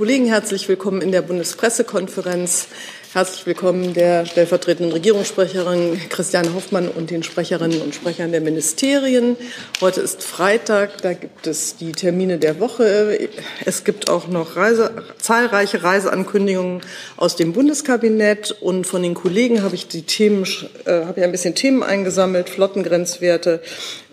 Kollegen, 0.00 0.26
herzlich 0.26 0.68
willkommen 0.68 1.02
in 1.02 1.10
der 1.10 1.22
Bundespressekonferenz. 1.22 2.68
Herzlich 3.14 3.46
willkommen 3.46 3.94
der 3.94 4.26
stellvertretenden 4.26 4.92
Regierungssprecherin 4.92 5.98
Christiane 6.08 6.54
Hoffmann 6.54 6.86
und 6.86 7.10
den 7.10 7.24
Sprecherinnen 7.24 7.82
und 7.82 7.96
Sprechern 7.96 8.30
der 8.30 8.40
Ministerien. 8.40 9.36
Heute 9.80 10.00
ist 10.00 10.22
Freitag, 10.22 11.02
da 11.02 11.14
gibt 11.14 11.48
es 11.48 11.78
die 11.78 11.90
Termine 11.90 12.38
der 12.38 12.60
Woche. 12.60 13.28
Es 13.64 13.82
gibt 13.82 14.08
auch 14.08 14.28
noch 14.28 14.54
Reise, 14.54 14.92
zahlreiche 15.20 15.82
Reiseankündigungen 15.82 16.82
aus 17.16 17.34
dem 17.34 17.52
Bundeskabinett 17.52 18.52
und 18.52 18.86
von 18.86 19.02
den 19.02 19.14
Kollegen 19.14 19.64
habe 19.64 19.74
ich 19.74 19.88
die 19.88 20.02
Themen, 20.02 20.44
äh, 20.84 21.06
habe 21.06 21.18
ich 21.18 21.24
ein 21.24 21.32
bisschen 21.32 21.56
Themen 21.56 21.82
eingesammelt. 21.82 22.50
Flottengrenzwerte 22.50 23.60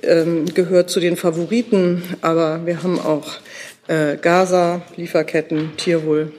ähm, 0.01 0.45
gehört 0.51 0.89
zu 0.89 0.99
den 0.99 1.15
Favoriten, 1.15 2.01
aber 2.21 2.65
wir 2.65 2.81
haben 2.81 2.99
auch 2.99 3.33
äh, 3.87 4.17
Gaza, 4.17 4.81
Lieferketten, 4.95 5.75
Tierwohl 5.77 6.33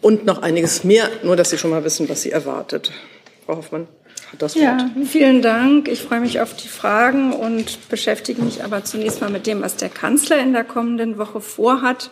und 0.00 0.24
noch 0.24 0.42
einiges 0.42 0.84
mehr, 0.84 1.08
nur 1.22 1.36
dass 1.36 1.50
Sie 1.50 1.58
schon 1.58 1.70
mal 1.70 1.84
wissen, 1.84 2.08
was 2.08 2.22
Sie 2.22 2.30
erwartet. 2.30 2.92
Frau 3.46 3.56
Hoffmann 3.56 3.88
hat 4.32 4.42
das 4.42 4.54
Wort. 4.54 4.64
Ja, 4.64 4.90
vielen 5.04 5.42
Dank. 5.42 5.88
Ich 5.88 6.02
freue 6.02 6.20
mich 6.20 6.40
auf 6.40 6.54
die 6.54 6.68
Fragen 6.68 7.32
und 7.32 7.88
beschäftige 7.88 8.42
mich 8.42 8.62
aber 8.64 8.84
zunächst 8.84 9.20
mal 9.20 9.30
mit 9.30 9.46
dem, 9.46 9.62
was 9.62 9.76
der 9.76 9.88
Kanzler 9.88 10.38
in 10.38 10.52
der 10.52 10.64
kommenden 10.64 11.18
Woche 11.18 11.40
vorhat. 11.40 12.10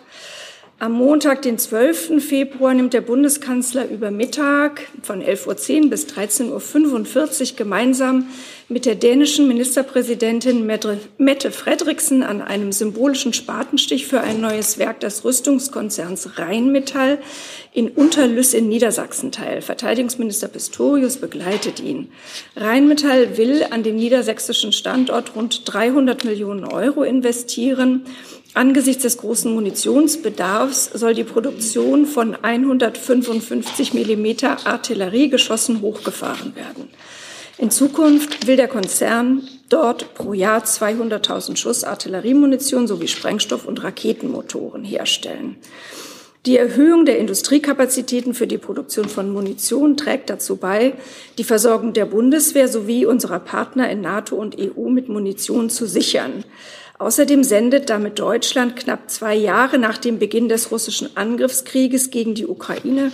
Am 0.80 0.92
Montag, 0.92 1.42
den 1.42 1.58
12. 1.58 2.22
Februar, 2.22 2.72
nimmt 2.72 2.94
der 2.94 3.00
Bundeskanzler 3.00 3.90
über 3.90 4.12
Mittag 4.12 4.82
von 5.02 5.20
11.10 5.20 5.82
Uhr 5.82 5.90
bis 5.90 6.06
13.45 6.06 7.50
Uhr 7.50 7.56
gemeinsam 7.56 8.28
mit 8.68 8.86
der 8.86 8.94
dänischen 8.94 9.48
Ministerpräsidentin 9.48 10.66
Mette 10.66 11.50
Fredriksen 11.50 12.22
an 12.22 12.42
einem 12.42 12.70
symbolischen 12.70 13.32
Spatenstich 13.32 14.06
für 14.06 14.20
ein 14.20 14.40
neues 14.40 14.78
Werk 14.78 15.00
des 15.00 15.24
Rüstungskonzerns 15.24 16.38
Rheinmetall 16.38 17.18
in 17.72 17.88
Unterlüss 17.88 18.54
in 18.54 18.68
Niedersachsen 18.68 19.32
teil. 19.32 19.62
Verteidigungsminister 19.62 20.46
Pistorius 20.46 21.16
begleitet 21.16 21.80
ihn. 21.80 22.12
Rheinmetall 22.54 23.36
will 23.36 23.64
an 23.68 23.82
dem 23.82 23.96
niedersächsischen 23.96 24.70
Standort 24.70 25.34
rund 25.34 25.62
300 25.64 26.24
Millionen 26.24 26.64
Euro 26.64 27.02
investieren. 27.02 28.02
Angesichts 28.54 29.02
des 29.02 29.18
großen 29.18 29.52
Munitionsbedarfs 29.52 30.90
soll 30.94 31.14
die 31.14 31.24
Produktion 31.24 32.06
von 32.06 32.34
155 32.34 33.94
Millimeter 33.94 34.66
Artilleriegeschossen 34.66 35.80
hochgefahren 35.80 36.56
werden. 36.56 36.88
In 37.58 37.70
Zukunft 37.70 38.46
will 38.46 38.56
der 38.56 38.68
Konzern 38.68 39.42
dort 39.68 40.14
pro 40.14 40.32
Jahr 40.32 40.62
200.000 40.62 41.56
Schuss 41.56 41.84
Artilleriemunition 41.84 42.86
sowie 42.86 43.08
Sprengstoff- 43.08 43.66
und 43.66 43.82
Raketenmotoren 43.82 44.84
herstellen. 44.84 45.56
Die 46.46 46.56
Erhöhung 46.56 47.04
der 47.04 47.18
Industriekapazitäten 47.18 48.32
für 48.32 48.46
die 48.46 48.58
Produktion 48.58 49.08
von 49.08 49.32
Munition 49.32 49.96
trägt 49.96 50.30
dazu 50.30 50.56
bei, 50.56 50.94
die 51.36 51.44
Versorgung 51.44 51.92
der 51.92 52.06
Bundeswehr 52.06 52.68
sowie 52.68 53.04
unserer 53.04 53.40
Partner 53.40 53.90
in 53.90 54.00
NATO 54.00 54.36
und 54.36 54.56
EU 54.58 54.88
mit 54.88 55.08
Munition 55.08 55.68
zu 55.68 55.86
sichern. 55.86 56.44
Außerdem 56.98 57.44
sendet 57.44 57.90
damit 57.90 58.18
Deutschland 58.18 58.74
knapp 58.74 59.08
zwei 59.08 59.34
Jahre 59.34 59.78
nach 59.78 59.98
dem 59.98 60.18
Beginn 60.18 60.48
des 60.48 60.72
russischen 60.72 61.16
Angriffskrieges 61.16 62.10
gegen 62.10 62.34
die 62.34 62.46
Ukraine 62.46 63.12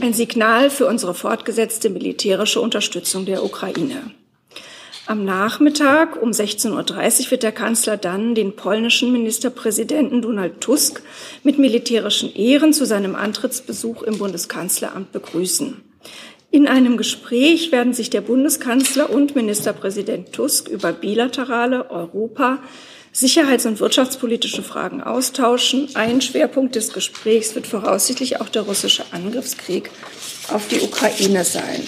ein 0.00 0.12
Signal 0.12 0.70
für 0.70 0.86
unsere 0.86 1.14
fortgesetzte 1.14 1.88
militärische 1.88 2.60
Unterstützung 2.60 3.24
der 3.24 3.44
Ukraine. 3.44 4.10
Am 5.06 5.24
Nachmittag 5.24 6.20
um 6.20 6.30
16.30 6.30 7.26
Uhr 7.26 7.30
wird 7.30 7.42
der 7.42 7.52
Kanzler 7.52 7.96
dann 7.96 8.34
den 8.34 8.56
polnischen 8.56 9.12
Ministerpräsidenten 9.12 10.22
Donald 10.22 10.60
Tusk 10.60 11.02
mit 11.42 11.58
militärischen 11.58 12.34
Ehren 12.34 12.72
zu 12.72 12.86
seinem 12.86 13.14
Antrittsbesuch 13.14 14.02
im 14.02 14.18
Bundeskanzleramt 14.18 15.12
begrüßen. 15.12 15.82
In 16.50 16.68
einem 16.68 16.96
Gespräch 16.96 17.70
werden 17.70 17.92
sich 17.92 18.10
der 18.10 18.22
Bundeskanzler 18.22 19.10
und 19.10 19.34
Ministerpräsident 19.34 20.32
Tusk 20.32 20.68
über 20.68 20.92
bilaterale 20.92 21.90
Europa, 21.90 22.60
sicherheits- 23.14 23.64
und 23.64 23.80
wirtschaftspolitische 23.80 24.62
Fragen 24.62 25.02
austauschen. 25.02 25.88
Ein 25.94 26.20
Schwerpunkt 26.20 26.74
des 26.74 26.92
Gesprächs 26.92 27.54
wird 27.54 27.66
voraussichtlich 27.66 28.40
auch 28.40 28.50
der 28.50 28.62
russische 28.62 29.04
Angriffskrieg 29.12 29.90
auf 30.48 30.68
die 30.68 30.80
Ukraine 30.80 31.44
sein. 31.44 31.86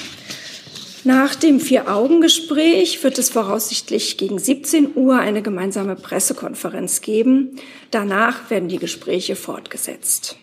Nach 1.04 1.34
dem 1.34 1.60
Vier-Augen-Gespräch 1.60 3.02
wird 3.04 3.18
es 3.18 3.30
voraussichtlich 3.30 4.16
gegen 4.16 4.38
17 4.38 4.96
Uhr 4.96 5.18
eine 5.18 5.42
gemeinsame 5.42 5.94
Pressekonferenz 5.94 7.00
geben. 7.00 7.56
Danach 7.90 8.50
werden 8.50 8.68
die 8.68 8.78
Gespräche 8.78 9.36
fortgesetzt. 9.36 10.36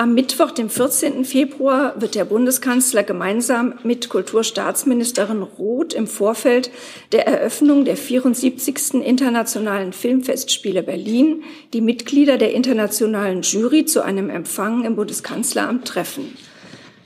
Am 0.00 0.14
Mittwoch, 0.14 0.50
dem 0.52 0.70
14. 0.70 1.26
Februar, 1.26 2.00
wird 2.00 2.14
der 2.14 2.24
Bundeskanzler 2.24 3.02
gemeinsam 3.02 3.74
mit 3.82 4.08
Kulturstaatsministerin 4.08 5.42
Roth 5.42 5.92
im 5.92 6.06
Vorfeld 6.06 6.70
der 7.12 7.26
Eröffnung 7.26 7.84
der 7.84 7.98
74. 7.98 8.94
Internationalen 8.94 9.92
Filmfestspiele 9.92 10.82
Berlin 10.82 11.42
die 11.74 11.82
Mitglieder 11.82 12.38
der 12.38 12.54
internationalen 12.54 13.42
Jury 13.42 13.84
zu 13.84 14.02
einem 14.02 14.30
Empfang 14.30 14.86
im 14.86 14.96
Bundeskanzleramt 14.96 15.86
treffen. 15.86 16.34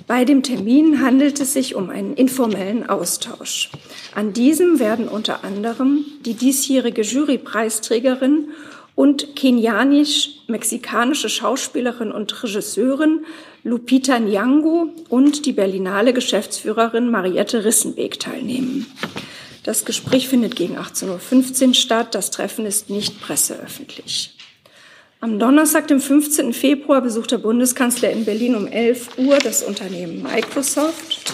Bei 0.07 0.25
dem 0.25 0.45
Termin 0.45 1.03
handelt 1.03 1.41
es 1.41 1.53
sich 1.53 1.75
um 1.75 1.91
einen 1.91 2.15
informellen 2.15 2.89
Austausch. 2.89 3.73
An 4.15 4.33
diesem 4.33 4.79
werden 4.79 5.09
unter 5.09 5.43
anderem 5.43 6.05
die 6.25 6.35
diesjährige 6.35 7.03
Jurypreisträgerin 7.03 8.51
und 8.95 9.35
kenianisch-mexikanische 9.37 11.29
Schauspielerin 11.29 12.13
und 12.13 12.43
Regisseurin 12.43 13.25
Lupita 13.65 14.17
Nyong'o 14.17 14.91
und 15.09 15.47
die 15.47 15.53
Berlinale 15.53 16.13
Geschäftsführerin 16.13 17.11
Mariette 17.11 17.65
Rissenbeek 17.65 18.21
teilnehmen. 18.21 18.87
Das 19.63 19.87
Gespräch 19.87 20.29
findet 20.29 20.55
gegen 20.57 20.77
18.15 20.77 21.69
Uhr 21.69 21.75
statt. 21.75 22.15
Das 22.15 22.31
Treffen 22.31 22.67
ist 22.67 22.91
nicht 22.91 23.23
presseöffentlich. 23.23 24.37
Am 25.21 25.39
Donnerstag, 25.39 25.89
dem 25.89 26.01
15. 26.01 26.53
Februar, 26.53 27.01
besucht 27.01 27.31
der 27.31 27.39
Bundeskanzler 27.39 28.11
in 28.11 28.27
Berlin 28.27 28.55
um 28.57 28.67
11 28.67 29.17
Uhr 29.17 29.39
das 29.39 29.63
Unternehmen 29.63 30.23
Microsoft. 30.23 31.33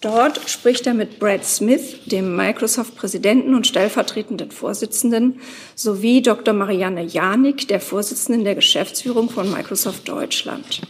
Dort 0.00 0.48
spricht 0.48 0.86
er 0.86 0.94
mit 0.94 1.18
Brad 1.18 1.44
Smith, 1.44 1.96
dem 2.06 2.36
Microsoft-Präsidenten 2.36 3.54
und 3.54 3.66
stellvertretenden 3.66 4.50
Vorsitzenden, 4.50 5.40
sowie 5.74 6.22
Dr. 6.22 6.52
Marianne 6.52 7.02
Janik, 7.02 7.66
der 7.68 7.80
Vorsitzenden 7.80 8.44
der 8.44 8.54
Geschäftsführung 8.54 9.30
von 9.30 9.50
Microsoft 9.50 10.08
Deutschland. 10.08 10.82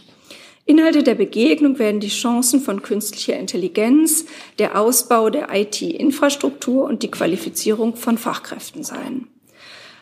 Inhalte 0.65 1.01
der 1.01 1.15
Begegnung 1.15 1.79
werden 1.79 2.01
die 2.01 2.09
Chancen 2.09 2.59
von 2.59 2.81
künstlicher 2.81 3.37
Intelligenz, 3.37 4.25
der 4.59 4.77
Ausbau 4.77 5.29
der 5.29 5.47
IT-Infrastruktur 5.53 6.83
und 6.83 7.03
die 7.03 7.11
Qualifizierung 7.11 7.95
von 7.95 8.17
Fachkräften 8.17 8.83
sein. 8.83 9.27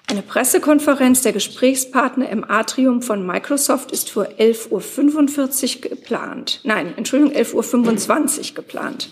Eine 0.07 0.21
Pressekonferenz 0.21 1.21
der 1.21 1.33
Gesprächspartner 1.33 2.29
im 2.29 2.43
Atrium 2.49 3.01
von 3.01 3.25
Microsoft 3.25 3.91
ist 3.91 4.11
für 4.11 4.29
11.45 4.37 5.83
Uhr 5.83 5.89
geplant. 5.89 6.59
Nein, 6.63 6.93
Entschuldigung, 6.95 7.35
11.25 7.35 8.49
Uhr 8.49 8.55
geplant. 8.55 9.09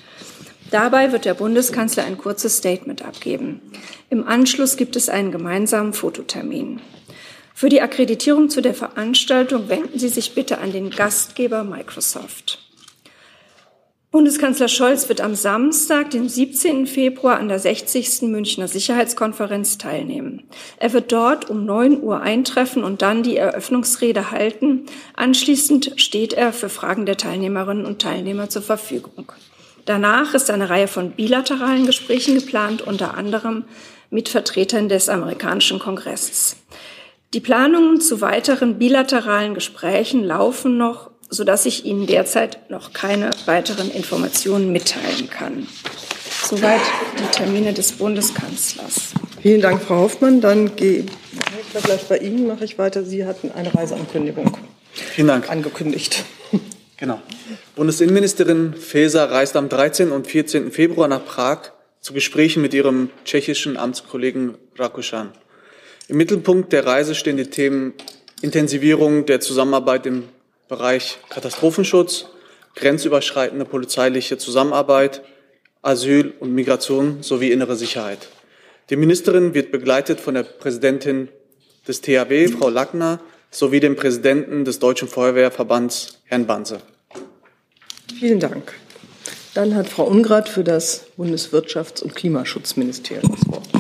Dabei 0.70 1.12
wird 1.12 1.26
der 1.26 1.34
Bundeskanzler 1.34 2.04
ein 2.06 2.18
kurzes 2.18 2.58
Statement 2.58 3.04
abgeben. 3.04 3.60
Im 4.10 4.28
Anschluss 4.28 4.78
gibt 4.78 4.96
es 4.96 5.10
einen 5.10 5.32
gemeinsamen 5.32 5.94
Fototermin. 5.94 6.80
Für 7.56 7.70
die 7.70 7.82
Akkreditierung 7.82 8.50
zu 8.50 8.62
der 8.62 8.74
Veranstaltung 8.74 9.70
wenden 9.70 9.98
Sie 9.98 10.10
sich 10.10 10.36
bitte 10.36 10.60
an 10.60 10.72
den 10.72 10.92
Gastgeber 10.92 11.64
Microsoft. 11.64 12.60
Bundeskanzler 14.14 14.68
Scholz 14.68 15.10
wird 15.10 15.22
am 15.22 15.34
Samstag, 15.34 16.12
den 16.12 16.30
17. 16.30 16.86
Februar, 16.86 17.40
an 17.40 17.48
der 17.48 17.58
60. 17.58 18.22
Münchner 18.30 18.68
Sicherheitskonferenz 18.68 19.80
teilnehmen. 19.80 20.44
Er 20.78 20.94
wird 20.94 21.12
dort 21.12 21.50
um 21.50 21.66
9 21.66 22.00
Uhr 22.00 22.22
eintreffen 22.22 22.84
und 22.84 23.02
dann 23.02 23.24
die 23.24 23.38
Eröffnungsrede 23.38 24.30
halten. 24.30 24.86
Anschließend 25.16 25.94
steht 25.96 26.34
er 26.34 26.54
für 26.54 26.70
Fragen 26.70 27.08
der 27.08 27.18
Teilnehmerinnen 27.18 27.88
und 27.88 28.04
Teilnehmer 28.04 28.50
zur 28.50 28.62
Verfügung. 28.62 29.32
Danach 29.86 30.36
ist 30.36 30.52
eine 30.52 30.70
Reihe 30.70 30.88
von 30.88 31.14
bilateralen 31.14 31.88
Gesprächen 31.88 32.36
geplant, 32.36 32.84
unter 32.84 33.18
anderem 33.18 33.64
mit 34.12 34.30
Vertretern 34.30 34.90
des 34.90 35.10
amerikanischen 35.10 35.80
Kongresses. 35.80 36.58
Die 37.34 37.40
Planungen 37.40 38.00
zu 38.00 38.22
weiteren 38.22 38.78
bilateralen 38.78 39.56
Gesprächen 39.56 40.24
laufen 40.24 40.78
noch 40.78 41.10
sodass 41.34 41.66
ich 41.66 41.84
Ihnen 41.84 42.06
derzeit 42.06 42.70
noch 42.70 42.94
keine 42.94 43.32
weiteren 43.46 43.90
Informationen 43.90 44.72
mitteilen 44.72 45.30
kann. 45.30 45.68
Soweit 46.44 46.82
die 47.18 47.36
Termine 47.36 47.74
des 47.74 47.94
Bundeskanzlers. 47.94 49.14
Vielen 49.42 49.62
Dank, 49.62 49.82
Frau 49.82 50.02
Hoffmann. 50.02 50.42
Dann 50.42 50.76
gehe 50.76 51.06
ich 51.06 51.84
gleich 51.84 52.04
bei 52.08 52.20
Ihnen, 52.20 52.48
mache 52.48 52.66
ich 52.66 52.78
weiter. 52.78 53.04
Sie 53.04 53.26
hatten 53.26 53.52
eine 53.52 53.74
Reiseankündigung 53.74 54.56
Vielen 54.94 55.28
Dank. 55.28 55.50
angekündigt. 55.50 56.24
Genau. 56.98 57.20
Bundesinnenministerin 57.76 58.76
Faeser 58.76 59.30
reist 59.30 59.58
am 59.58 59.68
13. 59.68 60.12
und 60.12 60.28
14. 60.28 60.72
Februar 60.72 61.08
nach 61.08 61.26
Prag 61.26 61.72
zu 62.00 62.14
Gesprächen 62.14 62.62
mit 62.62 62.74
ihrem 62.74 63.10
tschechischen 63.26 63.76
Amtskollegen 63.76 64.56
Rakuschan. 64.78 65.32
Im 66.08 66.18
Mittelpunkt 66.18 66.72
der 66.72 66.86
Reise 66.86 67.16
stehen 67.16 67.36
die 67.38 67.48
Themen 67.48 67.94
Intensivierung 68.42 69.26
der 69.26 69.40
Zusammenarbeit 69.40 70.06
im 70.06 70.26
Bereich 70.68 71.18
Katastrophenschutz, 71.30 72.26
grenzüberschreitende 72.76 73.66
polizeiliche 73.66 74.38
Zusammenarbeit, 74.38 75.22
Asyl 75.82 76.34
und 76.40 76.54
Migration 76.54 77.22
sowie 77.22 77.52
innere 77.52 77.76
Sicherheit. 77.76 78.30
Die 78.90 78.96
Ministerin 78.96 79.54
wird 79.54 79.72
begleitet 79.72 80.20
von 80.20 80.34
der 80.34 80.44
Präsidentin 80.44 81.30
des 81.88 82.02
THW, 82.02 82.48
Frau 82.48 82.70
Lackner, 82.70 83.20
sowie 83.52 83.80
dem 83.80 83.96
Präsidenten 83.96 84.66
des 84.66 84.80
Deutschen 84.80 85.08
Feuerwehrverbands, 85.08 86.20
Herrn 86.26 86.48
Banse. 86.48 86.80
Vielen 88.20 88.40
Dank. 88.40 88.74
Dann 89.54 89.76
hat 89.76 89.88
Frau 89.88 90.06
Ungrad 90.06 90.50
für 90.50 90.64
das 90.64 91.06
Bundeswirtschafts- 91.18 92.02
und 92.02 92.16
Klimaschutzministerium 92.16 93.32
das 93.32 93.48
Wort. 93.48 93.73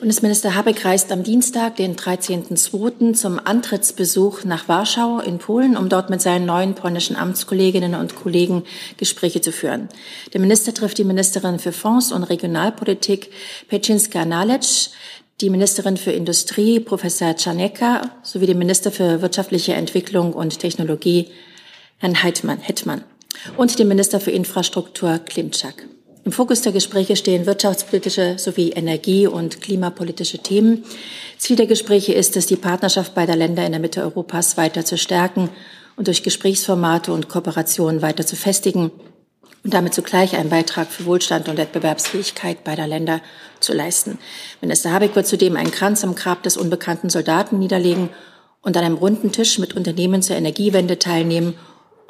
Bundesminister 0.00 0.54
Habeck 0.54 0.82
reist 0.86 1.12
am 1.12 1.24
Dienstag, 1.24 1.76
den 1.76 1.94
13.02. 1.94 3.12
zum 3.12 3.38
Antrittsbesuch 3.38 4.44
nach 4.44 4.66
Warschau 4.66 5.20
in 5.20 5.36
Polen, 5.36 5.76
um 5.76 5.90
dort 5.90 6.08
mit 6.08 6.22
seinen 6.22 6.46
neuen 6.46 6.74
polnischen 6.74 7.16
Amtskolleginnen 7.16 7.94
und 7.94 8.16
Kollegen 8.16 8.64
Gespräche 8.96 9.42
zu 9.42 9.52
führen. 9.52 9.90
Der 10.32 10.40
Minister 10.40 10.72
trifft 10.72 10.96
die 10.96 11.04
Ministerin 11.04 11.58
für 11.58 11.72
Fonds 11.72 12.12
und 12.12 12.22
Regionalpolitik 12.22 13.30
Pecinska 13.68 14.24
Nalec, 14.24 14.88
die 15.42 15.50
Ministerin 15.50 15.98
für 15.98 16.12
Industrie 16.12 16.80
Professor 16.80 17.36
Czarnecka 17.36 18.00
sowie 18.22 18.46
den 18.46 18.58
Minister 18.58 18.90
für 18.90 19.20
wirtschaftliche 19.20 19.74
Entwicklung 19.74 20.32
und 20.32 20.60
Technologie 20.60 21.28
Herrn 21.98 22.22
Heitmann, 22.22 22.60
Hetman 22.60 23.04
und 23.58 23.78
den 23.78 23.88
Minister 23.88 24.18
für 24.18 24.30
Infrastruktur 24.30 25.18
Klimczak. 25.18 25.84
Im 26.22 26.32
Fokus 26.32 26.60
der 26.60 26.72
Gespräche 26.72 27.16
stehen 27.16 27.46
wirtschaftspolitische 27.46 28.38
sowie 28.38 28.70
energie- 28.70 29.26
und 29.26 29.62
klimapolitische 29.62 30.38
Themen. 30.38 30.84
Ziel 31.38 31.56
der 31.56 31.66
Gespräche 31.66 32.12
ist 32.12 32.36
es, 32.36 32.46
die 32.46 32.56
Partnerschaft 32.56 33.14
beider 33.14 33.36
Länder 33.36 33.64
in 33.64 33.72
der 33.72 33.80
Mitte 33.80 34.02
Europas 34.02 34.58
weiter 34.58 34.84
zu 34.84 34.98
stärken 34.98 35.48
und 35.96 36.08
durch 36.08 36.22
Gesprächsformate 36.22 37.12
und 37.12 37.28
Kooperationen 37.28 38.02
weiter 38.02 38.26
zu 38.26 38.36
festigen 38.36 38.90
und 39.64 39.74
damit 39.74 39.94
zugleich 39.94 40.36
einen 40.36 40.50
Beitrag 40.50 40.88
für 40.88 41.06
Wohlstand 41.06 41.48
und 41.48 41.56
Wettbewerbsfähigkeit 41.56 42.64
beider 42.64 42.86
Länder 42.86 43.22
zu 43.60 43.72
leisten. 43.72 44.18
Minister 44.60 44.92
Habeck 44.92 45.16
wird 45.16 45.26
zudem 45.26 45.56
einen 45.56 45.70
Kranz 45.70 46.04
am 46.04 46.14
Grab 46.14 46.42
des 46.42 46.58
unbekannten 46.58 47.08
Soldaten 47.08 47.58
niederlegen 47.58 48.10
und 48.62 48.76
an 48.76 48.84
einem 48.84 48.96
runden 48.96 49.32
Tisch 49.32 49.58
mit 49.58 49.74
Unternehmen 49.74 50.22
zur 50.22 50.36
Energiewende 50.36 50.98
teilnehmen 50.98 51.54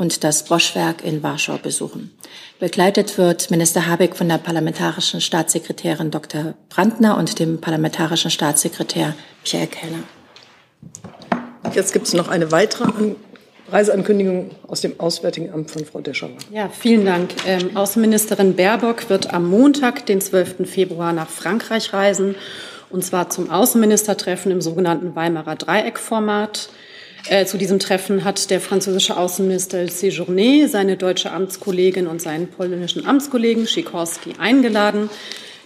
und 0.01 0.25
das 0.25 0.45
Boschwerk 0.45 1.05
in 1.05 1.23
Warschau 1.23 1.59
besuchen. 1.59 2.11
Begleitet 2.59 3.19
wird 3.19 3.51
Minister 3.51 3.87
Habeck 3.87 4.17
von 4.17 4.31
der 4.31 4.39
parlamentarischen 4.39 5.21
Staatssekretärin 5.21 6.11
Dr. 6.11 6.55
Brandner 6.71 7.19
und 7.19 7.39
dem 7.39 7.61
parlamentarischen 7.61 8.31
Staatssekretär 8.31 9.15
Michael 9.43 9.67
Kellner. 9.67 10.03
Jetzt 11.75 11.93
gibt 11.93 12.07
es 12.07 12.15
noch 12.15 12.29
eine 12.29 12.51
weitere 12.51 12.85
An 12.85 13.17
Reiseankündigung 13.69 14.53
aus 14.67 14.81
dem 14.81 14.99
Auswärtigen 14.99 15.53
Amt 15.53 15.71
von 15.71 15.85
Frau 15.85 16.01
Deschauer. 16.01 16.31
Ja, 16.51 16.71
vielen 16.71 17.05
Dank. 17.05 17.33
Ähm, 17.47 17.77
Außenministerin 17.77 18.57
Baerbock 18.57 19.11
wird 19.11 19.35
am 19.35 19.51
Montag, 19.51 20.07
den 20.07 20.23
12. 20.23 20.67
Februar, 20.67 21.13
nach 21.13 21.29
Frankreich 21.29 21.93
reisen, 21.93 22.37
und 22.89 23.05
zwar 23.05 23.29
zum 23.29 23.51
Außenministertreffen 23.51 24.51
im 24.51 24.63
sogenannten 24.63 25.15
Weimarer 25.15 25.57
Dreieckformat. 25.57 26.71
Äh, 27.29 27.45
zu 27.45 27.59
diesem 27.59 27.79
Treffen 27.79 28.25
hat 28.25 28.51
der 28.51 28.61
französische 28.61 29.17
Außenminister 29.17 29.85
Séjourné 29.85 30.69
seine 30.69 30.97
deutsche 30.97 31.33
Amtskollegin 31.33 32.07
und 32.07 32.21
seinen 32.21 32.49
polnischen 32.49 33.07
Amtskollegen 33.07 33.67
Sikorski 33.67 34.35
eingeladen. 34.39 35.11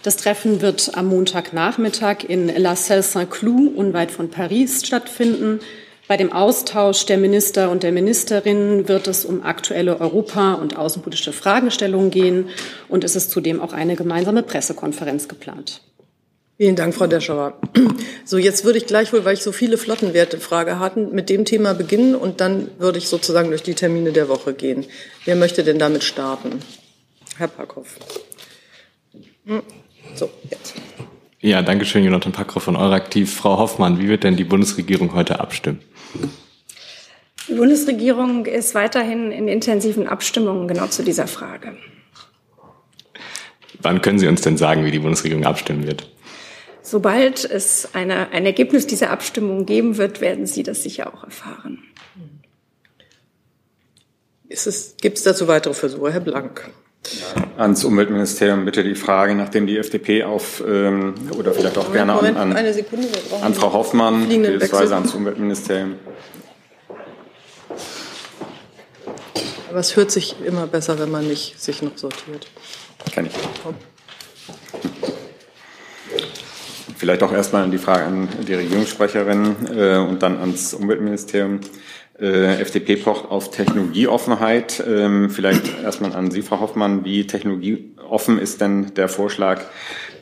Das 0.03 0.17
Treffen 0.17 0.61
wird 0.61 0.91
am 0.95 1.07
Montagnachmittag 1.07 2.25
in 2.27 2.47
La 2.57 2.75
Selle 2.75 3.01
Saint-Cloud 3.01 3.75
unweit 3.75 4.11
von 4.11 4.29
Paris 4.29 4.85
stattfinden. 4.85 5.59
Bei 6.07 6.17
dem 6.17 6.31
Austausch 6.31 7.07
der 7.07 7.17
Minister 7.17 7.71
und 7.71 7.81
der 7.81 7.91
Ministerinnen 7.91 8.87
wird 8.87 9.07
es 9.07 9.25
um 9.25 9.43
aktuelle 9.43 9.99
Europa- 9.99 10.53
und 10.53 10.77
außenpolitische 10.77 11.33
Fragestellungen 11.33 12.11
gehen 12.11 12.49
und 12.87 13.03
es 13.03 13.15
ist 13.15 13.31
zudem 13.31 13.59
auch 13.59 13.73
eine 13.73 13.95
gemeinsame 13.95 14.43
Pressekonferenz 14.43 15.27
geplant. 15.27 15.81
Vielen 16.57 16.75
Dank, 16.75 16.95
Frau 16.95 17.07
Deschauer. 17.07 17.59
So, 18.27 18.39
jetzt 18.39 18.65
würde 18.65 18.79
ich 18.79 18.87
gleichwohl, 18.87 19.23
weil 19.23 19.35
ich 19.35 19.43
so 19.43 19.51
viele 19.51 19.77
Flottenwerte 19.77 20.39
Frage 20.39 20.79
hatten, 20.79 21.13
mit 21.13 21.29
dem 21.29 21.45
Thema 21.45 21.75
beginnen 21.75 22.15
und 22.15 22.41
dann 22.41 22.71
würde 22.79 22.97
ich 22.97 23.07
sozusagen 23.07 23.49
durch 23.49 23.61
die 23.61 23.75
Termine 23.75 24.13
der 24.13 24.29
Woche 24.29 24.55
gehen. 24.55 24.83
Wer 25.25 25.35
möchte 25.35 25.63
denn 25.63 25.77
damit 25.77 26.03
starten? 26.03 26.59
Herr 27.37 27.49
Packhoff. 27.49 27.99
Hm. 29.45 29.61
So, 30.15 30.31
jetzt. 30.49 30.73
Ja, 31.39 31.61
danke 31.61 31.85
schön, 31.85 32.03
Jonathan 32.03 32.31
Packhoff 32.31 32.63
von 32.63 32.75
Euraktiv. 32.75 33.31
Frau 33.31 33.59
Hoffmann, 33.59 33.99
wie 33.99 34.07
wird 34.07 34.23
denn 34.23 34.37
die 34.37 34.43
Bundesregierung 34.43 35.13
heute 35.13 35.39
abstimmen? 35.39 35.81
Die 37.47 37.53
Bundesregierung 37.53 38.47
ist 38.47 38.73
weiterhin 38.73 39.31
in 39.31 39.47
intensiven 39.47 40.07
Abstimmungen 40.07 40.67
genau 40.67 40.87
zu 40.87 41.03
dieser 41.03 41.27
Frage. 41.27 41.77
Wann 43.79 44.01
können 44.01 44.17
Sie 44.17 44.27
uns 44.27 44.41
denn 44.41 44.57
sagen, 44.57 44.83
wie 44.83 44.89
die 44.91 44.97
Bundesregierung 44.97 45.45
abstimmen 45.45 45.85
wird? 45.85 46.07
Sobald 46.85 47.43
es 47.43 47.89
eine, 47.93 48.29
ein 48.29 48.45
Ergebnis 48.45 48.85
dieser 48.85 49.09
Abstimmung 49.09 49.65
geben 49.65 49.97
wird, 49.97 50.21
werden 50.21 50.45
Sie 50.45 50.61
das 50.61 50.83
sicher 50.83 51.11
auch 51.11 51.23
erfahren. 51.23 51.79
Gibt 54.47 55.17
es 55.17 55.23
dazu 55.23 55.47
weitere 55.47 55.73
Versuche? 55.73 56.13
Herr 56.13 56.19
Blank. 56.19 56.69
Ans 57.57 57.83
Umweltministerium 57.83 58.65
bitte 58.65 58.83
die 58.83 58.93
Frage, 58.93 59.33
nachdem 59.33 59.65
die 59.65 59.79
FDP 59.79 60.25
auf, 60.25 60.63
ähm, 60.67 61.15
oder 61.35 61.53
vielleicht 61.53 61.79
auch 61.79 61.91
gerne 61.91 62.13
an, 62.13 62.37
an, 62.37 62.55
an 62.55 63.53
Frau 63.55 63.73
Hoffmann, 63.73 64.27
beziehungsweise 64.27 64.93
ans 64.93 65.13
Umweltministerium. 65.15 65.95
Aber 69.71 69.79
es 69.79 69.95
hört 69.95 70.11
sich 70.11 70.35
immer 70.45 70.67
besser, 70.67 70.99
wenn 70.99 71.09
man 71.09 71.27
nicht 71.27 71.59
sich 71.59 71.81
noch 71.81 71.97
sortiert. 71.97 72.47
Kann 73.11 73.25
ich. 73.25 73.33
Vielleicht 76.95 77.23
auch 77.23 77.33
erstmal 77.33 77.69
die 77.69 77.77
Frage 77.77 78.05
an 78.05 78.27
die 78.47 78.53
Regierungssprecherin 78.53 79.55
äh, 79.75 79.97
und 79.97 80.23
dann 80.23 80.37
ans 80.39 80.73
Umweltministerium. 80.73 81.59
Äh, 82.17 82.61
FDP 82.61 82.95
pocht 82.95 83.29
auf 83.29 83.51
Technologieoffenheit. 83.51 84.81
Ähm, 84.87 85.29
vielleicht 85.29 85.83
erstmal 85.83 86.13
an 86.13 86.31
Sie, 86.31 86.41
Frau 86.41 86.61
Hoffmann. 86.61 87.03
Wie 87.03 87.27
technologieoffen 87.27 88.39
ist 88.39 88.61
denn 88.61 88.93
der 88.93 89.09
Vorschlag, 89.09 89.61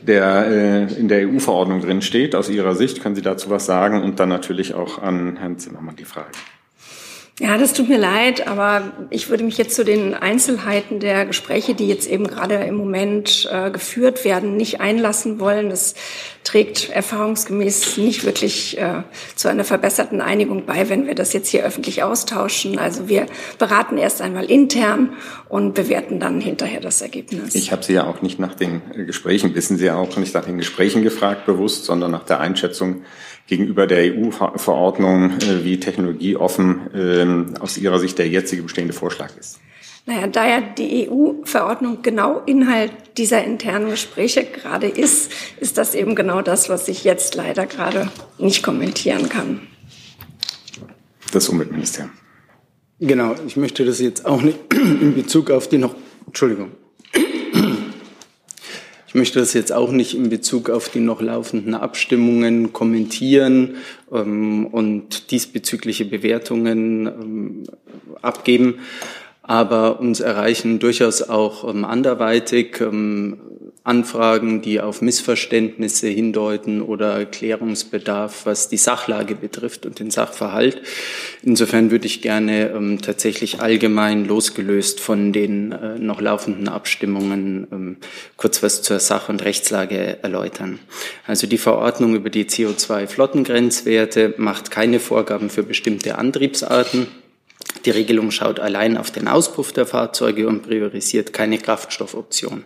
der 0.01 0.47
äh, 0.47 0.93
in 0.95 1.07
der 1.07 1.29
EU-Verordnung 1.29 1.81
drin 1.81 2.01
steht? 2.01 2.33
Aus 2.35 2.49
Ihrer 2.49 2.73
Sicht 2.73 3.03
können 3.03 3.15
Sie 3.15 3.21
dazu 3.21 3.51
was 3.51 3.67
sagen? 3.67 4.01
Und 4.01 4.19
dann 4.19 4.29
natürlich 4.29 4.73
auch 4.73 4.97
an 4.97 5.37
Herrn 5.37 5.59
Zimmermann 5.59 5.95
die 5.95 6.05
Frage. 6.05 6.31
Ja, 7.43 7.57
das 7.57 7.73
tut 7.73 7.89
mir 7.89 7.97
leid, 7.97 8.47
aber 8.47 8.93
ich 9.09 9.29
würde 9.29 9.43
mich 9.43 9.57
jetzt 9.57 9.75
zu 9.75 9.83
den 9.83 10.13
Einzelheiten 10.13 11.01
der 11.01 11.25
Gespräche, 11.25 11.75
die 11.75 11.89
jetzt 11.89 12.09
eben 12.09 12.25
gerade 12.25 12.55
im 12.55 12.75
Moment 12.75 13.49
äh, 13.51 13.69
geführt 13.69 14.23
werden, 14.23 14.55
nicht 14.55 14.79
einlassen 14.79 15.41
wollen. 15.41 15.69
Das 15.69 15.93
trägt 16.45 16.89
erfahrungsgemäß 16.89 17.97
nicht 17.97 18.23
wirklich 18.23 18.77
äh, 18.77 19.03
zu 19.35 19.49
einer 19.49 19.65
verbesserten 19.65 20.21
Einigung 20.21 20.65
bei, 20.65 20.87
wenn 20.87 21.05
wir 21.05 21.15
das 21.15 21.33
jetzt 21.33 21.49
hier 21.49 21.65
öffentlich 21.65 22.01
austauschen. 22.01 22.79
Also 22.79 23.09
wir 23.09 23.25
beraten 23.59 23.97
erst 23.97 24.21
einmal 24.21 24.45
intern 24.45 25.09
und 25.49 25.73
bewerten 25.73 26.21
dann 26.21 26.39
hinterher 26.39 26.79
das 26.79 27.01
Ergebnis. 27.01 27.55
Ich 27.55 27.73
habe 27.73 27.83
Sie 27.83 27.91
ja 27.91 28.05
auch 28.05 28.21
nicht 28.21 28.39
nach 28.39 28.55
den 28.55 28.81
Gesprächen, 29.05 29.53
wissen 29.53 29.77
Sie 29.77 29.85
ja 29.87 29.97
auch 29.97 30.15
nicht 30.15 30.33
nach 30.33 30.45
den 30.45 30.59
Gesprächen 30.59 31.03
gefragt, 31.03 31.45
bewusst, 31.45 31.83
sondern 31.83 32.11
nach 32.11 32.23
der 32.23 32.39
Einschätzung 32.39 33.01
gegenüber 33.47 33.87
der 33.87 34.13
EU-Verordnung, 34.13 35.31
äh, 35.39 35.63
wie 35.63 35.79
technologieoffen 35.79 36.89
ähm, 36.95 37.53
aus 37.59 37.77
Ihrer 37.77 37.99
Sicht 37.99 38.17
der 38.17 38.27
jetzige 38.27 38.63
bestehende 38.63 38.93
Vorschlag 38.93 39.31
ist? 39.37 39.59
Naja, 40.05 40.27
da 40.27 40.47
ja 40.47 40.61
die 40.61 41.09
EU-Verordnung 41.09 42.01
genau 42.01 42.41
Inhalt 42.45 42.91
dieser 43.17 43.43
internen 43.43 43.89
Gespräche 43.89 44.43
gerade 44.43 44.87
ist, 44.87 45.31
ist 45.61 45.77
das 45.77 45.95
eben 45.95 46.13
genau 46.13 46.41
das, 46.41 46.67
was 46.67 46.89
ich 46.89 47.05
jetzt 47.05 47.35
leider 47.35 47.65
gerade 47.65 48.09
nicht 48.37 48.63
kommentieren 48.63 49.29
kann. 49.29 49.61
Das 51.31 51.47
Umweltministerium. 51.47 52.11
Genau, 52.99 53.35
ich 53.47 53.55
möchte 53.55 53.85
das 53.85 53.99
jetzt 53.99 54.25
auch 54.25 54.41
nicht 54.41 54.59
in 54.73 55.15
Bezug 55.15 55.51
auf 55.51 55.69
die 55.69 55.77
noch, 55.77 55.95
Entschuldigung, 56.27 56.71
ich 59.13 59.15
möchte 59.15 59.37
das 59.37 59.53
jetzt 59.53 59.71
auch 59.71 59.91
nicht 59.91 60.15
in 60.15 60.29
Bezug 60.29 60.71
auf 60.71 60.89
die 60.89 60.99
noch 60.99 61.21
laufenden 61.21 61.75
Abstimmungen 61.75 62.73
kommentieren 62.73 63.75
ähm, 64.11 64.65
und 64.65 65.29
diesbezügliche 65.29 66.03
Bewertungen 66.03 67.05
ähm, 67.05 67.63
abgeben. 68.23 68.79
Aber 69.43 69.99
uns 69.99 70.19
erreichen 70.19 70.79
durchaus 70.79 71.21
auch 71.21 71.69
ähm, 71.69 71.85
anderweitig 71.85 72.81
ähm, 72.81 73.37
Anfragen, 73.85 74.61
die 74.61 74.79
auf 74.79 75.01
Missverständnisse 75.01 76.07
hindeuten 76.07 76.81
oder 76.81 77.25
Klärungsbedarf, 77.25 78.45
was 78.45 78.69
die 78.69 78.77
Sachlage 78.77 79.35
betrifft 79.35 79.85
und 79.85 79.99
den 79.99 80.09
Sachverhalt. 80.09 80.81
Insofern 81.41 81.91
würde 81.91 82.05
ich 82.05 82.21
gerne 82.21 82.69
ähm, 82.69 83.01
tatsächlich 83.01 83.59
allgemein 83.59 84.23
losgelöst 84.23 85.01
von 85.01 85.33
den 85.33 85.73
äh, 85.73 85.99
noch 85.99 86.21
laufenden 86.21 86.69
Abstimmungen 86.69 87.67
ähm, 87.73 87.97
kurz 88.37 88.63
was 88.63 88.81
zur 88.83 89.01
Sach- 89.01 89.27
und 89.27 89.43
Rechtslage 89.43 90.23
erläutern. 90.23 90.79
Also 91.27 91.45
die 91.45 91.57
Verordnung 91.57 92.15
über 92.15 92.29
die 92.29 92.45
CO2-Flottengrenzwerte 92.45 94.35
macht 94.37 94.71
keine 94.71 95.01
Vorgaben 95.01 95.49
für 95.49 95.63
bestimmte 95.63 96.17
Antriebsarten. 96.17 97.07
Die 97.85 97.91
Regelung 97.91 98.31
schaut 98.31 98.61
allein 98.61 98.97
auf 98.97 99.11
den 99.11 99.27
Auspuff 99.27 99.73
der 99.73 99.85
Fahrzeuge 99.85 100.47
und 100.47 100.63
priorisiert 100.63 101.33
keine 101.33 101.57
Kraftstoffoption. 101.57 102.63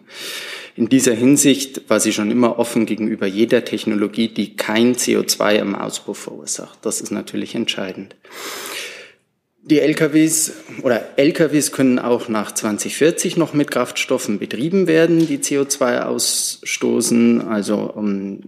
In 0.77 0.89
dieser 0.89 1.15
Hinsicht 1.15 1.89
war 1.89 1.99
sie 1.99 2.13
schon 2.13 2.29
immer 2.29 2.59
offen 2.59 2.85
gegenüber 2.85 3.25
jeder 3.25 3.65
Technologie, 3.65 4.27
die 4.27 4.55
kein 4.55 4.93
CO2 4.93 5.59
am 5.59 5.73
Auspuff 5.73 6.19
verursacht. 6.19 6.77
Das 6.83 7.01
ist 7.01 7.09
natürlich 7.09 7.55
entscheidend. 7.55 8.15
Die 9.69 9.81
LKWs 9.81 10.53
oder 10.81 11.17
LKWs 11.17 11.73
können 11.73 11.99
auch 11.99 12.29
nach 12.29 12.53
2040 12.53 13.35
noch 13.35 13.53
mit 13.53 13.69
Kraftstoffen 13.69 14.39
betrieben 14.39 14.87
werden, 14.87 15.27
die 15.27 15.39
CO2 15.39 16.03
ausstoßen. 16.03 17.41
Also 17.41 17.91
um, 17.93 18.39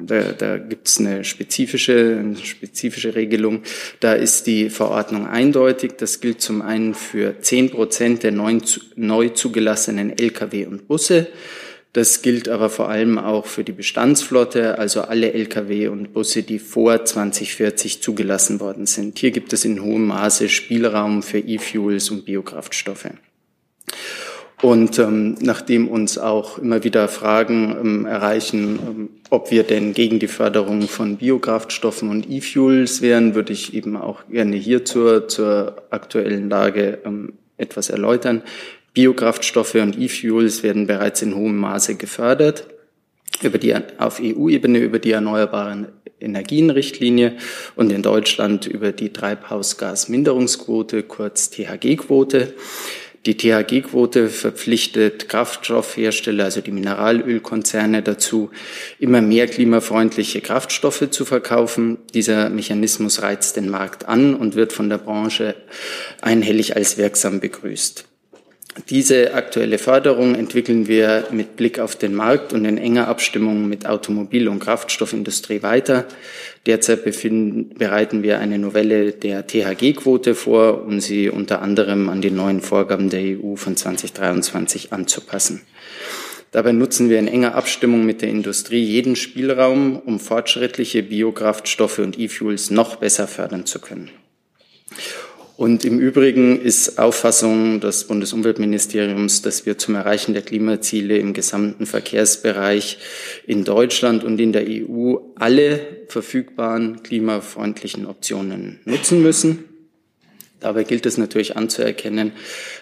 da, 0.00 0.32
da 0.32 0.56
gibt 0.56 0.88
es 0.88 1.00
eine 1.00 1.22
spezifische, 1.24 2.16
eine 2.18 2.36
spezifische 2.36 3.14
Regelung. 3.14 3.62
Da 4.00 4.14
ist 4.14 4.46
die 4.46 4.70
Verordnung 4.70 5.26
eindeutig. 5.26 5.92
Das 5.98 6.20
gilt 6.20 6.40
zum 6.40 6.62
einen 6.62 6.94
für 6.94 7.38
10 7.38 7.70
Prozent 7.70 8.22
der 8.22 8.32
neu, 8.32 8.58
neu 8.96 9.28
zugelassenen 9.28 10.18
Lkw 10.18 10.64
und 10.64 10.88
Busse. 10.88 11.26
Das 11.98 12.22
gilt 12.22 12.48
aber 12.48 12.70
vor 12.70 12.88
allem 12.88 13.18
auch 13.18 13.46
für 13.46 13.64
die 13.64 13.72
Bestandsflotte, 13.72 14.78
also 14.78 15.00
alle 15.00 15.32
Lkw 15.32 15.88
und 15.88 16.12
Busse, 16.12 16.44
die 16.44 16.60
vor 16.60 17.04
2040 17.04 18.00
zugelassen 18.00 18.60
worden 18.60 18.86
sind. 18.86 19.18
Hier 19.18 19.32
gibt 19.32 19.52
es 19.52 19.64
in 19.64 19.82
hohem 19.82 20.06
Maße 20.06 20.48
Spielraum 20.48 21.24
für 21.24 21.40
E-Fuels 21.40 22.10
und 22.10 22.24
Biokraftstoffe. 22.24 23.08
Und 24.62 25.00
ähm, 25.00 25.38
nachdem 25.40 25.88
uns 25.88 26.18
auch 26.18 26.58
immer 26.58 26.84
wieder 26.84 27.08
Fragen 27.08 27.76
ähm, 27.80 28.06
erreichen, 28.06 28.78
ähm, 28.78 29.08
ob 29.30 29.50
wir 29.50 29.64
denn 29.64 29.92
gegen 29.92 30.20
die 30.20 30.28
Förderung 30.28 30.82
von 30.82 31.16
Biokraftstoffen 31.16 32.10
und 32.10 32.30
E-Fuels 32.30 33.02
wären, 33.02 33.34
würde 33.34 33.52
ich 33.52 33.74
eben 33.74 33.96
auch 33.96 34.22
gerne 34.28 34.54
hier 34.54 34.84
zur, 34.84 35.26
zur 35.26 35.82
aktuellen 35.90 36.48
Lage 36.48 37.00
ähm, 37.04 37.32
etwas 37.56 37.90
erläutern. 37.90 38.42
Biokraftstoffe 38.98 39.76
und 39.76 39.96
E-Fuels 39.96 40.64
werden 40.64 40.88
bereits 40.88 41.22
in 41.22 41.36
hohem 41.36 41.56
Maße 41.56 41.94
gefördert 41.94 42.66
über 43.44 43.58
die, 43.58 43.72
auf 43.96 44.20
EU-Ebene 44.20 44.80
über 44.80 44.98
die 44.98 45.12
Erneuerbaren 45.12 45.86
Energienrichtlinie 46.18 47.36
und 47.76 47.92
in 47.92 48.02
Deutschland 48.02 48.66
über 48.66 48.90
die 48.90 49.12
Treibhausgasminderungsquote, 49.12 51.04
kurz 51.04 51.48
THG-Quote. 51.50 52.54
Die 53.24 53.36
THG-Quote 53.36 54.30
verpflichtet 54.30 55.28
Kraftstoffhersteller, 55.28 56.46
also 56.46 56.60
die 56.60 56.72
Mineralölkonzerne 56.72 58.02
dazu, 58.02 58.50
immer 58.98 59.20
mehr 59.20 59.46
klimafreundliche 59.46 60.40
Kraftstoffe 60.40 61.08
zu 61.10 61.24
verkaufen. 61.24 61.98
Dieser 62.14 62.50
Mechanismus 62.50 63.22
reizt 63.22 63.54
den 63.54 63.70
Markt 63.70 64.08
an 64.08 64.34
und 64.34 64.56
wird 64.56 64.72
von 64.72 64.88
der 64.88 64.98
Branche 64.98 65.54
einhellig 66.20 66.74
als 66.74 66.98
wirksam 66.98 67.38
begrüßt. 67.38 68.07
Diese 68.90 69.34
aktuelle 69.34 69.78
Förderung 69.78 70.34
entwickeln 70.34 70.86
wir 70.88 71.26
mit 71.32 71.56
Blick 71.56 71.78
auf 71.78 71.96
den 71.96 72.14
Markt 72.14 72.52
und 72.52 72.64
in 72.64 72.78
enger 72.78 73.08
Abstimmung 73.08 73.68
mit 73.68 73.86
Automobil- 73.86 74.48
und 74.48 74.60
Kraftstoffindustrie 74.60 75.62
weiter. 75.62 76.06
Derzeit 76.66 77.04
befinden, 77.04 77.74
bereiten 77.76 78.22
wir 78.22 78.38
eine 78.38 78.58
Novelle 78.58 79.12
der 79.12 79.46
THG-Quote 79.46 80.34
vor, 80.34 80.84
um 80.84 81.00
sie 81.00 81.28
unter 81.28 81.60
anderem 81.60 82.08
an 82.08 82.20
die 82.20 82.30
neuen 82.30 82.60
Vorgaben 82.60 83.10
der 83.10 83.38
EU 83.38 83.56
von 83.56 83.76
2023 83.76 84.92
anzupassen. 84.92 85.62
Dabei 86.50 86.72
nutzen 86.72 87.10
wir 87.10 87.18
in 87.18 87.28
enger 87.28 87.54
Abstimmung 87.56 88.06
mit 88.06 88.22
der 88.22 88.30
Industrie 88.30 88.82
jeden 88.82 89.16
Spielraum, 89.16 89.98
um 89.98 90.18
fortschrittliche 90.18 91.02
Biokraftstoffe 91.02 91.98
und 91.98 92.18
E-Fuels 92.18 92.70
noch 92.70 92.96
besser 92.96 93.26
fördern 93.26 93.66
zu 93.66 93.80
können. 93.80 94.10
Und 95.58 95.84
im 95.84 95.98
Übrigen 95.98 96.62
ist 96.62 97.00
Auffassung 97.00 97.80
des 97.80 98.04
Bundesumweltministeriums, 98.04 99.42
dass 99.42 99.66
wir 99.66 99.76
zum 99.76 99.96
Erreichen 99.96 100.32
der 100.32 100.42
Klimaziele 100.42 101.18
im 101.18 101.32
gesamten 101.32 101.84
Verkehrsbereich 101.84 102.98
in 103.44 103.64
Deutschland 103.64 104.22
und 104.22 104.38
in 104.38 104.52
der 104.52 104.66
EU 104.68 105.16
alle 105.34 105.80
verfügbaren 106.06 107.02
klimafreundlichen 107.02 108.06
Optionen 108.06 108.78
nutzen 108.84 109.20
müssen. 109.20 109.67
Dabei 110.60 110.82
gilt 110.82 111.06
es 111.06 111.18
natürlich 111.18 111.56
anzuerkennen, 111.56 112.32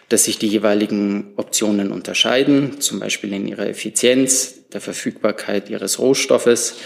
dass 0.09 0.25
sich 0.25 0.39
die 0.39 0.47
jeweiligen 0.47 1.35
Optionen 1.37 1.93
unterscheiden, 1.93 2.81
zum 2.81 3.01
Beispiel 3.01 3.35
in 3.35 3.47
ihrer 3.47 3.67
Effizienz, 3.67 4.55
der 4.73 4.81
Verfügbarkeit 4.81 5.71
ihres 5.71 5.99
Rohstoffes, 5.99 6.77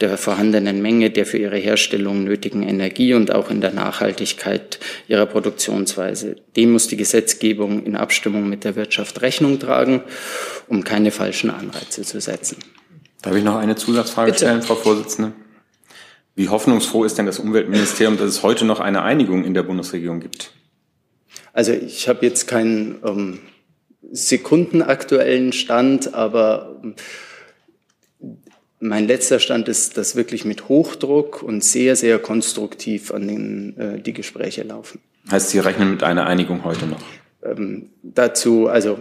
der 0.00 0.16
vorhandenen 0.16 0.82
Menge 0.82 1.10
der 1.10 1.26
für 1.26 1.38
ihre 1.38 1.58
Herstellung 1.58 2.24
nötigen 2.24 2.62
Energie 2.62 3.14
und 3.14 3.32
auch 3.32 3.50
in 3.50 3.60
der 3.60 3.72
Nachhaltigkeit 3.72 4.78
ihrer 5.06 5.26
Produktionsweise. 5.26 6.36
Dem 6.56 6.72
muss 6.72 6.88
die 6.88 6.96
Gesetzgebung 6.96 7.84
in 7.84 7.96
Abstimmung 7.96 8.48
mit 8.48 8.64
der 8.64 8.74
Wirtschaft 8.74 9.22
Rechnung 9.22 9.58
tragen, 9.58 10.02
um 10.66 10.82
keine 10.82 11.10
falschen 11.10 11.50
Anreize 11.50 12.02
zu 12.02 12.20
setzen. 12.20 12.56
Darf 13.22 13.36
ich 13.36 13.44
noch 13.44 13.56
eine 13.56 13.76
Zusatzfrage 13.76 14.32
Bitte. 14.32 14.44
stellen, 14.44 14.62
Frau 14.62 14.76
Vorsitzende? 14.76 15.32
Wie 16.38 16.48
hoffnungsfroh 16.48 17.02
ist 17.02 17.18
denn 17.18 17.26
das 17.26 17.40
Umweltministerium, 17.40 18.16
dass 18.16 18.28
es 18.28 18.42
heute 18.44 18.64
noch 18.64 18.78
eine 18.78 19.02
Einigung 19.02 19.42
in 19.42 19.54
der 19.54 19.64
Bundesregierung 19.64 20.20
gibt? 20.20 20.52
Also 21.52 21.72
ich 21.72 22.08
habe 22.08 22.24
jetzt 22.24 22.46
keinen 22.46 23.00
ähm, 23.04 23.40
sekundenaktuellen 24.12 25.52
Stand, 25.52 26.14
aber 26.14 26.80
ähm, 26.84 26.94
mein 28.78 29.08
letzter 29.08 29.40
Stand 29.40 29.66
ist, 29.66 29.96
dass 29.96 30.14
wirklich 30.14 30.44
mit 30.44 30.68
Hochdruck 30.68 31.42
und 31.42 31.64
sehr, 31.64 31.96
sehr 31.96 32.20
konstruktiv 32.20 33.12
an 33.12 33.26
den, 33.26 33.76
äh, 33.76 34.00
die 34.00 34.12
Gespräche 34.12 34.62
laufen. 34.62 35.00
Heißt, 35.32 35.50
Sie 35.50 35.58
rechnen 35.58 35.90
mit 35.90 36.04
einer 36.04 36.28
Einigung 36.28 36.62
heute 36.62 36.86
noch? 36.86 37.02
Ähm, 37.40 37.90
dazu, 38.02 38.66
also 38.66 38.98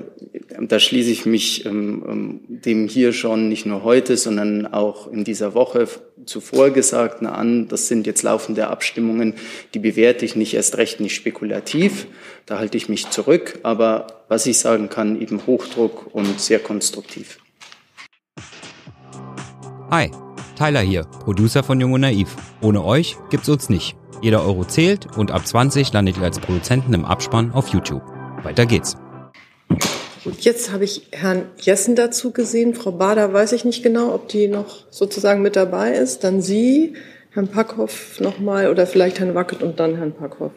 da 0.61 0.79
schließe 0.79 1.09
ich 1.09 1.25
mich 1.25 1.65
ähm, 1.65 2.03
ähm, 2.07 2.39
dem 2.47 2.87
hier 2.87 3.11
schon 3.11 3.49
nicht 3.49 3.65
nur 3.65 3.83
heute, 3.83 4.15
sondern 4.15 4.67
auch 4.67 5.07
in 5.07 5.23
dieser 5.23 5.55
Woche 5.55 5.87
zuvor 6.25 6.69
Gesagten 6.69 7.25
an. 7.25 7.67
Das 7.67 7.87
sind 7.87 8.05
jetzt 8.05 8.21
laufende 8.21 8.67
Abstimmungen, 8.67 9.33
die 9.73 9.79
bewerte 9.79 10.23
ich 10.23 10.35
nicht 10.35 10.53
erst 10.53 10.77
recht 10.77 10.99
nicht 10.99 11.15
spekulativ. 11.15 12.07
Da 12.45 12.59
halte 12.59 12.77
ich 12.77 12.89
mich 12.89 13.09
zurück. 13.09 13.59
Aber 13.63 14.07
was 14.27 14.45
ich 14.45 14.59
sagen 14.59 14.89
kann, 14.89 15.19
eben 15.19 15.47
Hochdruck 15.47 16.13
und 16.13 16.39
sehr 16.39 16.59
konstruktiv. 16.59 17.39
Hi, 19.89 20.11
Tyler 20.55 20.81
hier, 20.81 21.05
Producer 21.23 21.63
von 21.63 21.79
Jung 21.79 21.93
und 21.93 22.01
Naiv. 22.01 22.35
Ohne 22.61 22.83
euch 22.83 23.17
gibt's 23.31 23.49
uns 23.49 23.69
nicht. 23.69 23.95
Jeder 24.21 24.43
Euro 24.43 24.65
zählt 24.65 25.17
und 25.17 25.31
ab 25.31 25.47
20 25.47 25.93
landet 25.93 26.17
ihr 26.17 26.23
als 26.23 26.39
Produzenten 26.39 26.93
im 26.93 27.05
Abspann 27.05 27.51
auf 27.51 27.69
YouTube. 27.69 28.16
Weiter 28.47 28.65
geht's. 28.65 28.95
Jetzt 30.39 30.71
habe 30.71 30.85
ich 30.85 31.07
Herrn 31.11 31.43
Jessen 31.59 31.95
dazu 31.95 32.31
gesehen. 32.31 32.75
Frau 32.75 32.91
Bader 32.91 33.33
weiß 33.33 33.51
ich 33.51 33.65
nicht 33.65 33.83
genau, 33.83 34.13
ob 34.13 34.29
die 34.29 34.47
noch 34.47 34.85
sozusagen 34.89 35.41
mit 35.41 35.57
dabei 35.57 35.91
ist. 35.91 36.23
Dann 36.23 36.41
Sie, 36.41 36.93
Herrn 37.31 37.49
Packhoff 37.49 38.19
nochmal 38.21 38.69
oder 38.69 38.87
vielleicht 38.87 39.19
Herrn 39.19 39.35
Wackett 39.35 39.63
und 39.63 39.81
dann 39.81 39.97
Herrn 39.97 40.13
Packhoff. 40.13 40.53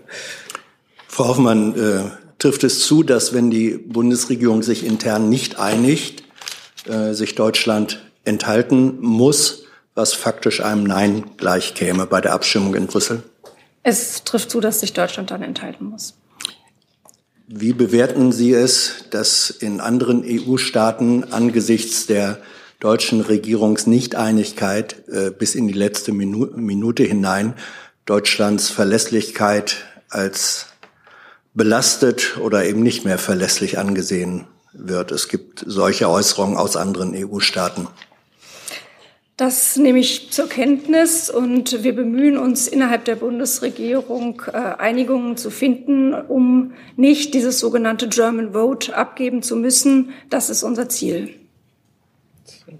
Frau 1.08 1.28
Hoffmann, 1.28 1.74
äh, 1.74 2.10
trifft 2.38 2.62
es 2.62 2.80
zu, 2.80 3.02
dass 3.02 3.34
wenn 3.34 3.50
die 3.50 3.70
Bundesregierung 3.70 4.62
sich 4.62 4.86
intern 4.86 5.28
nicht 5.28 5.58
einigt, 5.58 6.22
äh, 6.86 7.12
sich 7.12 7.34
Deutschland 7.34 8.00
enthalten 8.24 8.98
muss, 9.00 9.64
was 9.94 10.12
faktisch 10.12 10.62
einem 10.62 10.84
Nein 10.84 11.24
gleichkäme 11.36 12.06
bei 12.06 12.20
der 12.20 12.34
Abstimmung 12.34 12.76
in 12.76 12.86
Brüssel? 12.86 13.24
Es 13.82 14.22
trifft 14.22 14.50
zu, 14.50 14.60
dass 14.60 14.80
sich 14.80 14.92
Deutschland 14.92 15.32
dann 15.32 15.42
enthalten 15.42 15.86
muss. 15.86 16.19
Wie 17.52 17.72
bewerten 17.72 18.30
Sie 18.30 18.52
es, 18.52 19.06
dass 19.10 19.50
in 19.50 19.80
anderen 19.80 20.22
EU-Staaten 20.24 21.32
angesichts 21.32 22.06
der 22.06 22.38
deutschen 22.78 23.22
Regierungsnichteinigkeit 23.22 25.08
äh, 25.08 25.32
bis 25.32 25.56
in 25.56 25.66
die 25.66 25.74
letzte 25.74 26.12
Minu 26.12 26.46
Minute 26.54 27.02
hinein 27.02 27.54
Deutschlands 28.06 28.70
Verlässlichkeit 28.70 29.78
als 30.10 30.66
belastet 31.52 32.38
oder 32.38 32.66
eben 32.66 32.84
nicht 32.84 33.04
mehr 33.04 33.18
verlässlich 33.18 33.78
angesehen 33.78 34.46
wird? 34.72 35.10
Es 35.10 35.26
gibt 35.26 35.64
solche 35.66 36.08
Äußerungen 36.08 36.56
aus 36.56 36.76
anderen 36.76 37.16
EU-Staaten. 37.16 37.88
Das 39.40 39.78
nehme 39.78 40.00
ich 40.00 40.30
zur 40.30 40.50
Kenntnis 40.50 41.30
und 41.30 41.82
wir 41.82 41.96
bemühen 41.96 42.36
uns 42.36 42.68
innerhalb 42.68 43.06
der 43.06 43.16
Bundesregierung, 43.16 44.42
äh, 44.52 44.58
Einigungen 44.58 45.38
zu 45.38 45.50
finden, 45.50 46.12
um 46.12 46.74
nicht 46.96 47.32
dieses 47.32 47.58
sogenannte 47.58 48.10
German 48.10 48.52
Vote 48.52 48.94
abgeben 48.94 49.42
zu 49.42 49.56
müssen. 49.56 50.10
Das 50.28 50.50
ist 50.50 50.62
unser 50.62 50.90
Ziel. 50.90 51.36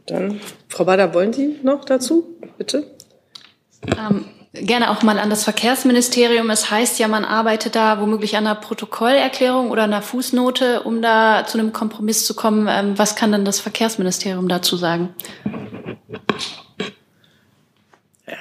Dann, 0.05 0.39
Frau 0.69 0.85
Bader, 0.85 1.15
wollen 1.15 1.33
Sie 1.33 1.57
noch 1.63 1.87
dazu? 1.87 2.37
Bitte. 2.59 2.95
Ähm, 3.97 4.27
gerne 4.53 4.91
auch 4.91 5.03
mal 5.03 5.19
an 5.19 5.31
das 5.31 5.45
Verkehrsministerium. 5.45 6.51
Es 6.51 6.71
heißt 6.71 6.99
ja, 6.99 7.09
man 7.09 7.25
arbeitet 7.25 7.75
da 7.75 8.03
womöglich 8.03 8.37
an 8.37 8.47
einer 8.47 8.61
Protokollerklärung 8.61 9.71
oder 9.71 9.85
einer 9.85 10.03
Fußnote, 10.03 10.83
um 10.83 11.01
da 11.01 11.47
zu 11.47 11.59
einem 11.59 11.73
Kompromiss 11.73 12.27
zu 12.27 12.35
kommen. 12.35 12.69
Ähm, 12.69 12.99
was 12.99 13.17
kann 13.17 13.33
denn 13.33 13.47
das 13.47 13.61
Verkehrsministerium 13.61 14.47
dazu 14.47 14.77
sagen? 14.77 15.15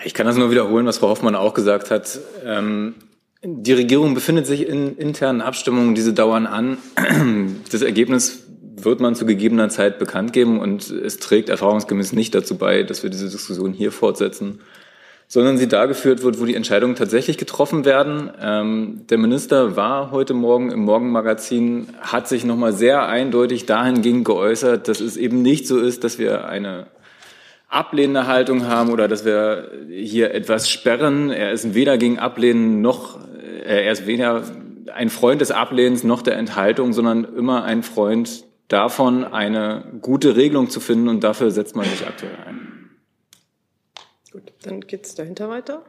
Ich 0.05 0.13
kann 0.13 0.25
das 0.25 0.37
nur 0.37 0.51
wiederholen, 0.51 0.85
was 0.85 0.99
Frau 0.99 1.09
Hoffmann 1.09 1.35
auch 1.35 1.53
gesagt 1.53 1.91
hat. 1.91 2.19
Ähm, 2.45 2.95
die 3.43 3.73
Regierung 3.73 4.13
befindet 4.13 4.47
sich 4.47 4.67
in 4.67 4.97
internen 4.97 5.41
Abstimmungen, 5.41 5.95
diese 5.95 6.13
dauern 6.13 6.47
an. 6.47 6.77
Das 7.71 7.81
Ergebnis 7.81 8.43
wird 8.83 8.99
man 8.99 9.15
zu 9.15 9.25
gegebener 9.25 9.69
Zeit 9.69 9.99
bekannt 9.99 10.33
geben 10.33 10.59
und 10.59 10.89
es 10.89 11.17
trägt 11.17 11.49
erfahrungsgemäß 11.49 12.13
nicht 12.13 12.33
dazu 12.33 12.57
bei, 12.57 12.83
dass 12.83 13.03
wir 13.03 13.09
diese 13.09 13.29
Diskussion 13.29 13.73
hier 13.73 13.91
fortsetzen, 13.91 14.61
sondern 15.27 15.57
sie 15.57 15.67
da 15.67 15.85
geführt 15.85 16.23
wird, 16.23 16.39
wo 16.39 16.45
die 16.45 16.55
Entscheidungen 16.55 16.95
tatsächlich 16.95 17.37
getroffen 17.37 17.85
werden. 17.85 18.31
Ähm, 18.41 19.01
der 19.09 19.17
Minister 19.17 19.75
war 19.75 20.11
heute 20.11 20.33
Morgen 20.33 20.71
im 20.71 20.79
Morgenmagazin, 20.79 21.89
hat 22.01 22.27
sich 22.27 22.45
nochmal 22.45 22.73
sehr 22.73 23.07
eindeutig 23.07 23.65
dahingehend 23.65 24.25
geäußert, 24.25 24.87
dass 24.87 25.01
es 25.01 25.17
eben 25.17 25.41
nicht 25.41 25.67
so 25.67 25.77
ist, 25.77 26.03
dass 26.03 26.17
wir 26.19 26.47
eine 26.47 26.87
ablehnende 27.69 28.27
Haltung 28.27 28.67
haben 28.67 28.91
oder 28.91 29.07
dass 29.07 29.23
wir 29.23 29.71
hier 29.89 30.33
etwas 30.33 30.69
sperren. 30.69 31.29
Er 31.29 31.51
ist 31.51 31.73
weder 31.73 31.97
gegen 31.97 32.19
Ablehnen 32.19 32.81
noch, 32.81 33.19
äh, 33.37 33.85
er 33.85 33.91
ist 33.91 34.05
weder 34.07 34.43
ein 34.93 35.09
Freund 35.09 35.39
des 35.39 35.51
Ablehnens 35.51 36.03
noch 36.03 36.21
der 36.21 36.35
Enthaltung, 36.35 36.93
sondern 36.93 37.23
immer 37.23 37.63
ein 37.63 37.83
Freund 37.83 38.45
davon, 38.67 39.23
eine 39.23 39.83
gute 40.01 40.35
Regelung 40.35 40.69
zu 40.69 40.79
finden 40.79 41.07
und 41.07 41.23
dafür 41.23 41.51
setzt 41.51 41.75
man 41.75 41.85
sich 41.85 42.05
aktuell 42.05 42.35
ein. 42.45 42.89
Gut, 44.31 44.53
dann 44.63 44.81
geht 44.81 45.05
es 45.05 45.15
dahinter 45.15 45.49
weiter. 45.49 45.83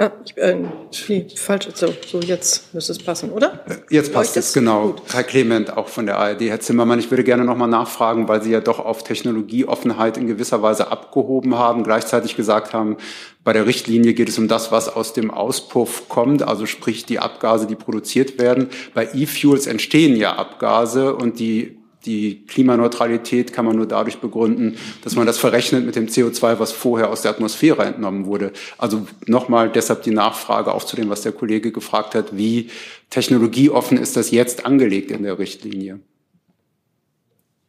Ah, 0.00 0.12
ich, 0.24 0.36
äh, 0.36 1.26
falsch, 1.34 1.66
so, 1.74 1.92
so, 2.06 2.20
jetzt 2.20 2.72
müsste 2.72 2.92
es 2.92 3.00
passen, 3.00 3.32
oder? 3.32 3.64
Jetzt 3.90 4.12
passt 4.12 4.36
es, 4.36 4.52
genau. 4.52 4.92
Gut. 4.92 5.02
Herr 5.12 5.24
Clement, 5.24 5.76
auch 5.76 5.88
von 5.88 6.06
der 6.06 6.18
ARD. 6.18 6.42
Herr 6.42 6.60
Zimmermann, 6.60 7.00
ich 7.00 7.10
würde 7.10 7.24
gerne 7.24 7.44
noch 7.44 7.56
mal 7.56 7.66
nachfragen, 7.66 8.28
weil 8.28 8.40
Sie 8.40 8.52
ja 8.52 8.60
doch 8.60 8.78
auf 8.78 9.02
Technologieoffenheit 9.02 10.16
in 10.16 10.28
gewisser 10.28 10.62
Weise 10.62 10.92
abgehoben 10.92 11.56
haben, 11.56 11.82
gleichzeitig 11.82 12.36
gesagt 12.36 12.72
haben, 12.72 12.96
bei 13.42 13.52
der 13.52 13.66
Richtlinie 13.66 14.14
geht 14.14 14.28
es 14.28 14.38
um 14.38 14.46
das, 14.46 14.70
was 14.70 14.88
aus 14.88 15.14
dem 15.14 15.32
Auspuff 15.32 16.08
kommt, 16.08 16.44
also 16.44 16.66
sprich 16.66 17.04
die 17.04 17.18
Abgase, 17.18 17.66
die 17.66 17.74
produziert 17.74 18.38
werden. 18.38 18.68
Bei 18.94 19.08
E-Fuels 19.12 19.66
entstehen 19.66 20.16
ja 20.16 20.36
Abgase 20.36 21.16
und 21.16 21.40
die 21.40 21.77
die 22.06 22.44
Klimaneutralität 22.46 23.52
kann 23.52 23.64
man 23.64 23.76
nur 23.76 23.86
dadurch 23.86 24.18
begründen, 24.18 24.76
dass 25.02 25.16
man 25.16 25.26
das 25.26 25.38
verrechnet 25.38 25.84
mit 25.84 25.96
dem 25.96 26.06
CO2, 26.06 26.58
was 26.58 26.72
vorher 26.72 27.10
aus 27.10 27.22
der 27.22 27.32
Atmosphäre 27.32 27.84
entnommen 27.84 28.26
wurde. 28.26 28.52
Also 28.78 29.06
nochmal 29.26 29.70
deshalb 29.70 30.02
die 30.02 30.12
Nachfrage 30.12 30.72
auch 30.72 30.84
zu 30.84 30.96
dem, 30.96 31.10
was 31.10 31.22
der 31.22 31.32
Kollege 31.32 31.72
gefragt 31.72 32.14
hat, 32.14 32.36
wie 32.36 32.70
technologieoffen 33.10 33.98
ist 33.98 34.16
das 34.16 34.30
jetzt 34.30 34.64
angelegt 34.64 35.10
in 35.10 35.22
der 35.24 35.38
Richtlinie? 35.38 36.00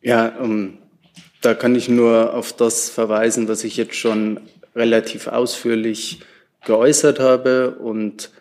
Ja, 0.02 0.38
ähm, 0.40 0.78
da 1.42 1.54
kann 1.54 1.76
ich 1.76 1.90
nur 1.90 2.34
auf 2.34 2.54
das 2.54 2.90
verweisen, 2.90 3.48
was 3.48 3.64
ich 3.64 3.78
jetzt 3.78 3.96
schon 3.96 4.40
relativ 4.76 5.28
ausführlich 5.28 6.20
geäußert 6.66 7.20
habe 7.20 7.72
und 7.72 8.32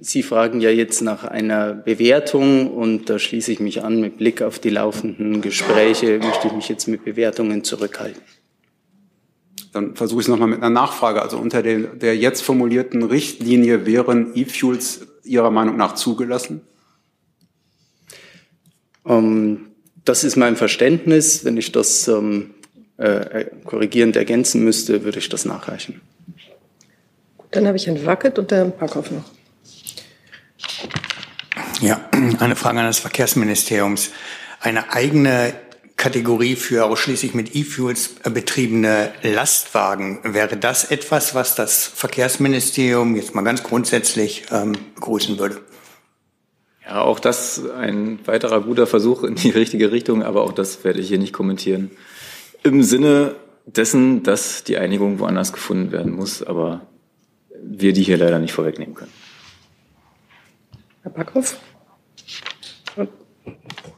Sie 0.00 0.22
fragen 0.22 0.60
ja 0.60 0.70
jetzt 0.70 1.02
nach 1.02 1.24
einer 1.24 1.74
Bewertung 1.74 2.72
und 2.72 3.10
da 3.10 3.18
schließe 3.18 3.52
ich 3.52 3.60
mich 3.60 3.82
an. 3.82 4.00
Mit 4.00 4.16
Blick 4.16 4.42
auf 4.42 4.58
die 4.58 4.70
laufenden 4.70 5.40
Gespräche 5.40 6.18
möchte 6.18 6.48
ich 6.48 6.52
mich 6.52 6.68
jetzt 6.68 6.88
mit 6.88 7.04
Bewertungen 7.04 7.64
zurückhalten. 7.64 8.22
Dann 9.72 9.96
versuche 9.96 10.20
ich 10.20 10.26
es 10.26 10.28
nochmal 10.28 10.48
mit 10.48 10.58
einer 10.58 10.70
Nachfrage. 10.70 11.22
Also 11.22 11.38
unter 11.38 11.62
der, 11.62 11.78
der 11.78 12.16
jetzt 12.16 12.42
formulierten 12.42 13.02
Richtlinie 13.02 13.86
wären 13.86 14.32
E-Fuels 14.34 15.06
Ihrer 15.24 15.50
Meinung 15.50 15.76
nach 15.76 15.94
zugelassen? 15.94 16.62
Ähm, 19.06 19.68
das 20.04 20.24
ist 20.24 20.36
mein 20.36 20.56
Verständnis. 20.56 21.44
Wenn 21.44 21.56
ich 21.56 21.72
das 21.72 22.08
ähm, 22.08 22.54
äh, 22.96 23.46
korrigierend 23.64 24.16
ergänzen 24.16 24.64
müsste, 24.64 25.04
würde 25.04 25.18
ich 25.18 25.28
das 25.28 25.44
nachreichen. 25.44 26.00
Dann 27.50 27.66
habe 27.66 27.76
ich 27.76 27.86
Herrn 27.86 28.04
Wackett 28.04 28.38
und 28.38 28.50
Herrn 28.50 28.72
Parkhoff 28.72 29.10
noch. 29.10 29.24
Ja, 31.80 32.08
eine 32.12 32.56
Frage 32.56 32.78
an 32.80 32.86
das 32.86 32.98
Verkehrsministeriums. 33.00 34.10
Eine 34.60 34.92
eigene 34.92 35.54
Kategorie 35.96 36.56
für 36.56 36.84
ausschließlich 36.84 37.34
mit 37.34 37.54
E-Fuels 37.54 38.16
betriebene 38.24 39.12
Lastwagen. 39.22 40.20
Wäre 40.22 40.56
das 40.56 40.84
etwas, 40.84 41.34
was 41.34 41.54
das 41.54 41.86
Verkehrsministerium 41.86 43.14
jetzt 43.16 43.34
mal 43.34 43.42
ganz 43.42 43.62
grundsätzlich 43.62 44.44
ähm, 44.50 44.76
begrüßen 44.94 45.38
würde? 45.38 45.60
Ja, 46.84 47.02
auch 47.02 47.20
das 47.20 47.62
ein 47.70 48.18
weiterer 48.26 48.60
guter 48.62 48.86
Versuch 48.86 49.22
in 49.22 49.36
die 49.36 49.50
richtige 49.50 49.92
Richtung, 49.92 50.22
aber 50.22 50.42
auch 50.42 50.52
das 50.52 50.82
werde 50.82 51.00
ich 51.00 51.08
hier 51.08 51.18
nicht 51.18 51.32
kommentieren. 51.32 51.92
Im 52.64 52.82
Sinne 52.82 53.36
dessen, 53.66 54.22
dass 54.24 54.64
die 54.64 54.78
Einigung 54.78 55.20
woanders 55.20 55.52
gefunden 55.52 55.92
werden 55.92 56.12
muss, 56.12 56.42
aber 56.42 56.86
wir 57.62 57.92
die 57.92 58.02
hier 58.02 58.18
leider 58.18 58.40
nicht 58.40 58.52
vorwegnehmen 58.52 58.94
können. 58.94 59.12
Herr 61.02 61.10
Backhoff? 61.10 61.58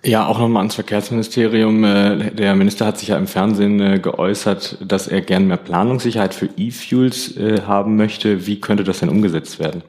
Ja, 0.04 0.26
auch 0.26 0.38
nochmal 0.38 0.60
ans 0.60 0.74
Verkehrsministerium. 0.74 1.82
Äh, 1.84 2.30
der 2.32 2.54
Minister 2.54 2.86
hat 2.86 2.98
sich 2.98 3.08
ja 3.08 3.16
im 3.16 3.26
Fernsehen 3.26 3.80
äh, 3.80 3.98
geäußert, 3.98 4.78
dass 4.80 5.08
er 5.08 5.22
gern 5.22 5.46
mehr 5.46 5.56
Planungssicherheit 5.56 6.34
für 6.34 6.48
E-Fuels 6.56 7.36
äh, 7.36 7.62
haben 7.62 7.96
möchte. 7.96 8.46
Wie 8.46 8.60
könnte 8.60 8.84
das 8.84 9.00
denn 9.00 9.08
umgesetzt 9.08 9.58
werden? 9.58 9.82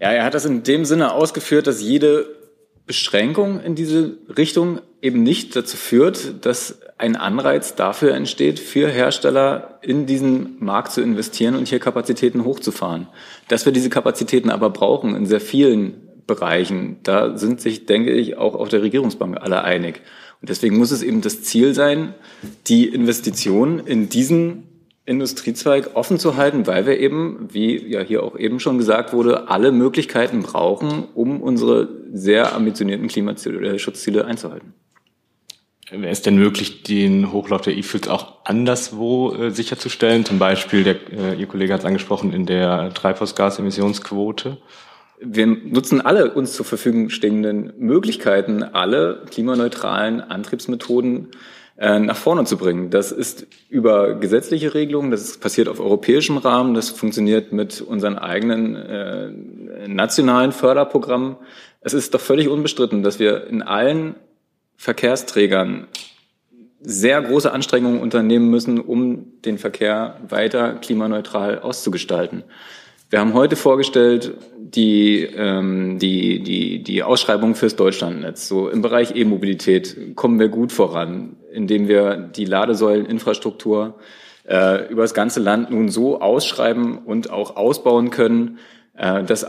Ja, 0.00 0.10
er 0.12 0.24
hat 0.24 0.34
das 0.34 0.44
in 0.44 0.62
dem 0.62 0.84
Sinne 0.84 1.12
ausgeführt, 1.12 1.66
dass 1.66 1.80
jede 1.80 2.26
Beschränkung 2.86 3.60
in 3.60 3.74
diese 3.74 4.18
Richtung 4.36 4.80
eben 5.00 5.22
nicht 5.22 5.56
dazu 5.56 5.76
führt, 5.76 6.44
dass 6.44 6.80
ein 6.98 7.16
Anreiz 7.16 7.74
dafür 7.74 8.14
entsteht, 8.14 8.58
für 8.58 8.88
Hersteller 8.88 9.78
in 9.82 10.06
diesen 10.06 10.62
Markt 10.64 10.92
zu 10.92 11.00
investieren 11.00 11.56
und 11.56 11.68
hier 11.68 11.78
Kapazitäten 11.78 12.44
hochzufahren. 12.44 13.08
Dass 13.48 13.64
wir 13.64 13.72
diese 13.72 13.90
Kapazitäten 13.90 14.50
aber 14.50 14.70
brauchen 14.70 15.16
in 15.16 15.26
sehr 15.26 15.40
vielen 15.40 15.94
Bereichen, 16.26 16.98
da 17.02 17.36
sind 17.36 17.60
sich, 17.60 17.86
denke 17.86 18.12
ich, 18.12 18.36
auch 18.38 18.54
auf 18.54 18.68
der 18.68 18.82
Regierungsbank 18.82 19.38
alle 19.40 19.62
einig. 19.62 20.00
Und 20.40 20.48
deswegen 20.48 20.76
muss 20.76 20.90
es 20.90 21.02
eben 21.02 21.20
das 21.20 21.42
Ziel 21.42 21.74
sein, 21.74 22.14
die 22.66 22.88
Investitionen 22.88 23.78
in 23.78 24.08
diesen 24.08 24.73
Industriezweig 25.06 25.90
offen 25.94 26.18
zu 26.18 26.36
halten, 26.36 26.66
weil 26.66 26.86
wir 26.86 26.98
eben, 26.98 27.48
wie 27.52 27.76
ja 27.76 28.00
hier 28.00 28.22
auch 28.22 28.38
eben 28.38 28.58
schon 28.58 28.78
gesagt 28.78 29.12
wurde, 29.12 29.48
alle 29.48 29.70
Möglichkeiten 29.70 30.42
brauchen, 30.42 31.04
um 31.14 31.42
unsere 31.42 31.88
sehr 32.12 32.54
ambitionierten 32.54 33.08
Klimaschutzziele 33.08 34.24
einzuhalten. 34.24 34.72
Wäre 35.90 36.08
es 36.08 36.22
denn 36.22 36.36
möglich, 36.36 36.82
den 36.82 37.32
Hochlauf 37.32 37.60
der 37.60 37.76
E-Fuels 37.76 38.08
auch 38.08 38.44
anderswo 38.46 39.34
äh, 39.34 39.50
sicherzustellen? 39.50 40.24
Zum 40.24 40.38
Beispiel, 40.38 40.82
der, 40.82 40.96
äh, 41.12 41.34
Ihr 41.38 41.46
Kollege 41.46 41.74
hat 41.74 41.80
es 41.80 41.86
angesprochen, 41.86 42.32
in 42.32 42.46
der 42.46 42.92
Treibhausgasemissionsquote? 42.94 44.56
Wir 45.20 45.46
nutzen 45.46 46.00
alle 46.00 46.32
uns 46.32 46.54
zur 46.54 46.64
Verfügung 46.64 47.10
stehenden 47.10 47.74
Möglichkeiten, 47.78 48.62
alle 48.62 49.24
klimaneutralen 49.30 50.22
Antriebsmethoden 50.22 51.28
äh, 51.30 51.36
nach 51.76 52.16
vorne 52.16 52.44
zu 52.44 52.56
bringen. 52.56 52.90
Das 52.90 53.10
ist 53.10 53.46
über 53.68 54.14
gesetzliche 54.14 54.74
Regelungen, 54.74 55.10
das 55.10 55.38
passiert 55.38 55.68
auf 55.68 55.80
europäischem 55.80 56.36
Rahmen, 56.36 56.74
das 56.74 56.90
funktioniert 56.90 57.52
mit 57.52 57.80
unseren 57.80 58.16
eigenen 58.16 58.76
äh, 58.76 59.30
nationalen 59.88 60.52
Förderprogrammen. 60.52 61.36
Es 61.80 61.92
ist 61.92 62.14
doch 62.14 62.20
völlig 62.20 62.48
unbestritten, 62.48 63.02
dass 63.02 63.18
wir 63.18 63.48
in 63.48 63.62
allen 63.62 64.14
Verkehrsträgern 64.76 65.88
sehr 66.80 67.20
große 67.22 67.50
Anstrengungen 67.50 68.00
unternehmen 68.00 68.50
müssen, 68.50 68.78
um 68.78 69.40
den 69.44 69.58
Verkehr 69.58 70.20
weiter 70.28 70.74
klimaneutral 70.74 71.58
auszugestalten. 71.58 72.44
Wir 73.10 73.20
haben 73.20 73.34
heute 73.34 73.56
vorgestellt 73.56 74.34
die, 74.58 75.22
ähm, 75.22 75.98
die, 75.98 76.42
die, 76.42 76.82
die 76.82 77.02
Ausschreibung 77.02 77.54
fürs 77.54 77.76
Deutschlandnetz. 77.76 78.48
So 78.48 78.68
im 78.68 78.82
Bereich 78.82 79.14
E-Mobilität 79.14 80.16
kommen 80.16 80.40
wir 80.40 80.48
gut 80.48 80.72
voran, 80.72 81.36
indem 81.52 81.86
wir 81.86 82.16
die 82.16 82.44
Ladesäuleninfrastruktur 82.44 83.98
äh, 84.48 84.88
über 84.88 85.02
das 85.02 85.14
ganze 85.14 85.40
Land 85.40 85.70
nun 85.70 85.88
so 85.88 86.20
ausschreiben 86.20 86.98
und 86.98 87.30
auch 87.30 87.56
ausbauen 87.56 88.10
können, 88.10 88.58
äh, 88.96 89.22
dass 89.22 89.46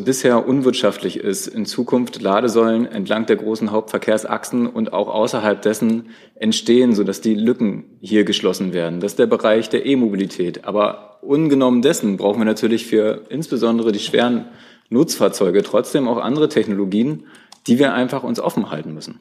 bisher 0.00 0.46
unwirtschaftlich 0.46 1.18
ist, 1.18 1.46
in 1.46 1.66
Zukunft 1.66 2.20
Ladesäulen 2.20 2.86
entlang 2.86 3.26
der 3.26 3.36
großen 3.36 3.70
Hauptverkehrsachsen 3.70 4.66
und 4.66 4.92
auch 4.92 5.08
außerhalb 5.08 5.60
dessen 5.60 6.10
entstehen, 6.34 6.94
sodass 6.94 7.20
die 7.20 7.34
Lücken 7.34 7.84
hier 8.00 8.24
geschlossen 8.24 8.72
werden. 8.72 9.00
Das 9.00 9.12
ist 9.12 9.18
der 9.18 9.26
Bereich 9.26 9.68
der 9.68 9.86
E-Mobilität. 9.86 10.64
Aber 10.64 11.18
ungenommen 11.22 11.82
dessen 11.82 12.16
brauchen 12.16 12.40
wir 12.40 12.44
natürlich 12.44 12.86
für 12.86 13.22
insbesondere 13.28 13.92
die 13.92 13.98
schweren 13.98 14.46
Nutzfahrzeuge 14.88 15.62
trotzdem 15.62 16.08
auch 16.08 16.18
andere 16.18 16.48
Technologien, 16.48 17.24
die 17.66 17.78
wir 17.78 17.94
einfach 17.94 18.22
uns 18.22 18.40
offen 18.40 18.70
halten 18.70 18.94
müssen. 18.94 19.20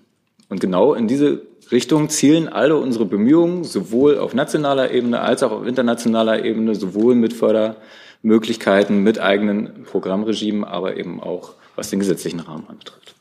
Und 0.49 0.59
genau 0.59 0.93
in 0.93 1.07
diese 1.07 1.41
Richtung 1.71 2.09
zielen 2.09 2.49
alle 2.49 2.75
unsere 2.75 3.05
Bemühungen, 3.05 3.63
sowohl 3.63 4.17
auf 4.17 4.33
nationaler 4.33 4.91
Ebene 4.91 5.21
als 5.21 5.43
auch 5.43 5.51
auf 5.51 5.65
internationaler 5.65 6.43
Ebene, 6.43 6.75
sowohl 6.75 7.15
mit 7.15 7.33
Förder 7.33 7.77
Möglichkeiten 8.21 8.97
mit 9.03 9.19
eigenen 9.19 9.83
Programmregimen, 9.83 10.63
aber 10.63 10.97
eben 10.97 11.21
auch 11.21 11.53
was 11.75 11.89
den 11.89 11.99
gesetzlichen 11.99 12.39
Rahmen 12.39 12.67
anbetrifft. 12.67 13.15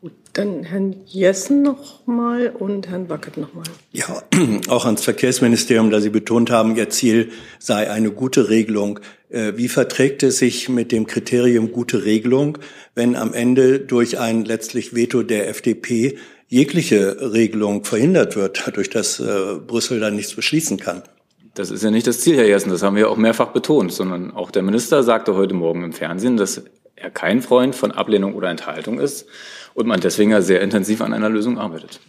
Gut, 0.00 0.12
dann 0.34 0.64
Herrn 0.64 0.96
Jessen 1.06 1.62
noch 1.62 2.06
mal 2.06 2.48
und 2.48 2.88
Herrn 2.88 3.08
Wackert 3.08 3.38
noch 3.38 3.54
mal. 3.54 3.64
Ja, 3.92 4.22
auch 4.68 4.84
ans 4.84 5.02
Verkehrsministerium, 5.02 5.90
da 5.90 6.00
Sie 6.00 6.10
betont 6.10 6.50
haben, 6.50 6.76
Ihr 6.76 6.90
Ziel 6.90 7.30
sei 7.58 7.90
eine 7.90 8.10
gute 8.10 8.50
Regelung. 8.50 9.00
Äh, 9.30 9.52
wie 9.56 9.68
verträgt 9.68 10.22
es 10.22 10.38
sich 10.38 10.68
mit 10.68 10.92
dem 10.92 11.06
Kriterium 11.06 11.72
gute 11.72 12.04
Regelung, 12.04 12.58
wenn 12.94 13.16
am 13.16 13.32
Ende 13.32 13.80
durch 13.80 14.18
ein 14.18 14.44
letztlich 14.44 14.94
Veto 14.94 15.22
der 15.22 15.48
FDP 15.48 16.18
jegliche 16.48 17.32
Regelung 17.32 17.84
verhindert 17.84 18.36
wird, 18.36 18.64
dadurch, 18.66 18.90
dass 18.90 19.20
äh, 19.20 19.54
Brüssel 19.66 20.00
dann 20.00 20.16
nichts 20.16 20.34
beschließen 20.34 20.78
kann? 20.78 21.02
Das 21.54 21.70
ist 21.70 21.84
ja 21.84 21.90
nicht 21.92 22.06
das 22.06 22.20
Ziel, 22.20 22.36
Herr 22.36 22.46
Jessen, 22.46 22.70
das 22.70 22.82
haben 22.82 22.96
wir 22.96 23.08
auch 23.08 23.16
mehrfach 23.16 23.52
betont, 23.52 23.92
sondern 23.92 24.32
auch 24.32 24.50
der 24.50 24.62
Minister 24.62 25.04
sagte 25.04 25.36
heute 25.36 25.54
Morgen 25.54 25.84
im 25.84 25.92
Fernsehen, 25.92 26.36
dass 26.36 26.62
er 26.96 27.10
kein 27.10 27.42
Freund 27.42 27.76
von 27.76 27.92
Ablehnung 27.92 28.34
oder 28.34 28.50
Enthaltung 28.50 28.98
ist 28.98 29.26
und 29.72 29.86
man 29.86 30.00
deswegen 30.00 30.32
ja 30.32 30.42
sehr 30.42 30.60
intensiv 30.60 31.00
an 31.00 31.12
einer 31.12 31.28
Lösung 31.28 31.58
arbeitet. 31.58 32.00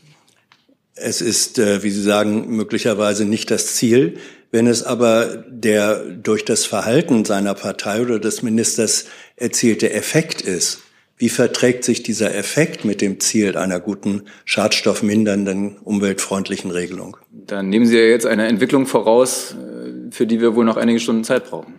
Es 0.96 1.22
ist, 1.22 1.60
äh, 1.60 1.84
wie 1.84 1.92
Sie 1.92 2.02
sagen, 2.02 2.56
möglicherweise 2.56 3.26
nicht 3.26 3.52
das 3.52 3.76
Ziel. 3.76 4.18
Wenn 4.50 4.66
es 4.66 4.84
aber 4.84 5.44
der 5.48 6.00
durch 6.06 6.46
das 6.46 6.66
Verhalten 6.66 7.26
seiner 7.26 7.54
Partei 7.54 8.02
oder 8.02 8.20
des 8.20 8.42
Ministers 8.42 9.06
erzielte 9.36 9.92
Effekt 9.92 10.42
ist, 10.42 10.80
wie 11.18 11.30
verträgt 11.30 11.84
sich 11.86 12.04
dieser 12.04 12.36
Effekt 12.36 12.84
mit 12.84 13.02
dem 13.02 13.20
Ziel 13.20 13.56
einer 13.58 13.80
guten, 13.80 14.24
schadstoffmindernden, 14.44 15.78
umweltfreundlichen 15.78 16.72
Regelung? 16.72 17.18
Dann 17.32 17.70
nehmen 17.70 17.86
Sie 17.86 17.98
ja 17.98 18.04
jetzt 18.04 18.26
eine 18.26 18.48
Entwicklung 18.48 18.86
voraus, 18.86 19.56
äh, 19.56 20.12
für 20.12 20.28
die 20.28 20.42
wir 20.42 20.56
wohl 20.56 20.66
noch 20.66 20.78
einige 20.78 21.00
Stunden 21.00 21.24
Zeit 21.24 21.50
brauchen. 21.50 21.76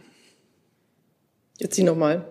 Jetzt 1.59 1.77
Sie 1.77 1.83
nochmal. 1.83 2.25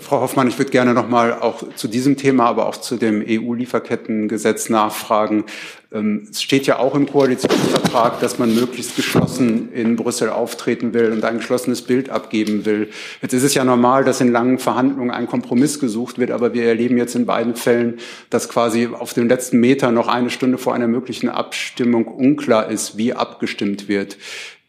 Frau 0.00 0.20
Hoffmann, 0.20 0.48
ich 0.48 0.58
würde 0.58 0.72
gerne 0.72 0.94
noch 0.94 1.08
mal 1.08 1.32
auch 1.32 1.62
zu 1.76 1.86
diesem 1.86 2.16
Thema, 2.16 2.46
aber 2.46 2.66
auch 2.66 2.76
zu 2.76 2.96
dem 2.96 3.24
EU-Lieferkettengesetz 3.24 4.68
nachfragen. 4.68 5.44
Ähm, 5.92 6.26
es 6.28 6.42
steht 6.42 6.66
ja 6.66 6.80
auch 6.80 6.96
im 6.96 7.06
Koalitionsvertrag, 7.06 8.18
dass 8.18 8.40
man 8.40 8.52
möglichst 8.52 8.96
geschlossen 8.96 9.72
in 9.72 9.94
Brüssel 9.94 10.30
auftreten 10.30 10.92
will 10.92 11.12
und 11.12 11.24
ein 11.24 11.36
geschlossenes 11.36 11.82
Bild 11.82 12.10
abgeben 12.10 12.66
will. 12.66 12.90
Jetzt 13.22 13.32
ist 13.32 13.44
es 13.44 13.54
ja 13.54 13.64
normal, 13.64 14.02
dass 14.02 14.20
in 14.20 14.32
langen 14.32 14.58
Verhandlungen 14.58 15.12
ein 15.12 15.28
Kompromiss 15.28 15.78
gesucht 15.78 16.18
wird, 16.18 16.32
aber 16.32 16.52
wir 16.52 16.64
erleben 16.64 16.98
jetzt 16.98 17.14
in 17.14 17.24
beiden 17.24 17.54
Fällen, 17.54 17.98
dass 18.28 18.48
quasi 18.48 18.88
auf 18.92 19.14
dem 19.14 19.28
letzten 19.28 19.60
Meter 19.60 19.92
noch 19.92 20.08
eine 20.08 20.30
Stunde 20.30 20.58
vor 20.58 20.74
einer 20.74 20.88
möglichen 20.88 21.28
Abstimmung 21.28 22.08
unklar 22.08 22.70
ist, 22.70 22.96
wie 22.96 23.12
abgestimmt 23.12 23.86
wird. 23.86 24.16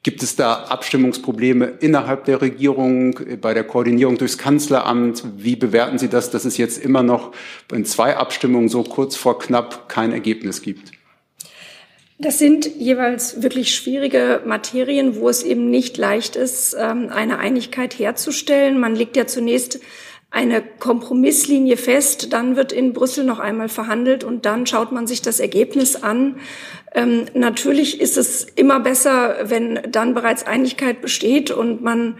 Gibt 0.07 0.23
es 0.23 0.37
da 0.37 0.53
Abstimmungsprobleme 0.69 1.65
innerhalb 1.81 2.23
der 2.23 2.41
Regierung, 2.41 3.19
bei 3.41 3.53
der 3.53 3.65
Koordinierung 3.65 4.17
durchs 4.17 4.37
Kanzleramt? 4.37 5.21
Wie 5.35 5.57
bewerten 5.57 5.99
Sie 5.99 6.07
das, 6.07 6.31
dass 6.31 6.45
es 6.45 6.55
jetzt 6.55 6.81
immer 6.81 7.03
noch 7.03 7.33
in 7.73 7.83
zwei 7.83 8.15
Abstimmungen 8.15 8.69
so 8.69 8.83
kurz 8.83 9.17
vor 9.17 9.37
knapp 9.37 9.89
kein 9.89 10.13
Ergebnis 10.13 10.61
gibt? 10.61 10.93
Das 12.19 12.39
sind 12.39 12.65
jeweils 12.77 13.41
wirklich 13.43 13.75
schwierige 13.75 14.43
Materien, 14.45 15.17
wo 15.17 15.27
es 15.27 15.43
eben 15.43 15.69
nicht 15.69 15.97
leicht 15.97 16.37
ist, 16.37 16.73
ähm, 16.79 17.09
eine 17.13 17.39
Einigkeit 17.39 17.99
herzustellen. 17.99 18.79
Man 18.79 18.95
legt 18.95 19.17
ja 19.17 19.27
zunächst 19.27 19.81
eine 20.29 20.61
Kompromisslinie 20.61 21.77
fest, 21.77 22.33
dann 22.33 22.57
wird 22.57 22.73
in 22.73 22.91
Brüssel 22.91 23.23
noch 23.23 23.39
einmal 23.39 23.69
verhandelt 23.69 24.23
und 24.25 24.45
dann 24.45 24.67
schaut 24.67 24.91
man 24.91 25.07
sich 25.07 25.21
das 25.21 25.39
Ergebnis 25.39 25.95
an. 25.95 26.35
Ähm, 26.93 27.25
natürlich 27.33 28.01
ist 28.01 28.17
es 28.17 28.43
immer 28.43 28.79
besser, 28.81 29.37
wenn 29.43 29.79
dann 29.89 30.13
bereits 30.13 30.45
Einigkeit 30.45 31.01
besteht 31.01 31.49
und 31.49 31.81
man 31.81 32.17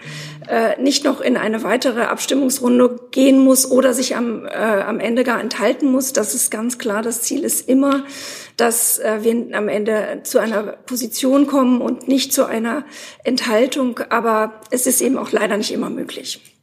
äh, 0.48 0.82
nicht 0.82 1.04
noch 1.04 1.20
in 1.20 1.36
eine 1.36 1.64
weitere 1.64 2.04
Abstimmungsrunde 2.04 2.98
gehen 3.12 3.40
muss 3.40 3.70
oder 3.70 3.94
sich 3.94 4.16
am, 4.16 4.46
äh, 4.46 4.52
am 4.52 5.00
Ende 5.00 5.24
gar 5.24 5.42
enthalten 5.42 5.92
muss. 5.92 6.14
Das 6.14 6.34
ist 6.34 6.50
ganz 6.50 6.78
klar. 6.78 7.02
Das 7.02 7.22
Ziel 7.22 7.44
ist 7.44 7.68
immer, 7.68 8.06
dass 8.56 9.00
äh, 9.00 9.20
wir 9.22 9.58
am 9.58 9.68
Ende 9.68 10.22
zu 10.24 10.40
einer 10.40 10.64
Position 10.64 11.48
kommen 11.48 11.82
und 11.82 12.08
nicht 12.08 12.32
zu 12.32 12.46
einer 12.46 12.86
Enthaltung. 13.24 14.00
Aber 14.10 14.62
es 14.72 14.88
ist 14.88 15.02
eben 15.02 15.18
auch 15.18 15.32
leider 15.32 15.58
nicht 15.58 15.72
immer 15.72 15.90
möglich. 15.90 16.57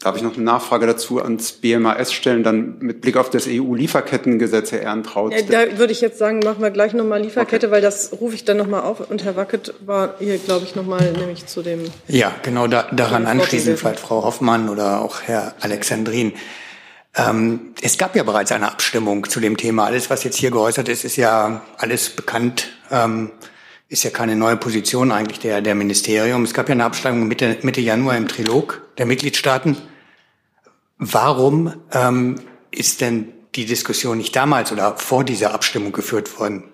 Darf 0.00 0.16
ich 0.16 0.22
noch 0.22 0.34
eine 0.34 0.44
Nachfrage 0.44 0.86
dazu 0.86 1.22
ans 1.22 1.52
BMAS 1.52 2.12
stellen, 2.12 2.42
dann 2.42 2.78
mit 2.80 3.00
Blick 3.00 3.16
auf 3.16 3.30
das 3.30 3.46
EU-Lieferkettengesetz, 3.48 4.70
Herr 4.70 4.82
Ehrentraut? 4.82 5.32
Ja, 5.32 5.40
da 5.42 5.78
würde 5.78 5.92
ich 5.92 6.02
jetzt 6.02 6.18
sagen, 6.18 6.40
machen 6.40 6.62
wir 6.62 6.70
gleich 6.70 6.92
nochmal 6.92 7.22
Lieferkette, 7.22 7.66
okay. 7.66 7.74
weil 7.76 7.82
das 7.82 8.12
rufe 8.20 8.34
ich 8.34 8.44
dann 8.44 8.58
nochmal 8.58 8.82
auf. 8.82 9.10
Und 9.10 9.24
Herr 9.24 9.36
Wackett 9.36 9.72
war 9.86 10.14
hier, 10.18 10.36
glaube 10.38 10.66
ich, 10.66 10.76
nochmal 10.76 11.12
nämlich 11.12 11.46
zu 11.46 11.62
dem... 11.62 11.84
Ja, 12.08 12.32
genau 12.42 12.66
da, 12.66 12.88
daran 12.92 13.26
anschließend, 13.26 13.78
vielleicht 13.78 14.00
Frau 14.00 14.22
Hoffmann 14.22 14.68
oder 14.68 15.00
auch 15.00 15.22
Herr 15.22 15.54
Alexandrin. 15.60 16.34
Ähm, 17.16 17.74
es 17.80 17.96
gab 17.96 18.14
ja 18.14 18.22
bereits 18.22 18.52
eine 18.52 18.70
Abstimmung 18.70 19.28
zu 19.28 19.40
dem 19.40 19.56
Thema. 19.56 19.86
Alles, 19.86 20.10
was 20.10 20.24
jetzt 20.24 20.36
hier 20.36 20.50
geäußert 20.50 20.88
ist, 20.88 21.04
ist 21.04 21.16
ja 21.16 21.62
alles 21.78 22.10
bekannt. 22.10 22.68
Ähm, 22.90 23.30
ist 23.88 24.02
ja 24.02 24.10
keine 24.10 24.36
neue 24.36 24.56
Position 24.56 25.12
eigentlich 25.12 25.38
der, 25.38 25.60
der 25.60 25.74
Ministerium. 25.74 26.42
Es 26.42 26.54
gab 26.54 26.68
ja 26.68 26.72
eine 26.72 26.84
Abstimmung 26.84 27.28
Mitte, 27.28 27.58
Mitte 27.62 27.80
Januar 27.80 28.16
im 28.16 28.26
Trilog 28.28 28.82
der 28.98 29.06
Mitgliedstaaten. 29.06 29.76
Warum 30.98 31.74
ähm, 31.92 32.36
ist 32.70 33.00
denn 33.00 33.32
die 33.54 33.66
Diskussion 33.66 34.18
nicht 34.18 34.34
damals 34.34 34.72
oder 34.72 34.96
vor 34.96 35.24
dieser 35.24 35.54
Abstimmung 35.54 35.92
geführt 35.92 36.38
worden? 36.38 36.64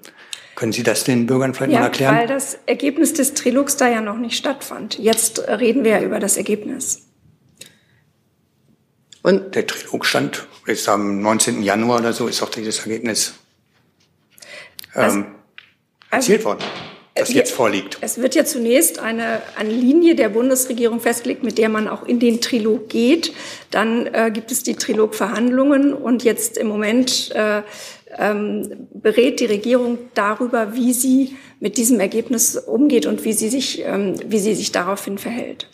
Können 0.54 0.72
Sie 0.72 0.82
das 0.82 1.04
den 1.04 1.26
Bürgern 1.26 1.54
vielleicht 1.54 1.72
ja, 1.72 1.80
mal 1.80 1.86
erklären? 1.86 2.16
Weil 2.16 2.26
das 2.26 2.58
Ergebnis 2.66 3.12
des 3.14 3.34
Trilogs 3.34 3.76
da 3.76 3.88
ja 3.88 4.00
noch 4.00 4.16
nicht 4.16 4.36
stattfand. 4.36 4.98
Jetzt 4.98 5.40
reden 5.48 5.84
wir 5.84 5.92
ja 5.92 6.02
über 6.02 6.18
das 6.18 6.36
Ergebnis. 6.36 7.08
Und 9.22 9.54
der 9.54 9.66
Trilog 9.66 10.04
stand 10.04 10.46
ist 10.66 10.88
am 10.88 11.20
19. 11.20 11.62
Januar 11.62 12.00
oder 12.00 12.12
so, 12.12 12.26
ist 12.26 12.42
auch 12.42 12.48
dieses 12.48 12.80
Ergebnis 12.80 13.34
ähm, 14.94 15.02
also, 15.02 15.24
erzielt 16.10 16.44
worden 16.44 16.64
das 17.14 17.32
jetzt 17.32 17.52
vorliegt? 17.52 17.98
Es 18.00 18.18
wird 18.18 18.34
ja 18.34 18.44
zunächst 18.44 18.98
eine, 18.98 19.42
eine 19.56 19.70
Linie 19.70 20.14
der 20.14 20.28
Bundesregierung 20.28 21.00
festgelegt, 21.00 21.42
mit 21.42 21.58
der 21.58 21.68
man 21.68 21.88
auch 21.88 22.04
in 22.04 22.20
den 22.20 22.40
Trilog 22.40 22.88
geht. 22.88 23.32
Dann 23.70 24.06
äh, 24.06 24.30
gibt 24.32 24.50
es 24.50 24.62
die 24.62 24.74
Trilogverhandlungen 24.74 25.92
und 25.92 26.24
jetzt 26.24 26.56
im 26.56 26.68
Moment 26.68 27.30
äh, 27.34 27.62
ähm, 28.18 28.88
berät 28.92 29.40
die 29.40 29.46
Regierung 29.46 29.98
darüber, 30.14 30.74
wie 30.74 30.92
sie 30.92 31.36
mit 31.60 31.76
diesem 31.76 32.00
Ergebnis 32.00 32.56
umgeht 32.56 33.06
und 33.06 33.24
wie 33.24 33.32
sie 33.32 33.48
sich, 33.48 33.82
ähm, 33.84 34.14
wie 34.26 34.38
sie 34.38 34.54
sich 34.54 34.72
daraufhin 34.72 35.18
verhält. 35.18 35.68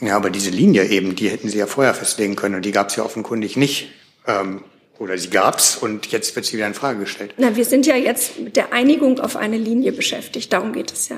Ja, 0.00 0.16
aber 0.16 0.30
diese 0.30 0.50
Linie 0.50 0.86
eben, 0.86 1.14
die 1.14 1.28
hätten 1.28 1.48
Sie 1.48 1.58
ja 1.58 1.66
vorher 1.66 1.94
festlegen 1.94 2.34
können 2.34 2.56
und 2.56 2.64
die 2.64 2.72
gab 2.72 2.88
es 2.88 2.96
ja 2.96 3.04
offenkundig 3.04 3.56
nicht. 3.56 3.88
Ähm, 4.26 4.62
oder 5.02 5.18
sie 5.18 5.30
gab's 5.30 5.76
und 5.76 6.06
jetzt 6.06 6.34
wird 6.36 6.46
sie 6.46 6.56
wieder 6.56 6.66
in 6.68 6.74
Frage 6.74 7.00
gestellt. 7.00 7.34
Na, 7.36 7.56
wir 7.56 7.64
sind 7.64 7.86
ja 7.86 7.96
jetzt 7.96 8.38
mit 8.38 8.56
der 8.56 8.72
Einigung 8.72 9.18
auf 9.18 9.36
eine 9.36 9.58
Linie 9.58 9.90
beschäftigt. 9.92 10.52
Darum 10.52 10.72
geht 10.72 10.92
es 10.92 11.08
ja. 11.08 11.16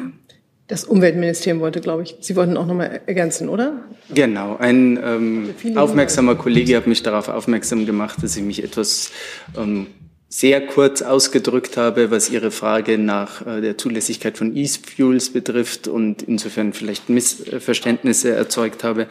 Das 0.69 0.85
Umweltministerium 0.85 1.61
wollte, 1.61 1.83
glaube 1.83 2.05
ich, 2.05 2.17
Sie 2.21 2.35
wollten 2.37 2.57
auch 2.57 2.65
noch 2.65 2.75
mal 2.75 3.03
ergänzen, 3.05 3.51
oder? 3.51 3.85
Genau. 4.09 4.57
Ein 4.57 4.99
ähm, 5.05 5.77
aufmerksamer 5.77 6.37
Kollege 6.37 6.75
hat 6.77 6.87
mich 6.87 7.03
darauf 7.03 7.29
aufmerksam 7.29 7.85
gemacht, 7.85 8.23
dass 8.23 8.35
ich 8.35 8.43
mich 8.43 8.65
etwas 8.65 9.11
ähm, 9.59 9.89
sehr 10.31 10.67
kurz 10.67 11.03
ausgedrückt 11.03 11.77
habe, 11.77 12.11
was 12.11 12.31
Ihre 12.31 12.51
Frage 12.51 12.97
nach 12.97 13.47
äh, 13.47 13.61
der 13.61 13.77
Zulässigkeit 13.77 14.39
von 14.39 14.57
E-Fuels 14.57 15.35
betrifft 15.35 15.87
und 15.87 16.23
insofern 16.23 16.73
vielleicht 16.73 17.11
Missverständnisse 17.11 18.31
erzeugt 18.31 18.83
habe. 18.83 19.07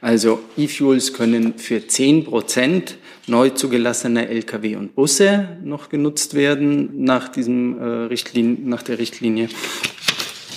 Also 0.00 0.38
E-Fuels 0.56 1.12
können 1.12 1.58
für 1.58 1.84
10 1.84 2.24
Prozent 2.24 2.98
neu 3.26 3.50
zugelassene 3.50 4.28
Lkw 4.28 4.76
und 4.76 4.94
Busse 4.94 5.58
noch 5.62 5.88
genutzt 5.88 6.34
werden 6.34 7.04
nach, 7.04 7.28
diesem, 7.28 7.78
äh, 7.78 7.84
Richtlinien, 8.06 8.68
nach 8.68 8.82
der 8.82 8.98
Richtlinie 8.98 9.48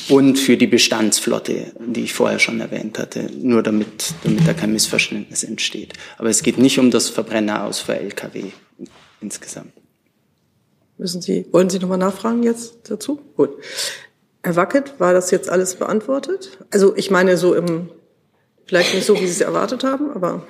und 0.09 0.39
für 0.39 0.57
die 0.57 0.67
Bestandsflotte, 0.67 1.73
die 1.79 2.03
ich 2.03 2.13
vorher 2.13 2.39
schon 2.39 2.59
erwähnt 2.59 2.97
hatte, 2.99 3.29
nur 3.41 3.63
damit, 3.63 4.13
damit 4.23 4.47
da 4.47 4.53
kein 4.53 4.73
Missverständnis 4.73 5.43
entsteht. 5.43 5.93
Aber 6.17 6.29
es 6.29 6.43
geht 6.43 6.57
nicht 6.57 6.79
um 6.79 6.91
das 6.91 7.09
Verbrenner 7.09 7.63
aus 7.63 7.79
für 7.79 7.95
Lkw 7.95 8.45
insgesamt. 9.21 9.73
Müssen 10.97 11.21
Sie, 11.21 11.45
wollen 11.51 11.69
Sie 11.69 11.79
nochmal 11.79 11.97
nachfragen 11.97 12.43
jetzt 12.43 12.89
dazu? 12.89 13.19
Gut. 13.35 13.51
Herr 14.43 14.55
Wackett, 14.55 14.99
war 14.99 15.13
das 15.13 15.29
jetzt 15.31 15.49
alles 15.49 15.75
beantwortet? 15.75 16.57
Also 16.71 16.95
ich 16.95 17.11
meine 17.11 17.37
so 17.37 17.53
im 17.53 17.89
Vielleicht 18.67 18.93
nicht 18.93 19.05
so, 19.05 19.15
wie 19.15 19.25
Sie 19.25 19.31
es 19.31 19.41
erwartet 19.41 19.83
haben, 19.83 20.11
aber. 20.13 20.45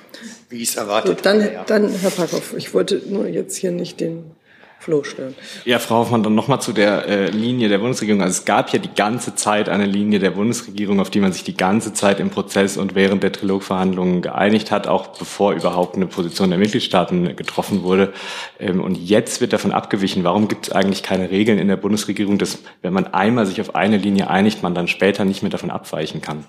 Wie 0.50 0.62
ich 0.62 0.70
es 0.70 0.76
erwartet 0.76 1.18
gut, 1.18 1.26
dann, 1.26 1.44
habe. 1.44 1.54
Ja. 1.54 1.64
Dann, 1.66 1.90
Herr 1.90 2.10
Packhoff, 2.10 2.56
ich 2.58 2.74
wollte 2.74 3.02
nur 3.08 3.28
jetzt 3.28 3.56
hier 3.56 3.72
nicht 3.72 4.00
den 4.00 4.32
Floh 4.80 5.04
stören. 5.04 5.36
Ja, 5.66 5.80
Frau 5.80 5.98
Hoffmann, 5.98 6.24
dann 6.24 6.36
nochmal 6.36 6.62
zu 6.62 6.72
der 6.72 7.08
äh, 7.08 7.30
Linie 7.30 7.68
der 7.68 7.80
Bundesregierung. 7.80 8.22
Also 8.22 8.40
es 8.40 8.46
gab 8.46 8.72
ja 8.72 8.80
die 8.80 8.94
ganze 8.94 9.36
Zeit 9.36 9.70
eine 9.70 9.86
Linie 9.86 10.20
der 10.20 10.32
Bundesregierung, 10.32 11.00
auf 11.00 11.10
die 11.10 11.20
man 11.20 11.34
sich 11.34 11.44
die 11.44 11.58
ganze 11.58 11.94
Zeit 11.94 12.20
im 12.20 12.30
Prozess 12.30 12.78
und 12.78 12.96
während 12.96 13.22
der 13.22 13.32
Trilogverhandlungen 13.32 14.22
geeinigt 14.22 14.72
hat, 14.72 14.88
auch 14.88 15.08
bevor 15.08 15.54
überhaupt 15.54 15.96
eine 15.96 16.08
Position 16.08 16.50
der 16.50 16.60
Mitgliedstaaten 16.60 17.36
getroffen 17.36 17.84
wurde. 17.84 18.14
Ähm, 18.60 18.82
und 18.82 18.96
jetzt 18.96 19.42
wird 19.42 19.52
davon 19.52 19.72
abgewichen. 19.72 20.24
Warum 20.24 20.48
gibt 20.48 20.68
es 20.68 20.74
eigentlich 20.74 21.04
keine 21.04 21.32
Regeln 21.32 21.60
in 21.60 21.68
der 21.68 21.78
Bundesregierung, 21.78 22.38
dass 22.38 22.60
wenn 22.82 22.94
man 22.94 23.08
einmal 23.08 23.46
sich 23.46 23.60
auf 23.60 23.76
eine 23.76 23.98
Linie 23.98 24.30
einigt, 24.30 24.64
man 24.64 24.74
dann 24.74 24.88
später 24.88 25.26
nicht 25.26 25.42
mehr 25.42 25.52
davon 25.52 25.72
abweichen 25.72 26.22
kann? 26.22 26.46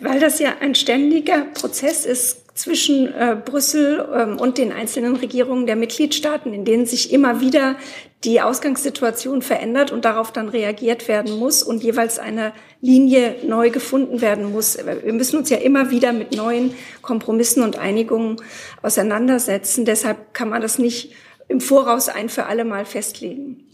Weil 0.00 0.20
das 0.20 0.38
ja 0.38 0.56
ein 0.60 0.74
ständiger 0.74 1.42
Prozess 1.54 2.04
ist 2.04 2.44
zwischen 2.58 3.12
äh, 3.14 3.36
Brüssel 3.42 4.06
ähm, 4.14 4.38
und 4.38 4.58
den 4.58 4.72
einzelnen 4.72 5.16
Regierungen 5.16 5.66
der 5.66 5.76
Mitgliedstaaten, 5.76 6.52
in 6.52 6.64
denen 6.64 6.86
sich 6.86 7.12
immer 7.12 7.40
wieder 7.40 7.76
die 8.24 8.40
Ausgangssituation 8.40 9.42
verändert 9.42 9.92
und 9.92 10.04
darauf 10.04 10.32
dann 10.32 10.48
reagiert 10.48 11.06
werden 11.06 11.38
muss 11.38 11.62
und 11.62 11.84
jeweils 11.84 12.18
eine 12.18 12.52
Linie 12.80 13.36
neu 13.46 13.70
gefunden 13.70 14.20
werden 14.20 14.50
muss. 14.50 14.76
Wir 14.76 15.12
müssen 15.12 15.38
uns 15.38 15.50
ja 15.50 15.58
immer 15.58 15.90
wieder 15.92 16.12
mit 16.12 16.34
neuen 16.34 16.74
Kompromissen 17.00 17.62
und 17.62 17.78
Einigungen 17.78 18.36
auseinandersetzen. 18.82 19.84
Deshalb 19.84 20.34
kann 20.34 20.48
man 20.48 20.62
das 20.62 20.78
nicht 20.80 21.12
im 21.46 21.60
Voraus 21.60 22.08
ein 22.08 22.28
für 22.28 22.46
alle 22.46 22.64
Mal 22.64 22.84
festlegen. 22.84 23.67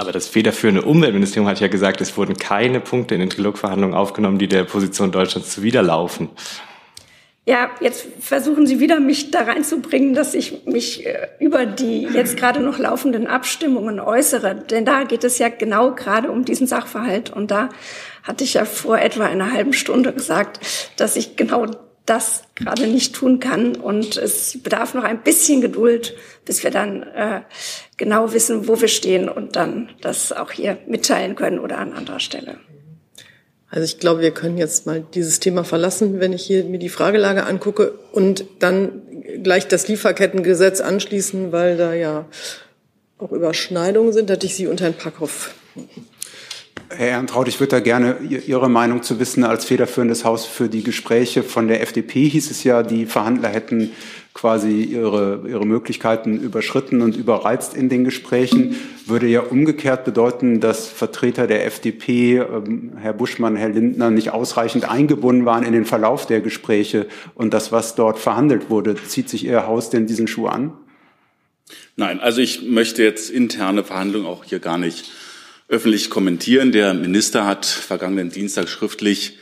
Aber 0.00 0.12
das 0.12 0.28
federführende 0.28 0.80
Umweltministerium 0.80 1.46
hat 1.46 1.60
ja 1.60 1.68
gesagt, 1.68 2.00
es 2.00 2.16
wurden 2.16 2.38
keine 2.38 2.80
Punkte 2.80 3.14
in 3.14 3.20
den 3.20 3.28
Trilogverhandlungen 3.28 3.94
aufgenommen, 3.94 4.38
die 4.38 4.48
der 4.48 4.64
Position 4.64 5.12
Deutschlands 5.12 5.50
zuwiderlaufen. 5.50 6.30
Ja, 7.44 7.68
jetzt 7.80 8.06
versuchen 8.18 8.66
Sie 8.66 8.80
wieder, 8.80 8.98
mich 8.98 9.30
da 9.30 9.42
reinzubringen, 9.42 10.14
dass 10.14 10.32
ich 10.32 10.64
mich 10.64 11.04
äh, 11.04 11.28
über 11.38 11.66
die 11.66 12.04
jetzt 12.04 12.38
gerade 12.38 12.60
noch 12.60 12.78
laufenden 12.78 13.26
Abstimmungen 13.26 14.00
äußere. 14.00 14.54
Denn 14.54 14.86
da 14.86 15.04
geht 15.04 15.22
es 15.22 15.38
ja 15.38 15.50
genau 15.50 15.94
gerade 15.94 16.30
um 16.30 16.46
diesen 16.46 16.66
Sachverhalt. 16.66 17.28
Und 17.28 17.50
da 17.50 17.68
hatte 18.22 18.42
ich 18.42 18.54
ja 18.54 18.64
vor 18.64 18.98
etwa 18.98 19.26
einer 19.26 19.52
halben 19.52 19.74
Stunde 19.74 20.14
gesagt, 20.14 20.60
dass 20.96 21.16
ich 21.16 21.36
genau 21.36 21.66
das 22.10 22.42
gerade 22.56 22.88
nicht 22.88 23.14
tun 23.14 23.38
kann. 23.38 23.76
Und 23.76 24.16
es 24.16 24.58
bedarf 24.62 24.94
noch 24.94 25.04
ein 25.04 25.22
bisschen 25.22 25.60
Geduld, 25.60 26.16
bis 26.44 26.64
wir 26.64 26.72
dann 26.72 27.04
äh, 27.04 27.42
genau 27.96 28.32
wissen, 28.32 28.66
wo 28.66 28.80
wir 28.80 28.88
stehen 28.88 29.28
und 29.28 29.54
dann 29.54 29.90
das 30.00 30.32
auch 30.32 30.50
hier 30.50 30.78
mitteilen 30.88 31.36
können 31.36 31.60
oder 31.60 31.78
an 31.78 31.92
anderer 31.92 32.18
Stelle. 32.18 32.58
Also 33.70 33.84
ich 33.84 34.00
glaube, 34.00 34.20
wir 34.20 34.32
können 34.32 34.58
jetzt 34.58 34.86
mal 34.86 35.04
dieses 35.14 35.38
Thema 35.38 35.62
verlassen, 35.62 36.18
wenn 36.18 36.32
ich 36.32 36.42
hier 36.42 36.64
mir 36.64 36.80
die 36.80 36.88
Fragelage 36.88 37.46
angucke 37.46 37.92
und 38.10 38.44
dann 38.58 39.02
gleich 39.44 39.68
das 39.68 39.86
Lieferkettengesetz 39.86 40.80
anschließen, 40.80 41.52
weil 41.52 41.76
da 41.76 41.94
ja 41.94 42.26
auch 43.18 43.30
Überschneidungen 43.30 44.12
sind. 44.12 44.28
Da 44.28 44.34
hatte 44.34 44.46
ich 44.46 44.56
Sie 44.56 44.66
unter 44.66 44.84
Herrn 44.84 44.94
Packhoff. 44.94 45.54
Herr 46.92 47.08
Ehrentraut, 47.08 47.46
ich 47.46 47.60
würde 47.60 47.70
da 47.70 47.80
gerne 47.80 48.16
Ihre 48.20 48.68
Meinung 48.68 49.04
zu 49.04 49.20
wissen. 49.20 49.44
Als 49.44 49.64
federführendes 49.64 50.24
Haus 50.24 50.44
für 50.44 50.68
die 50.68 50.82
Gespräche 50.82 51.44
von 51.44 51.68
der 51.68 51.82
FDP 51.82 52.28
hieß 52.28 52.50
es 52.50 52.64
ja, 52.64 52.82
die 52.82 53.06
Verhandler 53.06 53.48
hätten 53.48 53.92
quasi 54.34 54.82
ihre, 54.82 55.42
ihre 55.48 55.66
Möglichkeiten 55.66 56.40
überschritten 56.40 57.00
und 57.02 57.16
überreizt 57.16 57.74
in 57.74 57.88
den 57.88 58.04
Gesprächen. 58.04 58.76
Würde 59.06 59.26
ja 59.26 59.40
umgekehrt 59.40 60.04
bedeuten, 60.04 60.60
dass 60.60 60.88
Vertreter 60.88 61.46
der 61.46 61.64
FDP, 61.66 62.38
ähm, 62.38 62.92
Herr 62.96 63.12
Buschmann, 63.12 63.56
Herr 63.56 63.68
Lindner, 63.68 64.10
nicht 64.10 64.30
ausreichend 64.30 64.88
eingebunden 64.88 65.44
waren 65.44 65.64
in 65.64 65.72
den 65.72 65.84
Verlauf 65.84 66.26
der 66.26 66.40
Gespräche 66.40 67.06
und 67.34 67.54
das, 67.54 67.70
was 67.70 67.94
dort 67.94 68.18
verhandelt 68.18 68.68
wurde. 68.68 68.96
Zieht 68.96 69.28
sich 69.28 69.44
Ihr 69.44 69.66
Haus 69.66 69.90
denn 69.90 70.06
diesen 70.06 70.26
Schuh 70.26 70.46
an? 70.46 70.72
Nein, 71.96 72.18
also 72.18 72.40
ich 72.40 72.62
möchte 72.62 73.02
jetzt 73.02 73.30
interne 73.30 73.84
Verhandlungen 73.84 74.26
auch 74.26 74.44
hier 74.44 74.58
gar 74.58 74.78
nicht 74.78 75.10
öffentlich 75.70 76.10
kommentieren. 76.10 76.72
Der 76.72 76.92
Minister 76.94 77.46
hat 77.46 77.64
vergangenen 77.64 78.30
Dienstag 78.30 78.68
schriftlich 78.68 79.38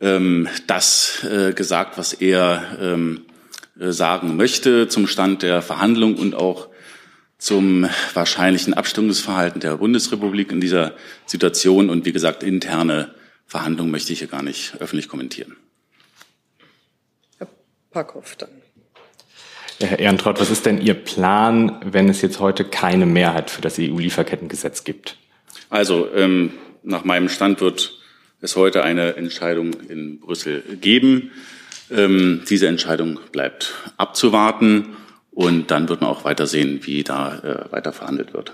ähm, 0.00 0.48
das 0.66 1.24
äh, 1.24 1.52
gesagt, 1.54 1.96
was 1.96 2.12
er 2.12 2.78
ähm, 2.80 3.24
äh, 3.80 3.90
sagen 3.90 4.36
möchte 4.36 4.88
zum 4.88 5.06
Stand 5.06 5.42
der 5.42 5.62
Verhandlung 5.62 6.16
und 6.16 6.34
auch 6.34 6.68
zum 7.38 7.88
wahrscheinlichen 8.12 8.74
Abstimmungsverhalten 8.74 9.60
der 9.60 9.78
Bundesrepublik 9.78 10.52
in 10.52 10.60
dieser 10.60 10.94
Situation. 11.24 11.88
Und 11.88 12.04
wie 12.04 12.12
gesagt, 12.12 12.42
interne 12.42 13.14
Verhandlungen 13.46 13.90
möchte 13.90 14.12
ich 14.12 14.18
hier 14.18 14.28
gar 14.28 14.42
nicht 14.42 14.74
öffentlich 14.78 15.08
kommentieren. 15.08 15.56
Herr 17.38 17.48
Packhoff 17.90 18.36
dann. 18.36 18.50
Herr 19.80 19.98
Ehrentraut, 19.98 20.38
was 20.38 20.50
ist 20.50 20.66
denn 20.66 20.80
Ihr 20.80 20.94
Plan, 20.94 21.80
wenn 21.84 22.08
es 22.08 22.20
jetzt 22.20 22.38
heute 22.38 22.64
keine 22.64 23.06
Mehrheit 23.06 23.50
für 23.50 23.62
das 23.62 23.78
EU-Lieferkettengesetz 23.78 24.84
gibt? 24.84 25.16
Also 25.72 26.06
ähm, 26.14 26.50
nach 26.82 27.04
meinem 27.04 27.30
Stand 27.30 27.62
wird 27.62 27.94
es 28.42 28.56
heute 28.56 28.82
eine 28.82 29.16
Entscheidung 29.16 29.72
in 29.88 30.20
Brüssel 30.20 30.62
geben. 30.78 31.30
Ähm, 31.90 32.42
diese 32.46 32.66
Entscheidung 32.66 33.18
bleibt 33.32 33.72
abzuwarten 33.96 34.88
und 35.30 35.70
dann 35.70 35.88
wird 35.88 36.02
man 36.02 36.10
auch 36.10 36.26
weiter 36.26 36.46
sehen, 36.46 36.80
wie 36.82 37.02
da 37.04 37.38
äh, 37.38 37.72
weiter 37.72 37.94
verhandelt 37.94 38.34
wird. 38.34 38.52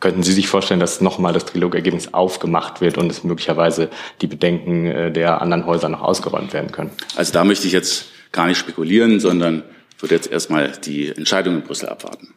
Könnten 0.00 0.22
Sie 0.22 0.34
sich 0.34 0.48
vorstellen, 0.48 0.80
dass 0.80 1.00
nochmal 1.00 1.32
das 1.32 1.46
Trilogergebnis 1.46 2.12
aufgemacht 2.12 2.82
wird 2.82 2.98
und 2.98 3.10
es 3.10 3.24
möglicherweise 3.24 3.88
die 4.20 4.26
Bedenken 4.26 4.84
äh, 4.84 5.10
der 5.10 5.40
anderen 5.40 5.64
Häuser 5.64 5.88
noch 5.88 6.02
ausgeräumt 6.02 6.52
werden 6.52 6.72
können? 6.72 6.90
Also 7.16 7.32
da 7.32 7.42
möchte 7.42 7.66
ich 7.66 7.72
jetzt 7.72 8.04
gar 8.32 8.46
nicht 8.46 8.58
spekulieren, 8.58 9.18
sondern 9.18 9.62
würde 9.98 10.14
jetzt 10.14 10.30
erstmal 10.30 10.72
die 10.84 11.08
Entscheidung 11.08 11.54
in 11.54 11.62
Brüssel 11.62 11.88
abwarten. 11.88 12.34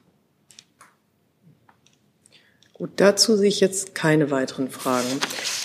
Gut, 2.84 2.92
dazu 2.98 3.38
sehe 3.38 3.48
ich 3.48 3.62
jetzt 3.62 3.96
keine 3.96 4.30
weiteren 4.30 4.70
Fragen. 4.70 5.08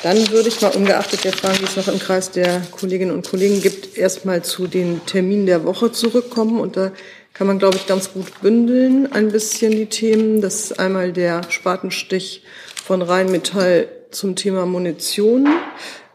Dann 0.05 0.31
würde 0.31 0.51
ich 0.51 0.61
mal 0.61 0.69
ungeachtet 0.69 1.25
der 1.25 1.33
Fragen, 1.33 1.59
die 1.59 1.65
es 1.65 1.75
noch 1.75 1.89
im 1.89 1.99
Kreis 1.99 2.31
der 2.31 2.63
Kolleginnen 2.71 3.11
und 3.11 3.29
Kollegen 3.29 3.61
gibt, 3.61 3.99
erstmal 3.99 4.45
zu 4.45 4.69
den 4.69 5.05
Terminen 5.05 5.45
der 5.45 5.65
Woche 5.65 5.91
zurückkommen. 5.91 6.61
Und 6.61 6.77
da 6.77 6.93
kann 7.35 7.49
man, 7.49 7.59
glaube 7.59 7.77
ich, 7.77 7.89
ganz 7.89 8.13
gut 8.13 8.41
bündeln 8.41 9.13
ein 9.13 9.33
bisschen 9.33 9.73
die 9.73 9.87
Themen. 9.87 10.41
Das 10.41 10.61
ist 10.61 10.79
einmal 10.79 11.13
der 11.13 11.41
Spatenstich 11.51 12.45
von 12.85 13.03
Rheinmetall 13.03 13.89
zum 14.13 14.37
Thema 14.37 14.65
Munition 14.65 15.49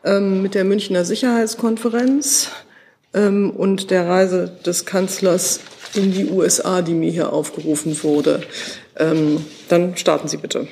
ähm, 0.05 0.41
mit 0.41 0.55
der 0.55 0.63
Münchner 0.63 1.03
Sicherheitskonferenz 1.03 2.47
ähm, 3.13 3.49
und 3.49 3.91
der 3.91 4.07
Reise 4.07 4.57
des 4.65 4.85
Kanzlers 4.85 5.59
in 5.95 6.13
die 6.13 6.29
USA, 6.29 6.81
die 6.81 6.93
mir 6.93 7.11
hier 7.11 7.33
aufgerufen 7.33 8.01
wurde. 8.03 8.43
Ähm, 8.95 9.45
dann 9.67 9.97
starten 9.97 10.29
Sie 10.29 10.37
bitte. 10.37 10.65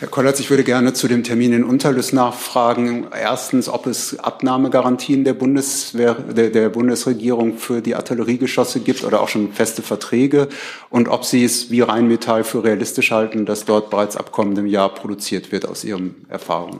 Herr 0.00 0.06
Kollatz, 0.06 0.38
ich 0.38 0.48
würde 0.48 0.62
gerne 0.62 0.92
zu 0.92 1.08
dem 1.08 1.24
Termin 1.24 1.52
in 1.52 1.64
Unterlüss 1.64 2.12
nachfragen. 2.12 3.08
Erstens, 3.12 3.68
ob 3.68 3.88
es 3.88 4.16
Abnahmegarantien 4.16 5.24
der, 5.24 5.34
Bundeswehr, 5.34 6.14
der, 6.14 6.50
der 6.50 6.68
Bundesregierung 6.68 7.58
für 7.58 7.80
die 7.80 7.96
Artilleriegeschosse 7.96 8.78
gibt 8.78 9.02
oder 9.02 9.20
auch 9.20 9.26
schon 9.26 9.52
feste 9.52 9.82
Verträge 9.82 10.46
und 10.88 11.08
ob 11.08 11.24
Sie 11.24 11.42
es 11.42 11.72
wie 11.72 11.80
Rheinmetall 11.80 12.44
für 12.44 12.62
realistisch 12.62 13.10
halten, 13.10 13.44
dass 13.44 13.64
dort 13.64 13.90
bereits 13.90 14.16
ab 14.16 14.30
kommendem 14.30 14.66
Jahr 14.66 14.94
produziert 14.94 15.50
wird 15.50 15.66
aus 15.66 15.82
Ihren 15.82 16.26
Erfahrungen. 16.28 16.78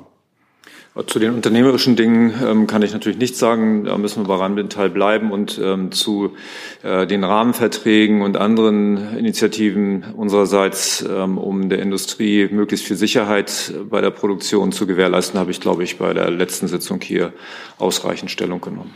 Zu 1.06 1.20
den 1.20 1.32
unternehmerischen 1.34 1.94
Dingen 1.94 2.34
ähm, 2.44 2.66
kann 2.66 2.82
ich 2.82 2.92
natürlich 2.92 3.18
nichts 3.18 3.38
sagen. 3.38 3.84
Da 3.84 3.96
müssen 3.98 4.24
wir 4.24 4.28
bei 4.28 4.34
Rheinmetall 4.34 4.90
bleiben. 4.90 5.30
Und 5.30 5.60
ähm, 5.62 5.92
zu 5.92 6.34
äh, 6.82 7.06
den 7.06 7.22
Rahmenverträgen 7.22 8.20
und 8.20 8.36
anderen 8.36 9.16
Initiativen 9.16 10.04
unsererseits, 10.16 11.04
ähm, 11.08 11.38
um 11.38 11.68
der 11.68 11.78
Industrie 11.78 12.48
möglichst 12.50 12.86
viel 12.86 12.96
Sicherheit 12.96 13.72
bei 13.88 14.00
der 14.00 14.10
Produktion 14.10 14.72
zu 14.72 14.88
gewährleisten, 14.88 15.38
habe 15.38 15.52
ich, 15.52 15.60
glaube 15.60 15.84
ich, 15.84 15.98
bei 15.98 16.12
der 16.14 16.30
letzten 16.30 16.66
Sitzung 16.66 17.00
hier 17.00 17.32
ausreichend 17.78 18.32
Stellung 18.32 18.60
genommen. 18.60 18.92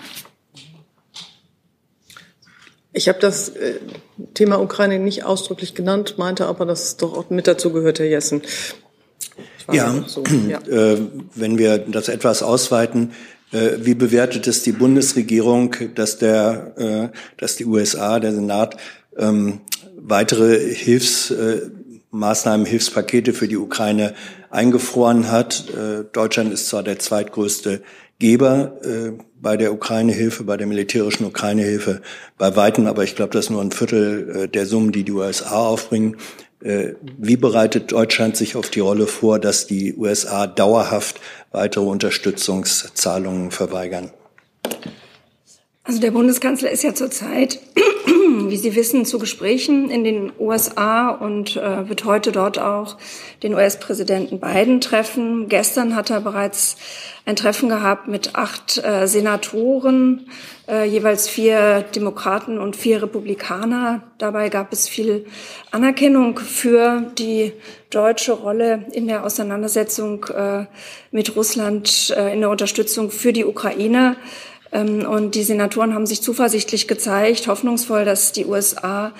Ich 2.92 3.08
habe 3.08 3.18
das 3.20 3.50
äh, 3.50 3.78
Thema 4.34 4.60
Ukraine 4.60 4.98
nicht 4.98 5.24
ausdrücklich 5.24 5.74
genannt, 5.74 6.18
meinte 6.18 6.46
aber, 6.46 6.66
dass 6.66 6.84
es 6.84 6.96
doch 6.96 7.16
auch 7.16 7.30
mit 7.30 7.46
dazu 7.46 7.72
gehört, 7.72 8.00
Herr 8.00 8.06
Jessen. 8.06 8.42
Ja, 9.70 10.04
so, 10.06 10.24
ja. 10.48 10.58
Äh, 10.60 10.98
wenn 11.34 11.58
wir 11.58 11.78
das 11.78 12.08
etwas 12.08 12.42
ausweiten, 12.42 13.12
äh, 13.52 13.78
wie 13.78 13.94
bewertet 13.94 14.46
es 14.46 14.62
die 14.62 14.72
Bundesregierung, 14.72 15.76
dass 15.94 16.18
der, 16.18 16.72
äh, 17.12 17.16
dass 17.36 17.56
die 17.56 17.66
USA, 17.66 18.18
der 18.18 18.32
Senat, 18.32 18.76
ähm, 19.16 19.60
weitere 19.96 20.58
Hilfsmaßnahmen, 20.74 22.66
Hilfspakete 22.66 23.32
für 23.32 23.48
die 23.48 23.58
Ukraine 23.58 24.14
eingefroren 24.50 25.30
hat? 25.30 25.64
Äh, 25.68 26.04
Deutschland 26.12 26.52
ist 26.52 26.68
zwar 26.68 26.82
der 26.82 26.98
zweitgrößte 26.98 27.82
Geber 28.18 28.78
äh, 28.84 29.12
bei 29.40 29.56
der 29.56 29.72
Ukraine-Hilfe, 29.72 30.44
bei 30.44 30.56
der 30.56 30.68
militärischen 30.68 31.26
Ukraine-Hilfe 31.26 32.02
bei 32.38 32.54
weitem, 32.54 32.86
aber 32.86 33.02
ich 33.02 33.16
glaube, 33.16 33.32
das 33.32 33.46
ist 33.46 33.50
nur 33.50 33.60
ein 33.60 33.72
Viertel 33.72 34.44
äh, 34.44 34.48
der 34.48 34.66
Summen, 34.66 34.92
die 34.92 35.02
die 35.02 35.12
USA 35.12 35.56
aufbringen. 35.56 36.16
Äh, 36.64 36.94
wie 37.18 37.36
bereitet 37.36 37.92
Deutschland 37.92 38.36
sich 38.36 38.56
auf 38.56 38.70
die 38.70 38.80
Rolle 38.80 39.06
vor, 39.06 39.38
dass 39.38 39.66
die 39.66 39.94
USA 39.94 40.46
dauerhaft 40.46 41.20
weitere 41.50 41.84
Unterstützungszahlungen 41.84 43.50
verweigern? 43.50 44.10
Also 45.84 46.00
der 46.00 46.12
Bundeskanzler 46.12 46.70
ist 46.70 46.84
ja 46.84 46.94
zurzeit, 46.94 47.58
wie 48.46 48.56
Sie 48.56 48.76
wissen, 48.76 49.04
zu 49.04 49.18
Gesprächen 49.18 49.90
in 49.90 50.04
den 50.04 50.32
USA 50.38 51.08
und 51.08 51.56
äh, 51.56 51.88
wird 51.88 52.04
heute 52.04 52.30
dort 52.30 52.60
auch 52.60 52.98
den 53.42 53.52
US-Präsidenten 53.52 54.38
Biden 54.38 54.80
treffen. 54.80 55.48
Gestern 55.48 55.96
hat 55.96 56.10
er 56.10 56.20
bereits 56.20 56.76
ein 57.26 57.34
Treffen 57.34 57.68
gehabt 57.68 58.06
mit 58.06 58.36
acht 58.36 58.78
äh, 58.78 59.08
Senatoren, 59.08 60.28
äh, 60.68 60.84
jeweils 60.84 61.28
vier 61.28 61.82
Demokraten 61.82 62.58
und 62.58 62.76
vier 62.76 63.02
Republikaner. 63.02 64.02
Dabei 64.18 64.50
gab 64.50 64.72
es 64.72 64.88
viel 64.88 65.26
Anerkennung 65.72 66.38
für 66.38 67.10
die 67.18 67.52
deutsche 67.90 68.32
Rolle 68.32 68.86
in 68.92 69.08
der 69.08 69.24
Auseinandersetzung 69.24 70.26
äh, 70.26 70.66
mit 71.10 71.34
Russland, 71.34 72.14
äh, 72.16 72.32
in 72.32 72.40
der 72.40 72.50
Unterstützung 72.50 73.10
für 73.10 73.32
die 73.32 73.44
Ukraine. 73.44 74.16
Ähm, 74.72 75.06
und 75.06 75.34
die 75.34 75.42
Senatoren 75.42 75.94
haben 75.94 76.06
sich 76.06 76.22
zuversichtlich 76.22 76.88
gezeigt, 76.88 77.46
hoffnungsvoll, 77.46 78.04
dass 78.04 78.32
die 78.32 78.46
USA 78.46 79.12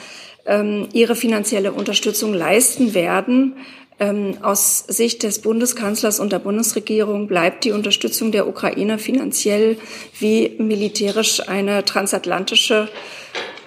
ähm, 0.46 0.88
ihre 0.92 1.14
finanzielle 1.14 1.72
Unterstützung 1.72 2.34
leisten 2.34 2.94
werden. 2.94 3.56
Ähm, 4.00 4.38
aus 4.42 4.84
Sicht 4.88 5.22
des 5.22 5.40
Bundeskanzlers 5.40 6.18
und 6.18 6.32
der 6.32 6.38
Bundesregierung 6.38 7.28
bleibt 7.28 7.64
die 7.64 7.72
Unterstützung 7.72 8.32
der 8.32 8.48
Ukraine 8.48 8.98
finanziell 8.98 9.76
wie 10.18 10.56
militärisch 10.58 11.46
eine 11.46 11.84
transatlantische 11.84 12.88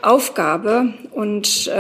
Aufgabe. 0.02 0.94
Und 1.12 1.72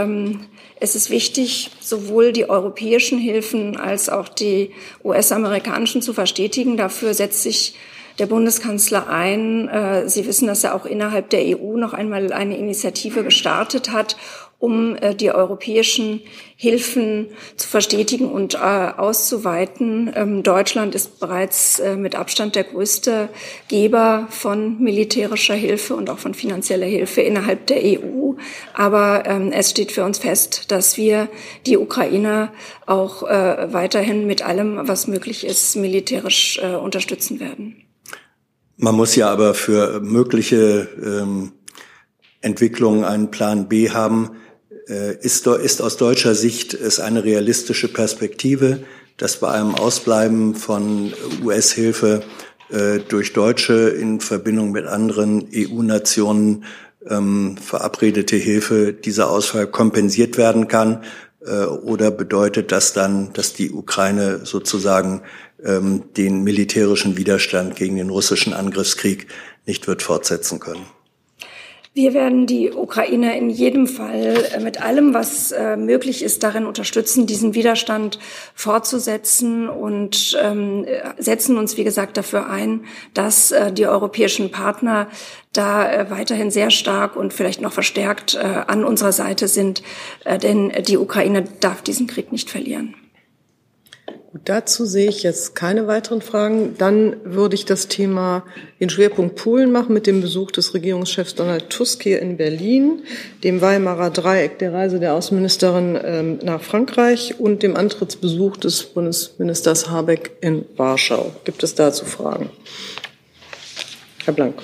es 0.80 0.96
ist 0.96 1.10
wichtig, 1.10 1.72
sowohl 1.80 2.32
die 2.32 2.50
europäischen 2.50 3.18
Hilfen 3.18 3.78
als 3.78 4.10
auch 4.10 4.28
die 4.28 4.72
US-amerikanischen 5.04 6.02
zu 6.02 6.13
verstetigen. 6.13 6.76
Dafür 6.76 7.13
setzt 7.13 7.44
sich 7.44 7.76
der 8.19 8.25
Bundeskanzler 8.28 9.08
ein. 9.10 9.67
Äh, 9.67 10.10
Sie 10.10 10.25
wissen, 10.25 10.47
dass 10.47 10.63
er 10.63 10.75
auch 10.75 10.86
innerhalb 10.86 11.30
der 11.30 11.41
EU 11.60 11.78
noch 11.78 11.93
einmal 11.93 12.32
eine 12.32 12.58
Initiative 12.58 13.23
gestartet 13.23 13.91
hat, 13.91 14.15
um 14.58 14.95
äh, 14.95 15.13
die 15.13 15.32
europäischen 15.32 16.21
Hilfen 16.56 17.28
zu 17.58 17.67
verstetigen 17.67 18.32
und 18.32 18.56
äh, 18.56 18.58
auszuweiten. 18.58 20.12
Ähm, 20.15 20.43
Deutschland 20.43 20.95
ist 20.95 21.19
bereits 21.19 21.82
mit 21.97 22.15
Abstand 22.15 22.56
der 22.56 22.63
größte 22.63 23.28
Geber 23.67 24.28
von 24.30 24.82
militärischer 24.82 25.54
Hilfe 25.54 25.95
und 25.95 26.10
auch 26.10 26.19
von 26.19 26.34
finanzieller 26.34 26.86
Hilfe 26.86 27.21
innerhalb 27.21 27.67
der 27.67 27.82
EU. 27.84 28.34
Aber 28.73 29.23
ähm, 29.25 29.51
es 29.51 29.71
steht 29.71 29.91
für 29.91 30.06
uns 30.06 30.19
fest, 30.19 30.71
dass 30.71 30.95
wir 30.95 31.28
die 31.65 31.78
Ukraine 31.78 32.51
auch 32.86 33.23
weiterhin 33.23 34.28
mit 34.28 34.45
allem, 34.45 34.88
was 34.88 35.08
möglich 35.08 35.45
ist, 35.45 35.75
militärisch 35.75 36.60
unterstützen 36.60 37.39
werden. 37.39 37.85
Man 38.78 38.96
muss 38.96 39.16
ja 39.16 39.30
aber 39.30 39.54
für 39.54 40.02
mögliche 40.02 40.90
ähm, 41.02 41.54
Entwicklungen 42.42 43.06
einen 43.06 43.32
Plan 43.32 43.70
B 43.70 43.90
haben. 43.92 44.32
Äh, 44.88 45.18
ist, 45.22 45.48
ist 45.48 45.82
aus 45.82 45.98
deutscher 45.98 46.36
Sicht 46.36 46.74
es 46.74 47.00
eine 47.00 47.24
realistische 47.24 47.88
Perspektive, 47.88 48.84
dass 49.18 49.40
bei 49.40 49.50
einem 49.50 49.76
Ausbleiben 49.76 50.56
von 50.56 51.14
US-Hilfe 51.44 52.24
äh, 52.70 53.00
durch 53.00 53.32
Deutsche 53.32 53.90
in 53.90 54.20
Verbindung 54.20 54.72
mit 54.72 54.86
anderen 54.86 55.48
EU-Nationen 55.54 56.66
ähm, 57.08 57.56
verabredete 57.58 58.36
Hilfe 58.36 58.92
dieser 58.92 59.30
Ausfall 59.30 59.68
kompensiert 59.68 60.38
werden 60.38 60.68
kann? 60.68 61.04
Äh, 61.46 61.66
oder 61.66 62.12
bedeutet 62.12 62.72
das 62.72 62.94
dann, 62.94 63.34
dass 63.34 63.54
die 63.54 63.72
Ukraine 63.72 64.46
sozusagen 64.46 65.22
ähm, 65.64 66.04
den 66.16 66.44
militärischen 66.44 67.18
Widerstand 67.18 67.76
gegen 67.76 67.96
den 67.96 68.10
russischen 68.10 68.54
Angriffskrieg 68.54 69.28
nicht 69.66 69.88
wird 69.88 70.02
fortsetzen 70.02 70.60
können. 70.60 70.86
Wir 71.98 72.14
werden 72.14 72.46
die 72.46 72.74
Ukraine 72.74 73.38
in 73.38 73.50
jedem 73.50 73.88
Fall 73.88 74.46
äh, 74.54 74.60
mit 74.60 74.82
allem, 74.82 75.14
was 75.14 75.54
äh, 75.54 75.78
möglich 75.78 76.24
ist, 76.24 76.44
darin 76.44 76.66
unterstützen, 76.66 77.26
diesen 77.26 77.54
Widerstand 77.54 78.20
fortzusetzen 78.54 79.70
und 79.70 80.38
ähm, 80.44 80.86
setzen 81.18 81.58
uns, 81.58 81.78
wie 81.78 81.86
gesagt, 81.86 82.18
dafür 82.18 82.50
ein, 82.50 82.84
dass 83.14 83.54
äh, 83.54 83.72
die 83.72 83.88
europäischen 83.88 84.52
Partner 84.52 85.08
da 85.54 86.10
weiterhin 86.10 86.52
sehr 86.52 86.70
stark 86.70 87.16
und 87.16 87.34
vielleicht 87.34 87.62
noch 87.62 87.72
verstärkt 87.72 88.36
an 88.36 88.84
unserer 88.84 89.14
Seite 89.14 89.48
sind, 89.48 89.84
denn 90.44 90.74
die 90.86 90.98
Ukraine 90.98 91.46
darf 91.62 91.82
diesen 91.82 92.08
Krieg 92.08 92.34
nicht 92.34 92.50
verlieren. 92.50 92.94
Gut, 94.36 94.50
dazu 94.50 94.84
sehe 94.84 95.08
ich 95.08 95.24
jetzt 95.24 95.56
keine 95.56 95.88
weiteren 95.88 96.21
Fragen. 96.21 96.76
Dann 96.78 97.15
würde 97.24 97.56
ich 97.56 97.63
das 97.63 97.88
Thema 97.88 98.43
den 98.82 98.89
Schwerpunkt 98.89 99.38
Polen 99.38 99.71
machen 99.71 99.93
mit 99.93 100.08
dem 100.08 100.19
Besuch 100.19 100.52
des 100.52 100.74
Regierungschefs 100.74 101.36
Donald 101.36 101.69
Tusk 101.69 102.04
hier 102.04 102.21
in 102.21 102.36
Berlin, 102.36 103.04
dem 103.45 103.62
Weimarer 103.62 104.10
Dreieck 104.10 104.60
der 104.60 104.74
Reise 104.74 105.00
der 105.00 105.13
Außenministerin 105.13 105.98
ähm, 106.04 106.39
nach 106.43 106.62
Frankreich 106.62 107.39
und 107.39 107.63
dem 107.63 107.78
Antrittsbesuch 107.78 108.58
des 108.58 108.84
Bundesministers 108.84 109.89
Habeck 109.89 110.32
in 110.41 110.65
Warschau. 110.76 111.32
Gibt 111.45 111.63
es 111.63 111.74
dazu 111.74 112.04
Fragen? 112.04 112.50
Herr 114.26 114.34
Blank. 114.34 114.62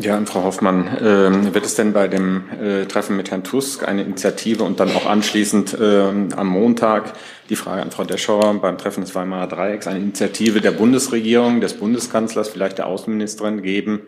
Ja, 0.00 0.16
und 0.16 0.28
Frau 0.28 0.44
Hoffmann, 0.44 0.86
äh, 0.86 1.54
wird 1.54 1.66
es 1.66 1.74
denn 1.74 1.92
bei 1.92 2.06
dem 2.06 2.44
äh, 2.62 2.86
Treffen 2.86 3.16
mit 3.16 3.32
Herrn 3.32 3.42
Tusk 3.42 3.86
eine 3.86 4.02
Initiative 4.02 4.62
und 4.62 4.78
dann 4.78 4.90
auch 4.92 5.06
anschließend 5.06 5.74
äh, 5.78 6.08
am 6.36 6.46
Montag 6.46 7.14
die 7.48 7.56
Frage 7.56 7.82
an 7.82 7.90
Frau 7.90 8.04
Deschauer 8.04 8.54
beim 8.60 8.78
Treffen 8.78 9.00
des 9.00 9.16
Weimarer 9.16 9.48
Dreiecks 9.48 9.88
eine 9.88 9.98
Initiative 9.98 10.60
der 10.60 10.70
Bundesregierung, 10.70 11.60
des 11.60 11.74
Bundeskanzlers, 11.74 12.48
vielleicht 12.48 12.78
der 12.78 12.86
Außenministerin 12.86 13.62
geben 13.62 14.02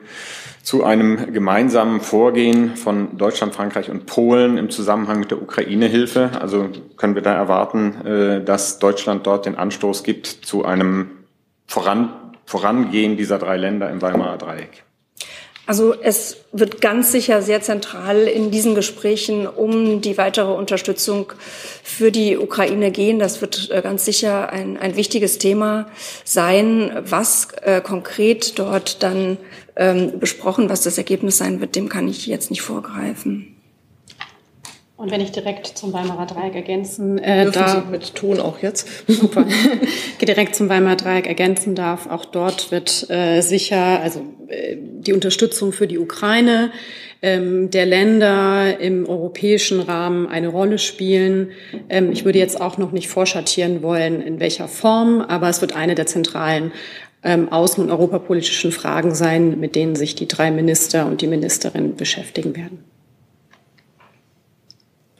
zu 0.62 0.84
einem 0.84 1.32
gemeinsamen 1.32 2.00
Vorgehen 2.00 2.76
von 2.76 3.18
Deutschland, 3.18 3.52
Frankreich 3.54 3.90
und 3.90 4.06
Polen 4.06 4.56
im 4.58 4.70
Zusammenhang 4.70 5.18
mit 5.18 5.32
der 5.32 5.42
Ukraine-Hilfe? 5.42 6.30
Also 6.40 6.68
können 6.96 7.16
wir 7.16 7.22
da 7.22 7.34
erwarten, 7.34 8.06
äh, 8.06 8.44
dass 8.44 8.78
Deutschland 8.78 9.26
dort 9.26 9.44
den 9.44 9.56
Anstoß 9.56 10.04
gibt 10.04 10.26
zu 10.26 10.64
einem 10.64 11.10
Voran 11.66 12.10
Vorangehen 12.46 13.16
dieser 13.16 13.38
drei 13.38 13.56
Länder 13.56 13.90
im 13.90 14.00
Weimarer 14.02 14.38
Dreieck? 14.38 14.83
Also 15.66 15.94
es 15.94 16.36
wird 16.52 16.82
ganz 16.82 17.10
sicher 17.10 17.40
sehr 17.40 17.62
zentral 17.62 18.24
in 18.24 18.50
diesen 18.50 18.74
Gesprächen 18.74 19.46
um 19.46 20.02
die 20.02 20.18
weitere 20.18 20.52
Unterstützung 20.52 21.32
für 21.82 22.12
die 22.12 22.36
Ukraine 22.36 22.90
gehen. 22.90 23.18
Das 23.18 23.40
wird 23.40 23.70
äh, 23.70 23.80
ganz 23.80 24.04
sicher 24.04 24.52
ein, 24.52 24.76
ein 24.76 24.96
wichtiges 24.96 25.38
Thema 25.38 25.86
sein. 26.22 26.92
Was 27.06 27.48
äh, 27.62 27.80
konkret 27.80 28.58
dort 28.58 29.02
dann 29.02 29.38
ähm, 29.76 30.18
besprochen, 30.18 30.68
was 30.68 30.82
das 30.82 30.98
Ergebnis 30.98 31.38
sein 31.38 31.60
wird, 31.60 31.76
dem 31.76 31.88
kann 31.88 32.08
ich 32.08 32.26
jetzt 32.26 32.50
nicht 32.50 32.62
vorgreifen. 32.62 33.53
Und 35.04 35.10
wenn 35.10 35.20
ich 35.20 35.32
direkt 35.32 35.66
zum 35.66 35.92
Weimarer 35.92 36.24
Dreieck 36.24 36.54
ergänzen 36.54 37.18
äh, 37.18 37.50
darf. 37.50 37.90
mit 37.90 38.14
Ton 38.14 38.40
auch 38.40 38.60
jetzt. 38.62 38.88
Super. 39.06 39.44
direkt 40.22 40.54
zum 40.54 40.70
Weimarer 40.70 40.96
Dreieck 40.96 41.26
ergänzen 41.26 41.74
darf, 41.74 42.08
auch 42.08 42.24
dort 42.24 42.72
wird 42.72 43.10
äh, 43.10 43.42
sicher, 43.42 44.00
also 44.00 44.20
äh, 44.48 44.78
die 44.78 45.12
Unterstützung 45.12 45.72
für 45.72 45.86
die 45.86 45.98
Ukraine 45.98 46.72
ähm, 47.20 47.70
der 47.70 47.84
Länder 47.84 48.80
im 48.80 49.06
europäischen 49.06 49.80
Rahmen 49.80 50.26
eine 50.26 50.48
Rolle 50.48 50.78
spielen. 50.78 51.50
Ähm, 51.90 52.10
ich 52.10 52.24
würde 52.24 52.38
jetzt 52.38 52.58
auch 52.58 52.78
noch 52.78 52.92
nicht 52.92 53.08
vorschattieren 53.08 53.82
wollen, 53.82 54.22
in 54.22 54.40
welcher 54.40 54.68
Form, 54.68 55.20
aber 55.20 55.50
es 55.50 55.60
wird 55.60 55.76
eine 55.76 55.94
der 55.94 56.06
zentralen 56.06 56.72
ähm, 57.22 57.50
außen- 57.50 57.80
und 57.80 57.90
europapolitischen 57.90 58.72
Fragen 58.72 59.14
sein, 59.14 59.60
mit 59.60 59.76
denen 59.76 59.96
sich 59.96 60.14
die 60.14 60.28
drei 60.28 60.50
Minister 60.50 61.04
und 61.04 61.20
die 61.20 61.26
Ministerin 61.26 61.94
beschäftigen 61.94 62.56
werden. 62.56 62.93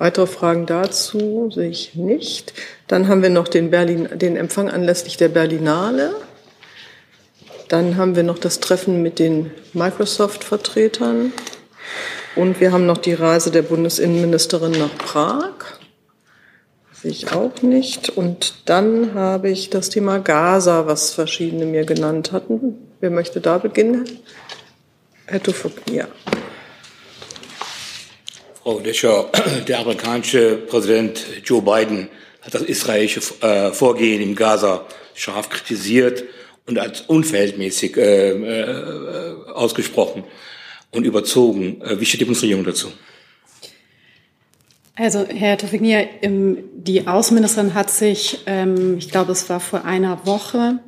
Weitere 0.05 0.27
Fragen 0.27 0.67
dazu 0.67 1.51
sehe 1.51 1.71
ich 1.71 1.95
nicht. 1.95 2.53
Dann 2.89 3.09
haben 3.09 3.23
wir 3.23 3.31
noch 3.31 3.49
den, 3.49 3.71
Berlin, 3.71 4.07
den 4.13 4.37
Empfang 4.37 4.69
anlässlich 4.69 5.17
der 5.17 5.31
Berlinale. 5.31 6.15
Dann 7.69 7.97
haben 7.97 8.15
wir 8.15 8.23
noch 8.23 8.39
das 8.39 8.61
Treffen 8.61 9.01
mit 9.01 9.19
den 9.19 9.51
Microsoft-Vertretern. 9.73 11.33
Und 12.37 12.61
wir 12.61 12.71
haben 12.71 12.85
noch 12.85 12.99
die 12.99 13.15
Reise 13.15 13.51
der 13.51 13.63
Bundesinnenministerin 13.63 14.73
nach 14.73 14.95
Prag. 14.99 15.55
Sehe 16.93 17.11
ich 17.11 17.33
auch 17.33 17.63
nicht. 17.63 18.11
Und 18.11 18.57
dann 18.67 19.15
habe 19.15 19.49
ich 19.49 19.71
das 19.71 19.89
Thema 19.89 20.19
Gaza, 20.19 20.87
was 20.87 21.15
verschiedene 21.15 21.65
mir 21.65 21.87
genannt 21.87 22.31
hatten. 22.31 22.77
Wer 23.01 23.09
möchte 23.09 23.41
da 23.41 23.57
beginnen? 23.57 24.05
Herr 25.25 25.43
Tufuk, 25.43 25.73
ja. 25.91 26.07
Frau 28.65 28.81
Descher, 28.81 29.29
der 29.69 29.81
amerikanische 29.81 30.57
Präsident 30.57 31.23
Joe 31.45 31.61
Biden 31.61 32.09
hat 32.41 32.55
das 32.55 32.63
israelische 32.63 33.21
äh, 33.43 33.73
Vorgehen 33.73 34.23
im 34.23 34.35
Gaza 34.35 34.87
scharf 35.15 35.51
kritisiert 35.51 36.25
und 36.67 36.79
als 36.79 37.03
unverhältnismäßig 37.03 37.99
äh, 37.99 38.31
äh, 38.31 39.35
ausgesprochen 39.53 40.25
und 40.93 41.05
überzogen. 41.05 41.83
Wie 41.99 42.07
steht 42.07 42.23
die 42.23 42.25
Bundesregierung 42.25 42.65
dazu? 42.65 42.91
Also, 44.97 45.27
Herr 45.29 45.59
Tofignia, 45.59 46.07
die 46.23 47.07
Außenministerin 47.07 47.75
hat 47.75 47.91
sich, 47.91 48.39
ähm, 48.47 48.97
ich 48.97 49.11
glaube, 49.11 49.33
es 49.33 49.51
war 49.51 49.61
vor 49.61 49.85
einer 49.85 50.25
Woche, 50.25 50.79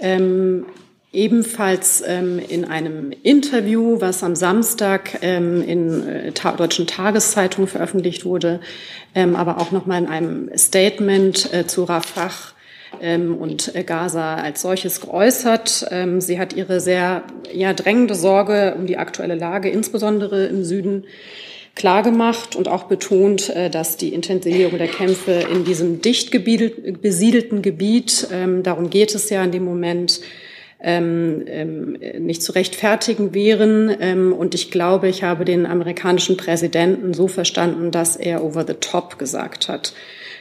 ähm, 0.00 0.66
ebenfalls 1.12 2.02
ähm, 2.06 2.38
in 2.38 2.64
einem 2.64 3.12
Interview, 3.22 4.00
was 4.00 4.22
am 4.22 4.34
Samstag 4.34 5.18
ähm, 5.22 5.62
in 5.62 6.08
äh, 6.08 6.32
ta 6.32 6.52
deutschen 6.52 6.86
Tageszeitungen 6.86 7.68
veröffentlicht 7.68 8.24
wurde, 8.24 8.60
ähm, 9.14 9.36
aber 9.36 9.58
auch 9.58 9.72
nochmal 9.72 10.02
in 10.02 10.08
einem 10.08 10.50
Statement 10.56 11.52
äh, 11.52 11.66
zu 11.66 11.84
Rafah 11.84 12.30
ähm, 13.00 13.36
und 13.36 13.72
Gaza 13.86 14.36
als 14.36 14.62
solches 14.62 15.00
geäußert. 15.02 15.86
Ähm, 15.90 16.20
sie 16.20 16.38
hat 16.38 16.54
ihre 16.54 16.80
sehr 16.80 17.24
ja, 17.52 17.74
drängende 17.74 18.14
Sorge 18.14 18.74
um 18.78 18.86
die 18.86 18.96
aktuelle 18.96 19.34
Lage, 19.34 19.68
insbesondere 19.68 20.46
im 20.46 20.64
Süden, 20.64 21.04
klargemacht 21.74 22.54
und 22.54 22.68
auch 22.68 22.84
betont, 22.84 23.48
äh, 23.50 23.70
dass 23.70 23.96
die 23.96 24.14
Intensivierung 24.14 24.78
der 24.78 24.88
Kämpfe 24.88 25.46
in 25.50 25.64
diesem 25.64 26.00
dicht 26.00 26.30
besiedelten 26.30 27.62
Gebiet, 27.62 28.28
ähm, 28.32 28.62
darum 28.62 28.90
geht 28.90 29.14
es 29.14 29.30
ja 29.30 29.42
in 29.42 29.52
dem 29.52 29.64
Moment, 29.64 30.20
ähm, 30.82 31.44
ähm, 31.46 31.98
nicht 32.18 32.42
zu 32.42 32.52
rechtfertigen 32.52 33.34
wären. 33.34 33.94
Ähm, 34.00 34.32
und 34.32 34.54
ich 34.54 34.70
glaube, 34.70 35.08
ich 35.08 35.22
habe 35.22 35.44
den 35.44 35.64
amerikanischen 35.64 36.36
Präsidenten 36.36 37.14
so 37.14 37.28
verstanden, 37.28 37.90
dass 37.90 38.16
er 38.16 38.44
over 38.44 38.64
the 38.66 38.74
top 38.74 39.18
gesagt 39.18 39.68
hat. 39.68 39.92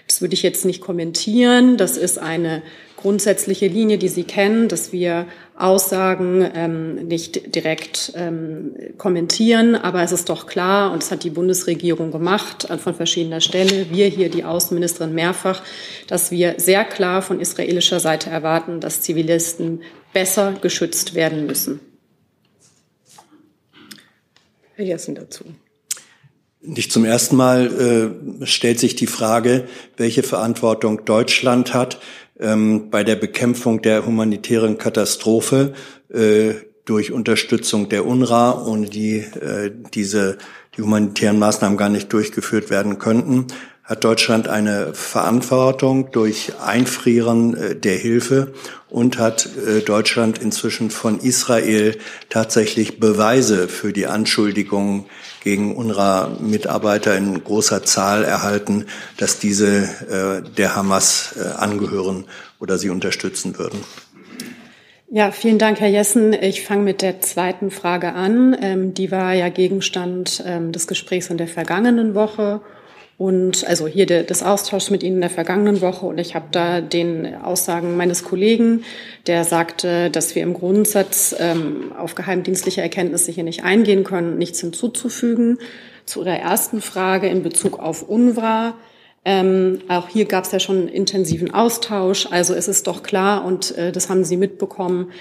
Das 0.07 0.21
würde 0.21 0.33
ich 0.33 0.43
jetzt 0.43 0.65
nicht 0.65 0.81
kommentieren. 0.81 1.77
Das 1.77 1.95
ist 1.95 2.17
eine 2.17 2.63
grundsätzliche 2.97 3.67
Linie, 3.67 3.97
die 3.97 4.09
Sie 4.09 4.23
kennen, 4.23 4.67
dass 4.67 4.91
wir 4.91 5.25
Aussagen 5.61 6.49
ähm, 6.53 7.07
nicht 7.07 7.55
direkt 7.55 8.13
ähm, 8.15 8.75
kommentieren. 8.97 9.75
Aber 9.75 10.01
es 10.03 10.11
ist 10.11 10.29
doch 10.29 10.47
klar, 10.47 10.91
und 10.91 11.01
das 11.01 11.11
hat 11.11 11.23
die 11.23 11.29
Bundesregierung 11.29 12.11
gemacht 12.11 12.67
von 12.77 12.93
verschiedener 12.93 13.41
Stelle, 13.41 13.87
wir 13.91 14.07
hier, 14.07 14.29
die 14.29 14.43
Außenministerin 14.43 15.13
mehrfach, 15.13 15.61
dass 16.07 16.31
wir 16.31 16.55
sehr 16.57 16.83
klar 16.85 17.21
von 17.21 17.39
israelischer 17.39 17.99
Seite 17.99 18.29
erwarten, 18.29 18.79
dass 18.79 19.01
Zivilisten 19.01 19.81
besser 20.13 20.53
geschützt 20.61 21.15
werden 21.15 21.45
müssen. 21.45 21.79
Herr 24.75 24.85
Jessen 24.85 25.15
dazu. 25.15 25.45
Nicht 26.63 26.91
zum 26.91 27.05
ersten 27.05 27.35
Mal 27.35 28.13
äh, 28.41 28.45
stellt 28.45 28.79
sich 28.79 28.95
die 28.95 29.07
Frage, 29.07 29.67
welche 29.97 30.21
Verantwortung 30.21 31.05
Deutschland 31.05 31.73
hat 31.73 31.99
ähm, 32.41 32.89
bei 32.89 33.03
der 33.03 33.15
Bekämpfung 33.15 33.81
der 33.81 34.05
humanitären 34.05 34.77
Katastrophe 34.77 35.73
äh, 36.09 36.53
durch 36.85 37.11
Unterstützung 37.11 37.89
der 37.89 38.05
UNRWA, 38.05 38.65
ohne 38.65 38.87
die 38.87 39.17
äh, 39.17 39.71
diese 39.93 40.37
die 40.77 40.81
humanitären 40.81 41.37
Maßnahmen 41.37 41.77
gar 41.77 41.89
nicht 41.89 42.11
durchgeführt 42.13 42.69
werden 42.69 42.97
könnten 42.97 43.47
hat 43.91 44.05
Deutschland 44.05 44.47
eine 44.47 44.93
Verantwortung 44.93 46.11
durch 46.11 46.53
Einfrieren 46.61 47.55
äh, 47.57 47.75
der 47.75 47.97
Hilfe 47.97 48.53
und 48.89 49.17
hat 49.17 49.49
äh, 49.67 49.81
Deutschland 49.81 50.37
inzwischen 50.37 50.91
von 50.91 51.19
Israel 51.19 51.97
tatsächlich 52.29 53.01
Beweise 53.01 53.67
für 53.67 53.91
die 53.91 54.07
Anschuldigungen 54.07 55.07
gegen 55.41 55.75
UNRWA-Mitarbeiter 55.75 57.17
in 57.17 57.43
großer 57.43 57.83
Zahl 57.83 58.23
erhalten, 58.23 58.85
dass 59.17 59.39
diese 59.39 59.83
äh, 60.45 60.49
der 60.57 60.75
Hamas 60.75 61.35
angehören 61.57 62.25
oder 62.59 62.77
sie 62.77 62.89
unterstützen 62.89 63.57
würden. 63.57 63.83
Ja, 65.13 65.31
vielen 65.31 65.59
Dank, 65.59 65.81
Herr 65.81 65.89
Jessen. 65.89 66.31
Ich 66.31 66.63
fange 66.63 66.83
mit 66.83 67.01
der 67.01 67.19
zweiten 67.19 67.69
Frage 67.69 68.13
an. 68.13 68.55
Ähm, 68.61 68.93
die 68.93 69.11
war 69.11 69.33
ja 69.33 69.49
Gegenstand 69.49 70.41
ähm, 70.45 70.71
des 70.71 70.87
Gesprächs 70.87 71.29
in 71.29 71.37
der 71.37 71.49
vergangenen 71.49 72.15
Woche 72.15 72.61
und 73.17 73.67
also 73.67 73.87
hier 73.87 74.07
de, 74.07 74.23
des 74.23 74.41
Austauschs 74.41 74.89
mit 74.89 75.03
Ihnen 75.03 75.15
in 75.15 75.21
der 75.21 75.29
vergangenen 75.29 75.81
Woche. 75.81 76.07
Und 76.07 76.17
ich 76.17 76.33
habe 76.33 76.45
da 76.51 76.81
den 76.81 77.35
Aussagen 77.35 77.95
meines 77.95 78.23
Kollegen, 78.23 78.83
der 79.27 79.43
sagte, 79.43 80.09
dass 80.09 80.33
wir 80.33 80.41
im 80.41 80.53
Grundsatz 80.53 81.35
ähm, 81.37 81.91
auf 81.97 82.15
geheimdienstliche 82.15 82.81
Erkenntnisse 82.81 83.31
hier 83.31 83.43
nicht 83.43 83.63
eingehen 83.63 84.03
können, 84.03 84.37
nichts 84.37 84.59
hinzuzufügen. 84.61 85.59
Zu 86.05 86.21
Ihrer 86.21 86.39
ersten 86.39 86.81
Frage 86.81 87.27
in 87.27 87.43
Bezug 87.43 87.77
auf 87.77 88.09
UNRWA. 88.09 88.73
Ähm, 89.23 89.81
auch 89.87 90.09
hier 90.09 90.25
gab 90.25 90.45
es 90.45 90.51
ja 90.51 90.59
schon 90.59 90.77
einen 90.77 90.87
intensiven 90.87 91.53
Austausch. 91.53 92.27
Also 92.31 92.55
es 92.55 92.67
ist 92.67 92.87
doch 92.87 93.03
klar, 93.03 93.45
und 93.45 93.77
äh, 93.77 93.91
das 93.91 94.09
haben 94.09 94.23
Sie 94.23 94.35
mitbekommen 94.35 95.11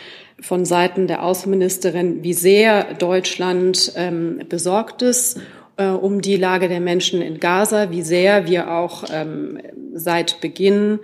von 0.41 0.64
Seiten 0.64 1.07
der 1.07 1.22
Außenministerin, 1.22 2.22
wie 2.22 2.32
sehr 2.32 2.95
Deutschland 2.95 3.93
ähm, 3.97 4.41
besorgt 4.49 5.03
ist 5.03 5.38
um 5.88 6.20
die 6.20 6.36
Lage 6.36 6.68
der 6.68 6.80
Menschen 6.80 7.22
in 7.22 7.40
Gaza, 7.40 7.90
wie 7.90 8.02
sehr 8.02 8.46
wir 8.46 8.70
auch 8.70 9.04
ähm, 9.12 9.58
seit 9.94 10.40
Beginn 10.40 11.00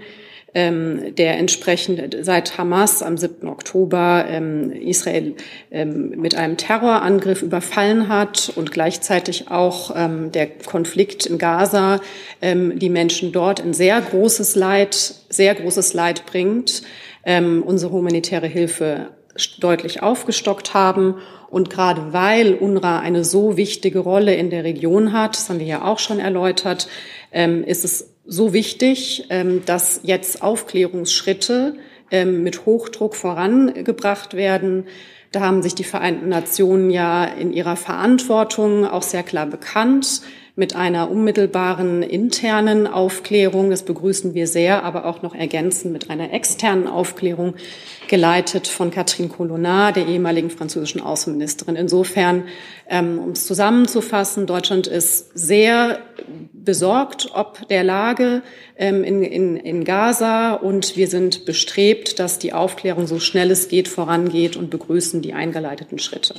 ähm, 0.57 1.15
der 1.15 1.37
entsprechende 1.37 2.25
seit 2.25 2.57
Hamas 2.57 3.03
am 3.03 3.19
7. 3.19 3.47
Oktober 3.47 4.25
ähm, 4.27 4.73
Israel 4.73 5.35
ähm, 5.71 6.15
mit 6.17 6.35
einem 6.35 6.57
Terrorangriff 6.57 7.43
überfallen 7.43 8.09
hat 8.09 8.51
und 8.57 8.73
gleichzeitig 8.73 9.51
auch 9.51 9.93
ähm, 9.95 10.33
der 10.33 10.47
Konflikt 10.47 11.27
in 11.27 11.37
Gaza 11.37 12.01
ähm, 12.41 12.79
die 12.79 12.89
Menschen 12.89 13.33
dort 13.33 13.61
in 13.61 13.75
sehr 13.75 14.01
großes 14.01 14.57
Leid, 14.57 14.95
sehr 15.29 15.55
großes 15.55 15.93
Leid 15.93 16.25
bringt, 16.25 16.83
ähm, 17.27 17.63
unsere 17.63 17.93
humanitäre 17.93 18.47
Hilfe 18.47 19.09
deutlich 19.61 20.03
aufgestockt 20.03 20.73
haben 20.73 21.17
und 21.49 21.71
gerade 21.71 22.13
weil 22.13 22.55
UNRWA 22.55 22.99
eine 22.99 23.25
so 23.25 23.57
wichtige 23.57 24.01
Rolle 24.01 24.35
in 24.35 24.51
der 24.51 24.65
Region 24.65 25.13
hat, 25.13 25.37
das 25.37 25.49
haben 25.49 25.61
wir 25.61 25.67
ja 25.67 25.85
auch 25.85 25.99
schon 25.99 26.19
erläutert, 26.19 26.89
ähm, 27.33 27.65
ist 27.65 27.85
es 27.85 28.15
so 28.25 28.53
wichtig, 28.53 29.27
ähm, 29.31 29.63
dass 29.65 30.01
jetzt 30.03 30.43
Aufklärungsschritte 30.43 31.77
ähm, 32.11 32.43
mit 32.43 32.67
Hochdruck 32.67 33.15
vorangebracht 33.15 34.35
werden. 34.35 34.87
Da 35.33 35.41
haben 35.41 35.63
sich 35.63 35.75
die 35.75 35.85
Vereinten 35.85 36.29
Nationen 36.29 36.91
ja 36.91 37.25
in 37.25 37.53
ihrer 37.53 37.77
Verantwortung 37.77 38.85
auch 38.85 39.03
sehr 39.03 39.23
klar 39.23 39.47
bekannt 39.47 40.23
mit 40.57 40.75
einer 40.75 41.11
unmittelbaren 41.11 42.03
internen 42.03 42.87
Aufklärung. 42.87 43.71
Das 43.71 43.83
begrüßen 43.83 44.35
wir 44.35 44.47
sehr, 44.47 44.83
aber 44.85 45.05
auch 45.05 45.23
noch 45.23 45.35
ergänzend 45.35 45.93
mit 45.93 46.09
einer 46.11 46.33
externen 46.33 46.89
Aufklärung, 46.89 47.55
geleitet 48.09 48.67
von 48.67 48.91
Catherine 48.91 49.29
Colonna, 49.29 49.93
der 49.93 50.07
ehemaligen 50.07 50.49
französischen 50.49 51.01
Außenministerin. 51.01 51.77
Insofern, 51.77 52.45
ähm, 52.89 53.19
um 53.19 53.31
es 53.31 53.47
zusammenzufassen, 53.47 54.47
Deutschland 54.47 54.87
ist 54.87 55.31
sehr 55.37 55.99
besorgt 56.53 57.31
ob 57.33 57.69
der 57.69 57.85
Lage 57.85 58.43
ähm, 58.77 59.05
in, 59.05 59.23
in, 59.23 59.57
in 59.57 59.85
Gaza 59.85 60.55
und 60.55 60.97
wir 60.97 61.07
sind 61.07 61.45
bestrebt, 61.45 62.19
dass 62.19 62.39
die 62.39 62.53
Aufklärung 62.53 63.07
so 63.07 63.21
schnell 63.21 63.51
es 63.51 63.69
geht 63.69 63.89
vorangeht 63.89 64.57
und 64.57 64.71
begrüßen 64.71 65.23
die 65.23 65.33
eingeleiteten 65.33 65.99
Schritte. 65.99 66.35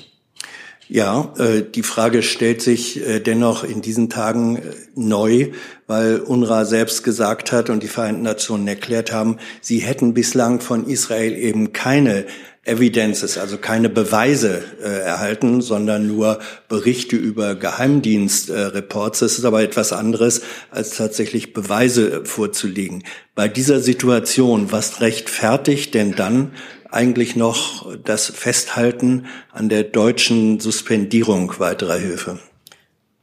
Ja, 0.89 1.33
äh, 1.37 1.63
die 1.63 1.83
Frage 1.83 2.23
stellt 2.23 2.61
sich 2.61 3.05
äh, 3.05 3.19
dennoch 3.19 3.65
in 3.65 3.81
diesen 3.81 4.09
Tagen 4.09 4.57
äh, 4.57 4.61
neu, 4.95 5.49
weil 5.85 6.19
UNRWA 6.19 6.63
selbst 6.63 7.03
gesagt 7.03 7.51
hat 7.51 7.69
und 7.69 7.83
die 7.83 7.89
Vereinten 7.89 8.21
Nationen 8.21 8.67
erklärt 8.67 9.11
haben, 9.11 9.37
sie 9.59 9.79
hätten 9.79 10.13
bislang 10.13 10.61
von 10.61 10.87
Israel 10.87 11.35
eben 11.35 11.73
keine 11.73 12.25
Evidences, 12.63 13.37
also 13.37 13.57
keine 13.57 13.89
Beweise 13.89 14.61
äh, 14.81 14.87
erhalten, 14.87 15.61
sondern 15.61 16.07
nur 16.07 16.39
Berichte 16.67 17.15
über 17.15 17.55
Geheimdienstreports. 17.55 19.21
Äh, 19.21 19.25
das 19.25 19.37
ist 19.37 19.45
aber 19.45 19.63
etwas 19.63 19.93
anderes, 19.93 20.41
als 20.69 20.91
tatsächlich 20.91 21.53
Beweise 21.53 22.25
vorzulegen. 22.25 23.03
Bei 23.35 23.47
dieser 23.47 23.79
Situation, 23.79 24.71
was 24.71 25.01
rechtfertigt 25.01 25.93
denn 25.93 26.15
dann 26.15 26.51
eigentlich 26.91 27.35
noch 27.35 27.95
das 27.97 28.27
Festhalten 28.27 29.25
an 29.51 29.69
der 29.69 29.83
deutschen 29.83 30.59
Suspendierung 30.59 31.53
weiterer 31.59 31.97
Hilfe? 31.97 32.39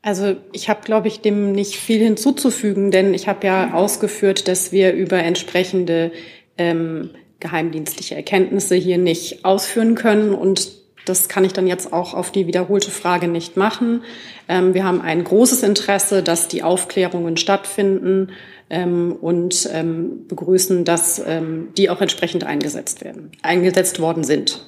Also 0.03 0.37
ich 0.53 0.69
habe, 0.69 0.81
glaube 0.85 1.09
ich, 1.09 1.21
dem 1.21 1.53
nicht 1.53 1.77
viel 1.77 1.99
hinzuzufügen, 1.99 2.91
denn 2.91 3.15
ich 3.15 3.27
habe 3.27 3.47
ja 3.47 3.73
ausgeführt, 3.73 4.49
dass 4.49 4.71
wir 4.71 4.93
über 4.93 5.19
entsprechende 5.19 6.13
ähm, 6.59 7.11
geheimdienstliche 7.41 8.15
Erkenntnisse 8.15 8.75
hier 8.75 8.99
nicht 8.99 9.45
ausführen 9.45 9.95
können 9.95 10.35
und 10.35 10.73
das 11.05 11.29
kann 11.29 11.45
ich 11.45 11.53
dann 11.53 11.67
jetzt 11.67 11.93
auch 11.93 12.15
auf 12.15 12.33
die 12.33 12.47
wiederholte 12.47 12.91
Frage 12.91 13.29
nicht 13.29 13.57
machen. 13.57 14.03
Ähm, 14.49 14.75
wir 14.75 14.85
haben 14.85 15.01
ein 15.01 15.25
großes 15.25 15.63
Interesse, 15.63 16.23
dass 16.23 16.49
die 16.49 16.63
Aufklärungen 16.63 17.37
stattfinden 17.37 18.31
ähm, 18.71 19.17
und 19.21 19.69
ähm, 19.73 20.27
begrüßen, 20.29 20.85
dass 20.85 21.21
ähm, 21.25 21.69
die 21.77 21.91
auch 21.91 22.01
entsprechend 22.01 22.45
eingesetzt 22.45 23.05
werden, 23.05 23.33
eingesetzt 23.43 24.01
worden 24.01 24.25
sind. 24.25 24.61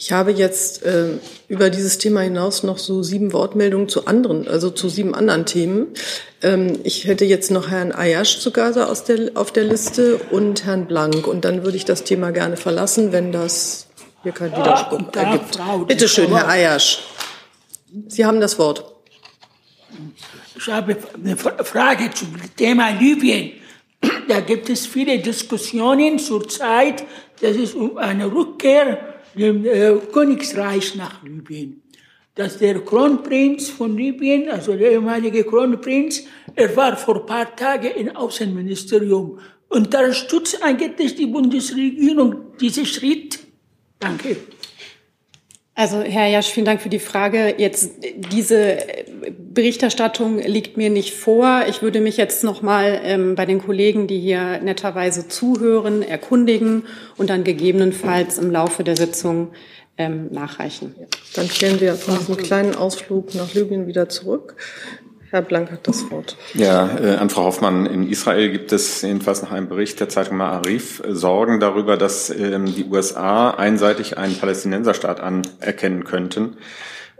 Ich 0.00 0.12
habe 0.12 0.30
jetzt 0.30 0.84
äh, 0.84 1.18
über 1.48 1.70
dieses 1.70 1.98
Thema 1.98 2.20
hinaus 2.20 2.62
noch 2.62 2.78
so 2.78 3.02
sieben 3.02 3.32
Wortmeldungen 3.32 3.88
zu 3.88 4.06
anderen, 4.06 4.46
also 4.46 4.70
zu 4.70 4.88
sieben 4.88 5.12
anderen 5.12 5.44
Themen. 5.44 5.88
Ähm, 6.40 6.78
ich 6.84 7.08
hätte 7.08 7.24
jetzt 7.24 7.50
noch 7.50 7.68
Herrn 7.68 7.90
Ayash 7.90 8.38
zu 8.38 8.52
Gaza 8.52 8.86
aus 8.86 9.02
der, 9.02 9.32
auf 9.34 9.50
der 9.50 9.64
Liste 9.64 10.20
und 10.30 10.64
Herrn 10.64 10.86
Blank. 10.86 11.26
Und 11.26 11.44
dann 11.44 11.64
würde 11.64 11.76
ich 11.76 11.84
das 11.84 12.04
Thema 12.04 12.30
gerne 12.30 12.56
verlassen, 12.56 13.10
wenn 13.10 13.32
das 13.32 13.88
hier 14.22 14.30
kein 14.30 14.52
Widerspruch 14.52 15.12
ergibt. 15.16 15.58
Bitte 15.88 16.06
schön, 16.06 16.28
Herr 16.28 16.48
Ayash. 16.48 17.02
Sie 18.06 18.24
haben 18.24 18.40
das 18.40 18.56
Wort. 18.60 18.97
Ich 20.60 20.66
habe 20.66 20.96
eine 21.14 21.36
Frage 21.36 22.10
zum 22.10 22.34
Thema 22.56 22.90
Libyen. 22.90 23.52
da 24.28 24.40
gibt 24.40 24.68
es 24.68 24.86
viele 24.86 25.20
Diskussionen 25.20 26.18
zurzeit, 26.18 27.04
dass 27.40 27.56
es 27.56 27.74
um 27.74 27.96
eine 27.96 28.26
Rückkehr 28.26 29.20
dem 29.36 29.64
äh, 29.64 29.94
Königreich 30.12 30.96
nach 30.96 31.22
Libyen. 31.22 31.82
Dass 32.34 32.58
der 32.58 32.80
Kronprinz 32.80 33.68
von 33.68 33.96
Libyen, 33.96 34.50
also 34.50 34.74
der 34.74 34.90
ehemalige 34.92 35.44
Kronprinz, 35.44 36.24
er 36.56 36.74
war 36.74 36.96
vor 36.96 37.20
ein 37.20 37.26
paar 37.26 37.54
Tagen 37.54 37.92
im 37.92 38.16
Außenministerium. 38.16 39.38
Unterstützt 39.68 40.60
eigentlich 40.60 41.14
die 41.14 41.26
Bundesregierung 41.26 42.56
diesen 42.60 42.84
Schritt? 42.84 43.38
Danke. 44.00 44.36
Also 45.78 46.00
Herr 46.00 46.26
Jasch, 46.26 46.48
vielen 46.48 46.66
Dank 46.66 46.80
für 46.82 46.88
die 46.88 46.98
Frage. 46.98 47.54
Jetzt 47.56 47.92
diese 48.32 48.78
Berichterstattung 49.58 50.38
liegt 50.38 50.76
mir 50.76 50.88
nicht 50.88 51.14
vor. 51.14 51.64
Ich 51.68 51.82
würde 51.82 52.00
mich 52.00 52.16
jetzt 52.16 52.44
noch 52.44 52.62
mal 52.62 53.00
ähm, 53.02 53.34
bei 53.34 53.44
den 53.44 53.60
Kollegen, 53.60 54.06
die 54.06 54.20
hier 54.20 54.60
netterweise 54.60 55.26
zuhören, 55.26 56.02
erkundigen 56.02 56.84
und 57.16 57.28
dann 57.28 57.42
gegebenenfalls 57.42 58.38
im 58.38 58.52
Laufe 58.52 58.84
der 58.84 58.96
Sitzung 58.96 59.50
ähm, 59.96 60.28
nachreichen. 60.30 60.94
Dann 61.34 61.48
kehren 61.48 61.80
wir 61.80 61.96
von 61.96 62.16
diesem 62.20 62.36
kleinen 62.36 62.76
Ausflug 62.76 63.34
nach 63.34 63.52
Libyen 63.52 63.88
wieder 63.88 64.08
zurück. 64.08 64.54
Herr 65.30 65.42
Blank 65.42 65.72
hat 65.72 65.88
das 65.88 66.08
Wort. 66.12 66.36
Ja, 66.54 66.96
äh, 66.96 67.16
an 67.16 67.28
Frau 67.28 67.42
Hoffmann. 67.42 67.86
In 67.86 68.08
Israel 68.08 68.52
gibt 68.52 68.70
es 68.72 69.02
jedenfalls 69.02 69.42
nach 69.42 69.50
einem 69.50 69.68
Bericht 69.68 69.98
der 69.98 70.08
Zeitung 70.08 70.40
Ma'arif 70.40 71.04
äh, 71.04 71.16
Sorgen 71.16 71.58
darüber, 71.58 71.96
dass 71.96 72.30
ähm, 72.30 72.66
die 72.66 72.84
USA 72.84 73.50
einseitig 73.50 74.18
einen 74.18 74.38
Palästinenserstaat 74.38 75.18
anerkennen 75.18 76.04
könnten. 76.04 76.58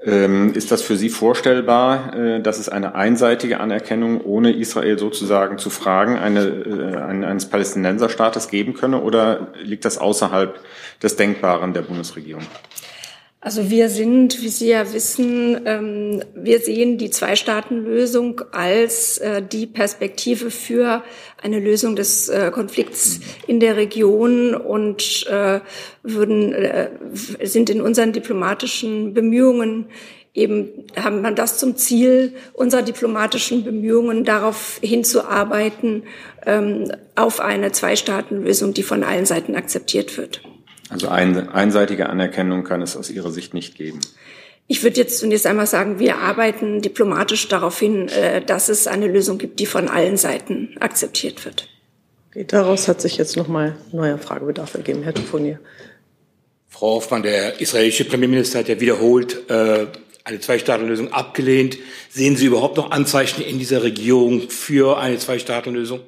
Ähm, 0.04 0.54
ist 0.54 0.70
das 0.70 0.82
für 0.82 0.96
Sie 0.96 1.08
vorstellbar, 1.08 2.14
äh, 2.14 2.40
dass 2.40 2.58
es 2.58 2.68
eine 2.68 2.94
einseitige 2.94 3.58
Anerkennung 3.58 4.20
ohne 4.20 4.52
Israel 4.52 4.96
sozusagen 4.96 5.58
zu 5.58 5.70
fragen 5.70 6.16
eine, 6.16 6.40
äh, 6.40 6.96
eines 6.96 7.46
Palästinenserstaates 7.46 8.48
geben 8.48 8.74
könne 8.74 9.02
oder 9.02 9.48
liegt 9.60 9.84
das 9.84 9.98
außerhalb 9.98 10.60
des 11.02 11.16
Denkbaren 11.16 11.72
der 11.72 11.82
Bundesregierung? 11.82 12.46
Also 13.40 13.70
wir 13.70 13.88
sind, 13.88 14.42
wie 14.42 14.48
Sie 14.48 14.68
ja 14.68 14.92
wissen, 14.92 15.60
ähm, 15.64 16.22
wir 16.34 16.58
sehen 16.58 16.98
die 16.98 17.10
Zwei-Staaten-Lösung 17.10 18.40
als 18.50 19.18
äh, 19.18 19.40
die 19.40 19.66
Perspektive 19.66 20.50
für 20.50 21.04
eine 21.40 21.60
Lösung 21.60 21.94
des 21.94 22.28
äh, 22.28 22.50
Konflikts 22.52 23.20
in 23.46 23.60
der 23.60 23.76
Region 23.76 24.56
und 24.56 25.24
äh, 25.30 25.60
würden, 26.02 26.52
äh, 26.52 26.90
sind 27.44 27.70
in 27.70 27.80
unseren 27.80 28.12
diplomatischen 28.12 29.14
Bemühungen 29.14 29.86
eben 30.34 30.68
haben 30.96 31.22
man 31.22 31.34
das 31.34 31.58
zum 31.58 31.76
Ziel 31.76 32.34
unserer 32.52 32.82
diplomatischen 32.82 33.64
Bemühungen 33.64 34.24
darauf 34.24 34.78
hinzuarbeiten 34.82 36.04
ähm, 36.46 36.92
auf 37.16 37.40
eine 37.40 37.72
Zwei-Staaten-Lösung, 37.72 38.74
die 38.74 38.82
von 38.82 39.02
allen 39.02 39.26
Seiten 39.26 39.56
akzeptiert 39.56 40.16
wird. 40.16 40.42
Also 40.90 41.08
ein, 41.08 41.48
einseitige 41.48 42.08
Anerkennung 42.08 42.64
kann 42.64 42.82
es 42.82 42.96
aus 42.96 43.10
Ihrer 43.10 43.30
Sicht 43.30 43.54
nicht 43.54 43.74
geben. 43.74 44.00
Ich 44.66 44.82
würde 44.82 44.96
jetzt 44.96 45.18
zunächst 45.18 45.46
einmal 45.46 45.66
sagen, 45.66 45.98
wir 45.98 46.18
arbeiten 46.18 46.82
diplomatisch 46.82 47.48
darauf 47.48 47.78
hin, 47.78 48.08
äh, 48.08 48.42
dass 48.42 48.68
es 48.68 48.86
eine 48.86 49.06
Lösung 49.08 49.38
gibt, 49.38 49.60
die 49.60 49.66
von 49.66 49.88
allen 49.88 50.16
Seiten 50.16 50.76
akzeptiert 50.78 51.44
wird. 51.44 51.68
Okay, 52.30 52.44
daraus 52.46 52.86
hat 52.86 53.00
sich 53.00 53.16
jetzt 53.16 53.36
nochmal 53.36 53.76
neuer 53.92 54.18
Fragebedarf 54.18 54.74
ergeben. 54.74 55.02
Herr 55.02 55.14
Tufonier. 55.14 55.58
Frau 56.68 56.96
Hoffmann, 56.96 57.22
der 57.22 57.60
israelische 57.60 58.04
Premierminister 58.04 58.58
hat 58.58 58.68
ja 58.68 58.78
wiederholt 58.78 59.48
äh, 59.48 59.86
eine 60.24 60.40
Zwei-Staaten-Lösung 60.40 61.12
abgelehnt. 61.12 61.78
Sehen 62.10 62.36
Sie 62.36 62.44
überhaupt 62.46 62.76
noch 62.76 62.90
Anzeichen 62.90 63.42
in 63.42 63.58
dieser 63.58 63.82
Regierung 63.82 64.50
für 64.50 64.98
eine 64.98 65.16
Zwei-Staaten-Lösung? 65.16 66.00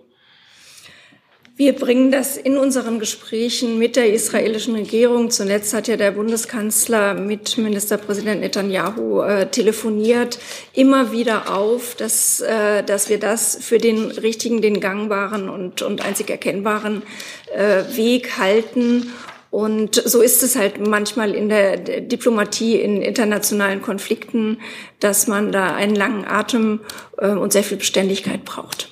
Wir 1.61 1.74
bringen 1.74 2.11
das 2.11 2.38
in 2.38 2.56
unseren 2.56 2.98
Gesprächen 2.98 3.78
mit 3.78 3.94
der 3.94 4.11
israelischen 4.14 4.74
Regierung. 4.76 5.30
Zuletzt 5.30 5.74
hat 5.74 5.88
ja 5.88 5.98
der 5.98 6.12
Bundeskanzler 6.12 7.12
mit 7.12 7.58
Ministerpräsident 7.58 8.40
Netanyahu 8.40 9.20
äh, 9.20 9.44
telefoniert, 9.44 10.38
immer 10.72 11.12
wieder 11.12 11.54
auf, 11.54 11.96
dass, 11.96 12.40
äh, 12.40 12.82
dass 12.82 13.11
wir 13.11 13.18
das 13.18 13.58
für 13.61 13.76
den 13.76 14.11
richtigen, 14.11 14.62
den 14.62 14.80
gangbaren 14.80 15.50
und, 15.50 15.82
und 15.82 16.02
einzig 16.02 16.30
erkennbaren 16.30 17.02
äh, 17.54 17.82
Weg 17.94 18.38
halten. 18.38 19.12
Und 19.50 19.96
so 19.96 20.22
ist 20.22 20.42
es 20.42 20.56
halt 20.56 20.80
manchmal 20.80 21.34
in 21.34 21.50
der 21.50 21.76
Diplomatie, 21.76 22.76
in 22.76 23.02
internationalen 23.02 23.82
Konflikten, 23.82 24.62
dass 24.98 25.26
man 25.26 25.52
da 25.52 25.74
einen 25.74 25.94
langen 25.94 26.24
Atem 26.24 26.80
äh, 27.18 27.26
und 27.26 27.52
sehr 27.52 27.64
viel 27.64 27.76
Beständigkeit 27.76 28.46
braucht. 28.46 28.88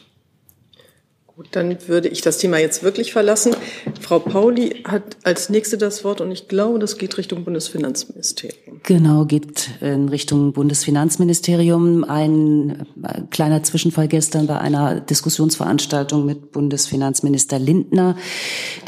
Gut, 1.38 1.50
dann 1.52 1.76
würde 1.86 2.08
ich 2.08 2.20
das 2.20 2.38
Thema 2.38 2.58
jetzt 2.58 2.82
wirklich 2.82 3.12
verlassen. 3.12 3.54
Frau 4.00 4.18
Pauli 4.18 4.82
hat 4.84 5.16
als 5.22 5.50
nächste 5.50 5.78
das 5.78 6.02
Wort 6.02 6.20
und 6.20 6.32
ich 6.32 6.48
glaube, 6.48 6.80
das 6.80 6.98
geht 6.98 7.16
Richtung 7.16 7.44
Bundesfinanzministerium. 7.44 8.80
Genau, 8.82 9.24
geht 9.24 9.70
in 9.80 10.08
Richtung 10.08 10.52
Bundesfinanzministerium. 10.52 12.02
Ein 12.02 12.86
äh, 13.04 13.22
kleiner 13.30 13.62
Zwischenfall 13.62 14.08
gestern 14.08 14.48
bei 14.48 14.58
einer 14.58 14.98
Diskussionsveranstaltung 14.98 16.26
mit 16.26 16.50
Bundesfinanzminister 16.50 17.60
Lindner, 17.60 18.16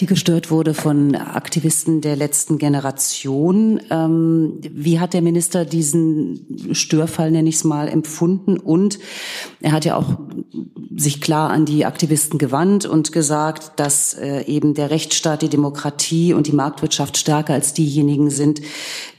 die 0.01 0.07
gestört 0.07 0.51
wurde 0.51 0.74
von 0.74 1.14
Aktivisten 1.14 2.01
der 2.01 2.16
letzten 2.16 2.59
Generation. 2.59 3.80
Ähm, 3.90 4.59
wie 4.62 4.98
hat 4.98 5.14
der 5.14 5.22
Minister 5.22 5.64
diesen 5.64 6.72
Störfall, 6.72 7.30
nenne 7.30 7.48
ich 7.48 7.57
es 7.57 7.64
mal, 7.64 7.86
empfunden? 7.86 8.59
Und 8.59 8.98
er 9.61 9.70
hat 9.70 9.84
ja 9.84 9.94
auch 9.94 10.18
sich 10.96 11.20
klar 11.20 11.51
an 11.51 11.64
die 11.64 11.84
Aktivisten 11.84 12.39
gewandt 12.41 12.86
und 12.86 13.12
gesagt, 13.12 13.72
dass 13.76 14.14
äh, 14.14 14.43
eben 14.47 14.74
der 14.74 14.91
Rechtsstaat, 14.91 15.43
die 15.43 15.49
Demokratie 15.49 16.34
und 16.34 16.49
die 16.49 16.53
Marktwirtschaft 16.53 17.16
stärker 17.16 17.55
als 17.55 17.72
diejenigen 17.72 18.30
sind, 18.30 18.61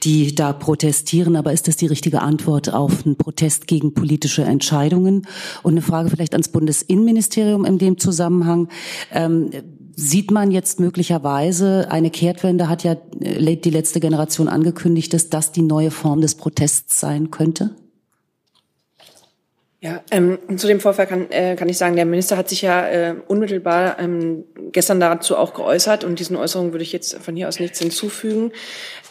die 0.02 0.34
da 0.34 0.52
protestieren. 0.52 1.36
Aber 1.36 1.54
ist 1.54 1.68
das 1.68 1.76
die 1.76 1.86
richtige 1.86 2.20
Antwort 2.20 2.74
auf 2.74 3.06
einen 3.06 3.16
Protest 3.16 3.66
gegen 3.66 3.94
politische 3.94 4.42
Entscheidungen? 4.42 5.26
Und 5.62 5.72
eine 5.72 5.82
Frage 5.82 6.10
vielleicht 6.10 6.34
ans 6.34 6.48
Bundesinnenministerium 6.48 7.64
in 7.64 7.78
dem 7.78 7.96
Zusammenhang. 7.96 8.68
Ähm, 9.10 9.50
Sieht 9.94 10.30
man 10.30 10.50
jetzt 10.50 10.80
möglicherweise 10.80 11.90
eine 11.90 12.10
Kehrtwende, 12.10 12.68
hat 12.68 12.82
ja 12.82 12.96
äh, 13.20 13.56
die 13.56 13.70
letzte 13.70 14.00
Generation 14.00 14.48
angekündigt, 14.48 15.12
dass 15.12 15.28
das 15.28 15.52
die 15.52 15.62
neue 15.62 15.90
Form 15.90 16.22
des 16.22 16.34
Protests 16.34 16.98
sein 16.98 17.30
könnte? 17.30 17.76
Ja, 19.84 20.00
ähm, 20.12 20.38
zu 20.58 20.68
dem 20.68 20.78
Vorfall 20.78 21.08
kann, 21.08 21.28
äh, 21.32 21.56
kann 21.56 21.68
ich 21.68 21.76
sagen, 21.76 21.96
der 21.96 22.04
Minister 22.04 22.36
hat 22.36 22.48
sich 22.48 22.62
ja 22.62 22.86
äh, 22.86 23.16
unmittelbar 23.26 23.98
ähm, 23.98 24.44
gestern 24.70 25.00
dazu 25.00 25.36
auch 25.36 25.54
geäußert 25.54 26.04
und 26.04 26.20
diesen 26.20 26.36
Äußerungen 26.36 26.72
würde 26.72 26.84
ich 26.84 26.92
jetzt 26.92 27.18
von 27.18 27.34
hier 27.34 27.48
aus 27.48 27.58
nichts 27.58 27.80
hinzufügen. 27.80 28.52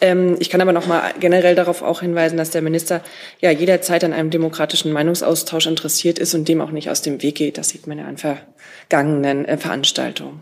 Ähm, 0.00 0.36
ich 0.38 0.48
kann 0.48 0.62
aber 0.62 0.72
noch 0.72 0.86
mal 0.86 1.12
generell 1.20 1.54
darauf 1.54 1.82
auch 1.82 2.00
hinweisen, 2.00 2.38
dass 2.38 2.48
der 2.52 2.62
Minister 2.62 3.02
ja 3.42 3.50
jederzeit 3.50 4.02
an 4.02 4.14
einem 4.14 4.30
demokratischen 4.30 4.92
Meinungsaustausch 4.92 5.66
interessiert 5.66 6.18
ist 6.18 6.32
und 6.32 6.48
dem 6.48 6.62
auch 6.62 6.70
nicht 6.70 6.88
aus 6.88 7.02
dem 7.02 7.20
Weg 7.20 7.34
geht. 7.34 7.58
Das 7.58 7.68
sieht 7.68 7.86
man 7.86 7.98
ja 7.98 8.06
an 8.06 8.16
vergangenen 8.16 9.44
äh, 9.44 9.58
Veranstaltungen. 9.58 10.40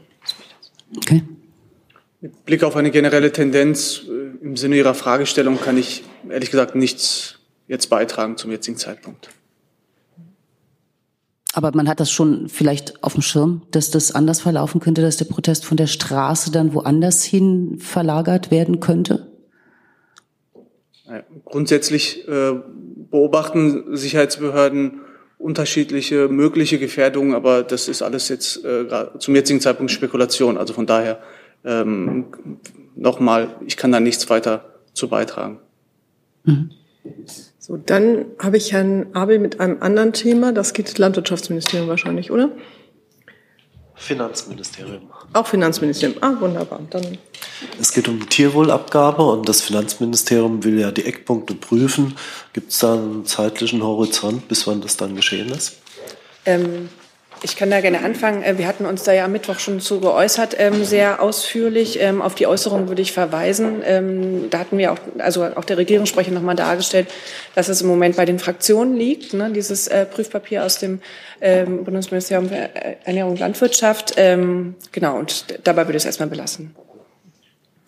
Okay. 0.96 1.24
Mit 2.20 2.44
Blick 2.44 2.62
auf 2.62 2.76
eine 2.76 2.92
generelle 2.92 3.32
Tendenz 3.32 4.02
äh, 4.08 4.44
im 4.44 4.56
Sinne 4.56 4.76
Ihrer 4.76 4.94
Fragestellung 4.94 5.60
kann 5.60 5.76
ich 5.76 6.04
ehrlich 6.28 6.52
gesagt 6.52 6.76
nichts 6.76 7.40
jetzt 7.66 7.88
beitragen 7.90 8.36
zum 8.36 8.52
jetzigen 8.52 8.76
Zeitpunkt. 8.76 9.30
Aber 11.52 11.72
man 11.74 11.88
hat 11.88 11.98
das 11.98 12.10
schon 12.10 12.48
vielleicht 12.48 13.02
auf 13.02 13.14
dem 13.14 13.22
Schirm, 13.22 13.62
dass 13.72 13.90
das 13.90 14.14
anders 14.14 14.40
verlaufen 14.40 14.80
könnte, 14.80 15.02
dass 15.02 15.16
der 15.16 15.24
Protest 15.24 15.64
von 15.64 15.76
der 15.76 15.88
Straße 15.88 16.52
dann 16.52 16.74
woanders 16.74 17.24
hin 17.24 17.78
verlagert 17.78 18.50
werden 18.50 18.78
könnte? 18.78 19.26
Grundsätzlich 21.44 22.28
äh, 22.28 22.52
beobachten 23.10 23.96
Sicherheitsbehörden 23.96 25.00
unterschiedliche 25.38 26.28
mögliche 26.28 26.78
Gefährdungen, 26.78 27.34
aber 27.34 27.64
das 27.64 27.88
ist 27.88 28.02
alles 28.02 28.28
jetzt 28.28 28.64
äh, 28.64 28.86
zum 29.18 29.34
jetzigen 29.34 29.60
Zeitpunkt 29.60 29.90
Spekulation. 29.90 30.56
Also 30.56 30.72
von 30.74 30.86
daher 30.86 31.20
ähm, 31.64 32.26
nochmal, 32.94 33.56
ich 33.66 33.76
kann 33.76 33.90
da 33.90 33.98
nichts 33.98 34.30
weiter 34.30 34.74
zu 34.92 35.08
beitragen. 35.08 35.58
Mhm. 36.44 36.70
So, 37.70 37.76
dann 37.76 38.24
habe 38.40 38.56
ich 38.56 38.72
Herrn 38.72 39.14
Abel 39.14 39.38
mit 39.38 39.60
einem 39.60 39.80
anderen 39.80 40.12
Thema. 40.12 40.50
Das 40.50 40.72
geht 40.72 40.98
Landwirtschaftsministerium 40.98 41.88
wahrscheinlich, 41.88 42.32
oder? 42.32 42.50
Finanzministerium. 43.94 45.08
Auch 45.34 45.46
Finanzministerium. 45.46 46.18
Ah, 46.20 46.32
wunderbar. 46.40 46.80
Dann 46.90 47.18
es 47.80 47.92
geht 47.92 48.08
um 48.08 48.18
die 48.18 48.26
Tierwohlabgabe 48.26 49.22
und 49.22 49.48
das 49.48 49.60
Finanzministerium 49.60 50.64
will 50.64 50.80
ja 50.80 50.90
die 50.90 51.04
Eckpunkte 51.04 51.54
prüfen. 51.54 52.16
Gibt 52.54 52.72
es 52.72 52.80
da 52.80 52.94
einen 52.94 53.24
zeitlichen 53.24 53.84
Horizont, 53.84 54.48
bis 54.48 54.66
wann 54.66 54.80
das 54.80 54.96
dann 54.96 55.14
geschehen 55.14 55.50
ist? 55.50 55.76
Ähm, 56.46 56.88
Ich 57.42 57.56
kann 57.56 57.70
da 57.70 57.80
gerne 57.80 58.04
anfangen. 58.04 58.42
Äh, 58.42 58.58
wir 58.58 58.66
hatten 58.66 58.84
uns 58.84 59.02
da 59.04 59.12
ja 59.12 59.24
am 59.24 59.32
Mittwoch 59.32 59.58
schon 59.58 59.80
zu 59.80 60.00
geäußert, 60.00 60.56
ähm, 60.58 60.84
sehr 60.84 61.22
ausführlich. 61.22 61.98
Ähm, 62.00 62.20
auf 62.20 62.34
die 62.34 62.46
Äußerung 62.46 62.88
würde 62.88 63.00
ich 63.00 63.12
verweisen. 63.12 63.82
Ähm, 63.84 64.50
da 64.50 64.58
hatten 64.58 64.76
wir 64.76 64.92
auch, 64.92 64.98
also 65.18 65.44
auch 65.44 65.64
der 65.64 65.78
Regierungssprecher 65.78 66.32
nochmal 66.32 66.56
dargestellt, 66.56 67.08
dass 67.54 67.68
es 67.68 67.80
im 67.80 67.88
Moment 67.88 68.16
bei 68.16 68.26
den 68.26 68.38
Fraktionen 68.38 68.94
liegt, 68.94 69.32
ne, 69.32 69.50
dieses 69.50 69.88
äh, 69.88 70.04
Prüfpapier 70.04 70.64
aus 70.64 70.78
dem 70.78 71.00
Bundesministerium 71.40 72.50
für 72.50 72.68
Ernährung 73.06 73.30
und 73.32 73.40
Landwirtschaft. 73.40 74.14
Genau, 74.16 75.18
und 75.18 75.58
dabei 75.64 75.86
würde 75.86 75.96
ich 75.96 76.02
es 76.02 76.04
erstmal 76.04 76.28
belassen. 76.28 76.76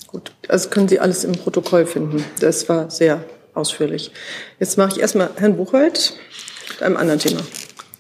Gut, 0.06 0.32
also 0.48 0.70
können 0.70 0.88
Sie 0.88 0.98
alles 0.98 1.22
im 1.24 1.32
Protokoll 1.32 1.84
finden. 1.84 2.24
Das 2.40 2.66
war 2.70 2.90
sehr 2.90 3.22
ausführlich. 3.52 4.10
Jetzt 4.58 4.78
mache 4.78 4.92
ich 4.92 5.00
erstmal 5.00 5.28
Herrn 5.36 5.58
Buchholz 5.58 6.14
mit 6.70 6.82
einem 6.82 6.96
anderen 6.96 7.20
Thema. 7.20 7.42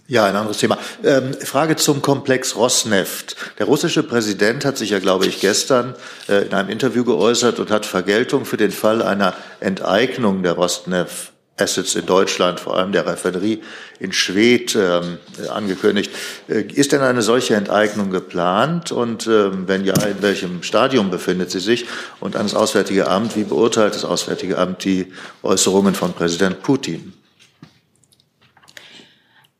Ja, 0.08 0.26
ein 0.26 0.36
anderes 0.36 0.58
Thema. 0.58 0.78
Ähm, 1.04 1.32
Frage 1.32 1.76
zum 1.76 2.02
Komplex 2.02 2.56
Rosneft. 2.56 3.36
Der 3.58 3.66
russische 3.66 4.02
Präsident 4.02 4.64
hat 4.64 4.76
sich 4.76 4.90
ja, 4.90 4.98
glaube 4.98 5.26
ich, 5.26 5.40
gestern 5.40 5.94
äh, 6.28 6.44
in 6.44 6.52
einem 6.52 6.70
Interview 6.70 7.04
geäußert 7.04 7.60
und 7.60 7.70
hat 7.70 7.86
Vergeltung 7.86 8.44
für 8.44 8.56
den 8.56 8.72
Fall 8.72 9.00
einer 9.00 9.32
Enteignung 9.60 10.42
der 10.42 10.52
Rosneft 10.52 11.32
Assets 11.56 11.94
in 11.94 12.06
Deutschland, 12.06 12.60
vor 12.60 12.76
allem 12.76 12.92
der 12.92 13.06
Raffinerie 13.06 13.62
in 14.00 14.12
Schwedt, 14.12 14.74
ähm, 14.74 15.18
angekündigt. 15.48 16.10
Äh, 16.48 16.62
ist 16.62 16.92
denn 16.92 17.02
eine 17.02 17.22
solche 17.22 17.54
Enteignung 17.54 18.10
geplant? 18.10 18.90
Und 18.90 19.26
ähm, 19.26 19.68
wenn 19.68 19.84
ja, 19.84 19.94
in 20.02 20.20
welchem 20.20 20.62
Stadium 20.62 21.10
befindet 21.10 21.50
sie 21.50 21.60
sich? 21.60 21.86
Und 22.20 22.36
ans 22.36 22.54
Auswärtige 22.54 23.08
Amt, 23.08 23.36
wie 23.36 23.44
beurteilt 23.44 23.94
das 23.94 24.04
Auswärtige 24.04 24.58
Amt 24.58 24.84
die 24.84 25.12
Äußerungen 25.42 25.94
von 25.94 26.12
Präsident 26.12 26.62
Putin? 26.62 27.12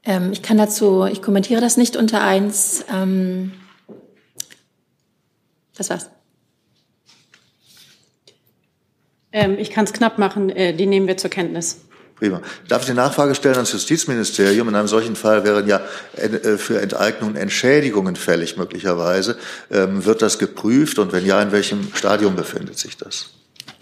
Ähm, 0.05 0.33
ich 0.33 0.43
kann 0.43 0.59
dazu, 0.59 1.05
ich 1.05 1.23
kommentiere 1.23 1.61
das 1.61 1.77
nicht 1.77 1.97
unter 1.97 2.23
eins. 2.23 2.85
Ähm, 2.93 3.53
das 5.77 5.91
war's. 5.91 6.11
Ähm, 9.33 9.57
ich 9.59 9.71
kann 9.71 9.85
es 9.85 9.93
knapp 9.93 10.19
machen. 10.19 10.51
Äh, 10.51 10.75
die 10.75 10.87
nehmen 10.87 11.07
wir 11.07 11.17
zur 11.17 11.31
Kenntnis. 11.31 11.81
Prima. 12.17 12.41
Darf 12.69 12.83
ich 12.83 12.91
eine 12.91 13.01
Nachfrage 13.01 13.35
stellen 13.35 13.57
ans 13.57 13.73
Justizministerium? 13.73 14.69
In 14.69 14.75
einem 14.77 14.87
solchen 14.87 15.17
Fall 15.17 15.43
wären 15.43 15.67
ja 15.67 15.81
äh, 16.17 16.57
für 16.57 16.81
Enteignungen 16.81 17.35
Entschädigungen 17.35 18.15
fällig 18.15 18.57
möglicherweise. 18.57 19.37
Ähm, 19.71 20.05
wird 20.05 20.23
das 20.23 20.39
geprüft 20.39 20.99
und 20.99 21.13
wenn 21.13 21.27
ja, 21.27 21.43
in 21.43 21.51
welchem 21.51 21.93
Stadium 21.95 22.37
befindet 22.37 22.79
sich 22.79 22.97
das? 22.97 23.31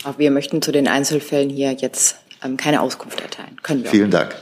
Auch 0.04 0.18
wir 0.18 0.30
möchten 0.30 0.62
zu 0.62 0.72
den 0.72 0.88
Einzelfällen 0.88 1.50
hier 1.50 1.72
jetzt 1.72 2.16
ähm, 2.42 2.56
keine 2.56 2.80
Auskunft 2.80 3.20
erteilen. 3.20 3.56
Können 3.62 3.84
wir. 3.84 3.90
Vielen 3.90 4.10
Dank. 4.10 4.34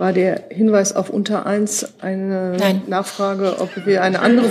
War 0.00 0.14
der 0.14 0.44
Hinweis 0.48 0.96
auf 0.96 1.10
unter 1.10 1.44
eins 1.44 1.86
eine 2.00 2.56
Nein. 2.58 2.80
Nachfrage, 2.86 3.56
ob 3.58 3.68
wir 3.84 4.02
eine 4.02 4.20
andere 4.20 4.48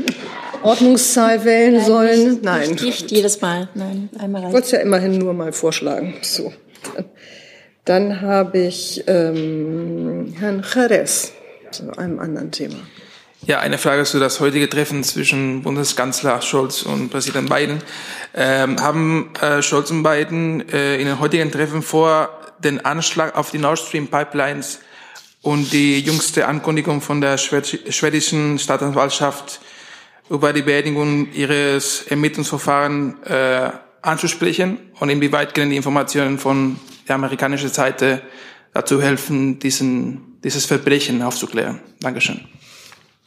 Ordnungszahl 0.64 1.44
wählen 1.44 1.74
Nein, 1.74 1.84
sollen? 1.84 2.30
Nicht, 2.30 2.42
Nein. 2.42 2.70
Nicht 2.70 3.10
jedes 3.12 3.40
Mal. 3.40 3.68
Nein, 3.74 4.08
einmal 4.18 4.42
Ich 4.48 4.52
wollte 4.52 4.64
es 4.64 4.70
ja 4.72 4.80
immerhin 4.80 5.16
nur 5.16 5.32
mal 5.32 5.52
vorschlagen. 5.52 6.14
So. 6.22 6.52
Dann 7.84 8.20
habe 8.20 8.58
ich 8.58 9.04
ähm, 9.06 10.34
Herrn 10.40 10.64
Jerez 10.74 11.34
zu 11.70 11.96
einem 11.96 12.18
anderen 12.18 12.50
Thema. 12.50 12.74
Ja, 13.46 13.60
eine 13.60 13.78
Frage 13.78 14.02
zu 14.02 14.18
das 14.18 14.40
heutige 14.40 14.68
Treffen 14.68 15.04
zwischen 15.04 15.62
Bundeskanzler 15.62 16.42
Scholz 16.42 16.82
und 16.82 17.10
Präsident 17.10 17.48
Biden. 17.48 17.78
Ähm, 18.34 18.80
haben 18.82 19.30
äh, 19.40 19.62
Scholz 19.62 19.92
und 19.92 20.02
Biden 20.02 20.68
äh, 20.68 20.96
in 20.96 21.06
den 21.06 21.20
heutigen 21.20 21.52
Treffen 21.52 21.80
vor, 21.80 22.39
den 22.64 22.84
Anschlag 22.84 23.36
auf 23.36 23.50
die 23.50 23.58
Nord 23.58 23.78
Stream 23.78 24.08
Pipelines 24.08 24.80
und 25.42 25.72
die 25.72 26.00
jüngste 26.00 26.46
Ankündigung 26.46 27.00
von 27.00 27.20
der 27.20 27.38
schwedischen 27.38 28.58
Staatsanwaltschaft 28.58 29.60
über 30.28 30.52
die 30.52 30.62
Beendigung 30.62 31.32
ihres 31.32 32.02
Ermittlungsverfahrens 32.02 33.26
äh, 33.26 33.70
anzusprechen 34.02 34.78
und 35.00 35.10
inwieweit 35.10 35.54
können 35.54 35.70
die 35.70 35.76
Informationen 35.76 36.38
von 36.38 36.78
der 37.08 37.16
amerikanischen 37.16 37.68
Seite 37.68 38.22
dazu 38.72 39.02
helfen, 39.02 39.58
diesen, 39.58 40.38
dieses 40.44 40.66
Verbrechen 40.66 41.22
aufzuklären. 41.22 41.80
Dankeschön. 42.00 42.40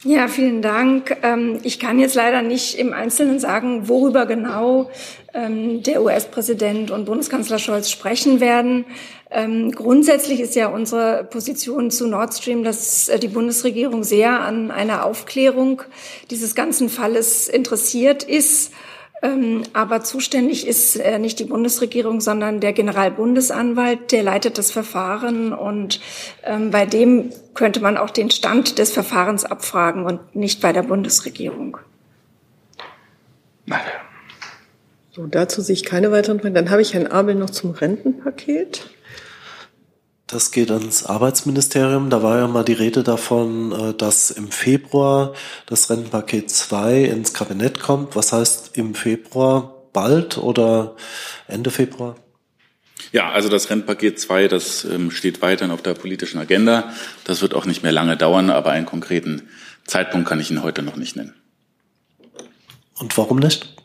Ja, 0.06 0.28
vielen 0.28 0.62
Dank. 0.62 1.16
Ähm, 1.24 1.60
ich 1.64 1.80
kann 1.80 1.98
jetzt 1.98 2.16
leider 2.16 2.42
nicht 2.42 2.78
im 2.78 2.92
Einzelnen 2.92 3.40
sagen, 3.40 3.88
worüber 3.88 4.26
genau 4.26 4.90
ähm, 5.34 5.82
der 5.82 6.04
US-Präsident 6.04 6.92
und 6.92 7.06
Bundeskanzler 7.06 7.58
Scholz 7.58 7.90
sprechen 7.90 8.42
werden. 8.42 8.84
Ähm, 9.32 9.72
grundsätzlich 9.72 10.42
ist 10.42 10.56
ja 10.56 10.68
unsere 10.68 11.24
Position 11.24 11.90
zu 11.90 12.06
Nord 12.06 12.34
Stream, 12.34 12.66
dass 12.66 13.08
äh, 13.08 13.18
die 13.18 13.30
Bundesregierung 13.30 14.04
sehr 14.04 14.42
an 14.42 14.72
einer 14.72 15.06
Aufklärung 15.06 15.84
dieses 16.30 16.54
ganzen 16.54 16.90
Falles 16.90 17.48
interessiert 17.48 18.24
ist. 18.24 18.74
Aber 19.72 20.04
zuständig 20.04 20.68
ist 20.68 20.98
äh, 20.98 21.18
nicht 21.18 21.40
die 21.40 21.46
Bundesregierung, 21.46 22.20
sondern 22.20 22.60
der 22.60 22.74
Generalbundesanwalt, 22.74 24.12
der 24.12 24.22
leitet 24.22 24.58
das 24.58 24.70
Verfahren 24.72 25.54
und 25.54 26.02
bei 26.44 26.86
dem 26.86 27.30
könnte 27.54 27.80
man 27.80 27.96
auch 27.96 28.10
den 28.10 28.30
Stand 28.32 28.80
des 28.80 28.92
Verfahrens 28.92 29.46
abfragen 29.46 30.06
und 30.06 30.36
nicht 30.36 30.60
bei 30.62 30.74
der 30.74 30.84
Bundesregierung. 30.84 31.78
Nein. 33.66 33.80
So, 35.16 35.28
dazu 35.28 35.62
sehe 35.62 35.74
ich 35.74 35.86
keine 35.86 36.12
weiteren 36.12 36.40
Fragen. 36.40 36.56
Dann 36.56 36.72
habe 36.72 36.82
ich 36.82 36.94
Herrn 36.94 37.08
Abel 37.08 37.36
noch 37.36 37.52
zum 37.52 37.72
Rentenpaket. 37.72 38.90
Das 40.34 40.50
geht 40.50 40.72
ans 40.72 41.06
Arbeitsministerium. 41.06 42.10
Da 42.10 42.24
war 42.24 42.40
ja 42.40 42.48
mal 42.48 42.66
die 42.66 42.74
Rede 42.74 43.04
davon, 43.04 43.72
äh, 43.72 43.94
dass 43.94 44.32
im 44.32 44.50
Februar 44.50 45.36
das 45.68 45.92
Rentenpaket 45.92 46.50
2 46.50 47.04
ins 47.04 47.36
Kabinett 47.36 47.80
kommt. 47.80 48.16
Was 48.16 48.34
heißt 48.34 48.76
im 48.76 48.96
Februar? 48.96 49.76
Bald 49.94 50.40
oder 50.40 50.96
Ende 51.48 51.70
Februar? 51.70 52.16
Ja, 53.12 53.30
also 53.30 53.48
das 53.48 53.70
Rentenpaket 53.70 54.20
2, 54.20 54.48
das 54.48 54.86
ähm, 54.86 55.12
steht 55.12 55.44
weiterhin 55.44 55.72
auf 55.72 55.84
der 55.84 55.94
politischen 55.94 56.40
Agenda. 56.40 56.92
Das 57.26 57.44
wird 57.44 57.54
auch 57.54 57.68
nicht 57.68 57.84
mehr 57.84 57.92
lange 57.92 58.18
dauern, 58.18 58.50
aber 58.50 58.72
einen 58.72 58.88
konkreten 58.88 59.44
Zeitpunkt 59.86 60.28
kann 60.28 60.40
ich 60.40 60.50
Ihnen 60.50 60.64
heute 60.64 60.82
noch 60.82 60.96
nicht 60.96 61.16
nennen. 61.16 61.36
Und 62.96 63.16
warum 63.20 63.38
nicht? 63.38 63.76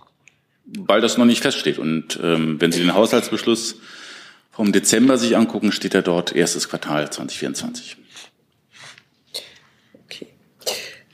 Weil 0.64 1.02
das 1.02 1.18
noch 1.18 1.26
nicht 1.26 1.42
feststeht. 1.42 1.78
Und 1.78 2.18
ähm, 2.22 2.58
wenn 2.58 2.72
Sie 2.72 2.80
den 2.80 2.94
Haushaltsbeschluss 2.94 3.76
vom 4.58 4.72
Dezember 4.72 5.18
sich 5.18 5.36
angucken, 5.36 5.70
steht 5.70 5.94
er 5.94 6.02
dort 6.02 6.34
erstes 6.34 6.68
Quartal 6.68 7.08
2024. 7.08 7.96
Okay. 10.04 10.26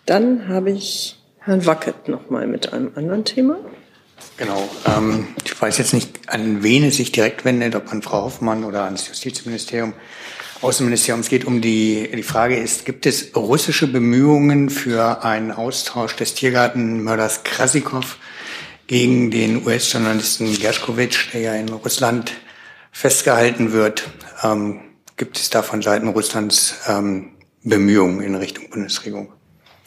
Dann 0.07 0.49
habe 0.49 0.71
ich 0.71 1.19
Herrn 1.41 1.67
Wackett 1.67 2.09
noch 2.09 2.31
mal 2.31 2.47
mit 2.47 2.73
einem 2.73 2.93
anderen 2.95 3.27
Thema. 3.27 3.59
Genau. 4.39 4.67
Ähm, 4.87 5.27
ich 5.45 5.61
weiß 5.61 5.77
jetzt 5.77 5.93
nicht, 5.93 6.21
an 6.29 6.63
wen 6.63 6.85
es 6.85 6.97
sich 6.97 7.13
direkt 7.13 7.45
wendet, 7.45 7.75
ob 7.75 7.93
an 7.93 8.01
Frau 8.01 8.23
Hoffmann 8.23 8.65
oder 8.65 8.85
ans 8.85 9.09
Justizministerium, 9.09 9.93
Außenministerium. 10.63 11.21
Es 11.21 11.29
geht 11.29 11.45
um 11.45 11.61
die, 11.61 12.09
die 12.17 12.23
Frage 12.23 12.57
ist, 12.57 12.87
gibt 12.87 13.05
es 13.05 13.37
russische 13.37 13.89
Bemühungen 13.89 14.71
für 14.71 15.23
einen 15.23 15.53
Austausch 15.53 16.17
des 16.17 16.33
Tiergartenmörders 16.33 17.45
Krasikow 17.45 18.17
gegen 18.87 19.31
den 19.31 19.67
US-Journalisten 19.67 20.59
Gershkovich, 20.59 21.29
der 21.35 21.41
ja 21.43 21.55
in 21.57 21.69
Russland 21.69 22.33
festgehalten 22.95 23.73
wird? 23.73 24.09
Ähm, 24.43 24.81
gibt 25.17 25.37
es 25.37 25.51
da 25.51 25.63
von 25.63 25.83
Seiten 25.83 26.09
Russlands 26.09 26.77
ähm, 26.89 27.33
Bemühungen 27.63 28.23
in 28.23 28.35
Richtung 28.37 28.71
Bundesregierung? 28.71 29.33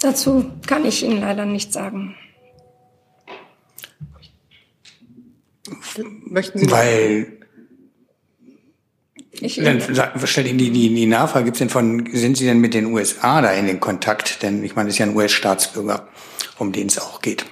Dazu 0.01 0.51
kann 0.68 0.86
ich 0.86 1.03
Ihnen 1.03 1.22
leider 1.22 1.45
nichts 1.45 1.74
sagen. 1.74 2.16
Möchten 6.26 6.60
Sie 6.60 6.70
Weil 6.70 7.39
ich 9.32 9.55
dann 9.55 9.82
stelle 10.26 10.49
Ihnen 10.49 10.58
die, 10.58 10.72
die, 10.72 10.93
die 10.93 11.05
Nachfrage, 11.05 11.45
gibt's 11.45 11.60
denn 11.60 11.70
von, 11.70 12.08
sind 12.12 12.38
Sie 12.38 12.45
denn 12.45 12.60
mit 12.60 12.74
den 12.74 12.88
USA 12.88 13.41
da 13.41 13.51
in 13.53 13.68
den 13.68 13.80
Kontakt? 13.80 14.43
Denn 14.43 14.64
ich 14.64 14.76
meine, 14.76 14.88
das 14.88 14.95
ist 14.95 14.99
ja 14.99 15.05
ein 15.05 15.16
US-Staatsbürger, 15.16 16.08
um 16.58 16.72
den 16.72 16.88
es 16.88 16.99
auch 16.99 17.22
geht. 17.22 17.45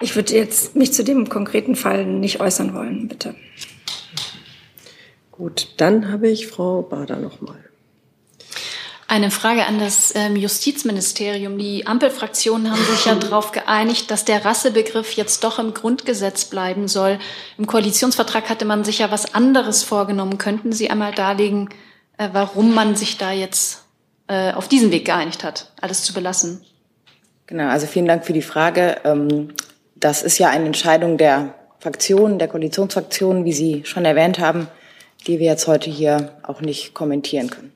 Ich 0.00 0.14
würde 0.14 0.34
jetzt 0.34 0.76
mich 0.76 0.92
zu 0.92 1.02
dem 1.02 1.28
konkreten 1.28 1.76
Fall 1.76 2.04
nicht 2.04 2.40
äußern 2.40 2.74
wollen, 2.74 3.08
bitte. 3.08 3.34
Gut, 5.36 5.68
dann 5.76 6.10
habe 6.10 6.28
ich 6.28 6.46
Frau 6.46 6.82
Bader 6.82 7.16
noch 7.16 7.40
mal. 7.40 7.58
Eine 9.08 9.30
Frage 9.30 9.66
an 9.66 9.78
das 9.78 10.14
ähm, 10.16 10.34
Justizministerium. 10.34 11.58
Die 11.58 11.86
Ampelfraktionen 11.86 12.72
haben 12.72 12.82
sich 12.82 13.04
ja 13.04 13.14
darauf 13.14 13.52
geeinigt, 13.52 14.10
dass 14.10 14.24
der 14.24 14.44
Rassebegriff 14.44 15.12
jetzt 15.12 15.44
doch 15.44 15.60
im 15.60 15.74
Grundgesetz 15.74 16.46
bleiben 16.46 16.88
soll. 16.88 17.20
Im 17.56 17.66
Koalitionsvertrag 17.68 18.48
hatte 18.48 18.64
man 18.64 18.82
sich 18.82 18.98
ja 18.98 19.12
was 19.12 19.32
anderes 19.32 19.84
vorgenommen. 19.84 20.38
Könnten 20.38 20.72
Sie 20.72 20.90
einmal 20.90 21.12
darlegen, 21.12 21.68
äh, 22.18 22.30
warum 22.32 22.74
man 22.74 22.96
sich 22.96 23.16
da 23.16 23.30
jetzt 23.30 23.84
äh, 24.26 24.52
auf 24.52 24.66
diesen 24.66 24.90
Weg 24.90 25.04
geeinigt 25.04 25.44
hat, 25.44 25.70
alles 25.80 26.02
zu 26.02 26.12
belassen? 26.12 26.64
Genau, 27.46 27.68
also 27.68 27.86
vielen 27.86 28.06
Dank 28.06 28.24
für 28.24 28.32
die 28.32 28.42
Frage. 28.42 28.96
Ähm, 29.04 29.50
das 29.94 30.22
ist 30.22 30.38
ja 30.38 30.48
eine 30.48 30.66
Entscheidung 30.66 31.16
der 31.16 31.54
Fraktionen, 31.78 32.40
der 32.40 32.48
Koalitionsfraktionen, 32.48 33.44
wie 33.44 33.52
Sie 33.52 33.84
schon 33.84 34.04
erwähnt 34.04 34.40
haben, 34.40 34.66
die 35.26 35.38
wir 35.38 35.46
jetzt 35.46 35.66
heute 35.66 35.90
hier 35.90 36.32
auch 36.42 36.60
nicht 36.60 36.94
kommentieren 36.94 37.50
können. 37.50 37.72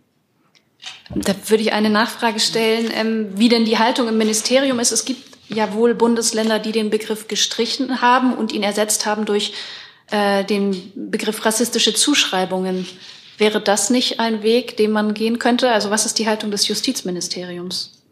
Da 1.15 1.35
würde 1.49 1.63
ich 1.63 1.73
eine 1.73 1.91
Nachfrage 1.91 2.41
stellen, 2.41 2.91
ähm, 2.95 3.29
wie 3.35 3.49
denn 3.49 3.65
die 3.65 3.79
Haltung 3.79 4.09
im 4.09 4.17
Ministerium 4.17 4.79
ist. 4.79 4.93
Es 4.93 5.05
gibt 5.05 5.23
ja 5.49 5.75
wohl 5.75 5.95
Bundesländer, 5.95 6.59
die 6.59 6.73
den 6.73 6.91
Begriff 6.91 7.29
gestrichen 7.29 8.01
haben 8.01 8.35
und 8.35 8.53
ihn 8.53 8.63
ersetzt 8.63 9.07
haben 9.07 9.25
durch 9.25 9.53
äh, 10.11 10.45
den 10.45 10.93
Begriff 10.95 11.45
rassistische 11.45 11.95
Zuschreibungen. 11.95 12.87
Wäre 13.39 13.61
das 13.61 13.91
nicht 13.91 14.21
ein 14.21 14.43
Weg, 14.43 14.77
den 14.77 14.93
man 14.93 15.15
gehen 15.15 15.39
könnte? 15.39 15.71
Also 15.71 15.91
was 15.91 16.07
ist 16.07 16.19
die 16.19 16.29
Haltung 16.29 16.51
des 16.51 16.69
Justizministeriums? 16.69 18.03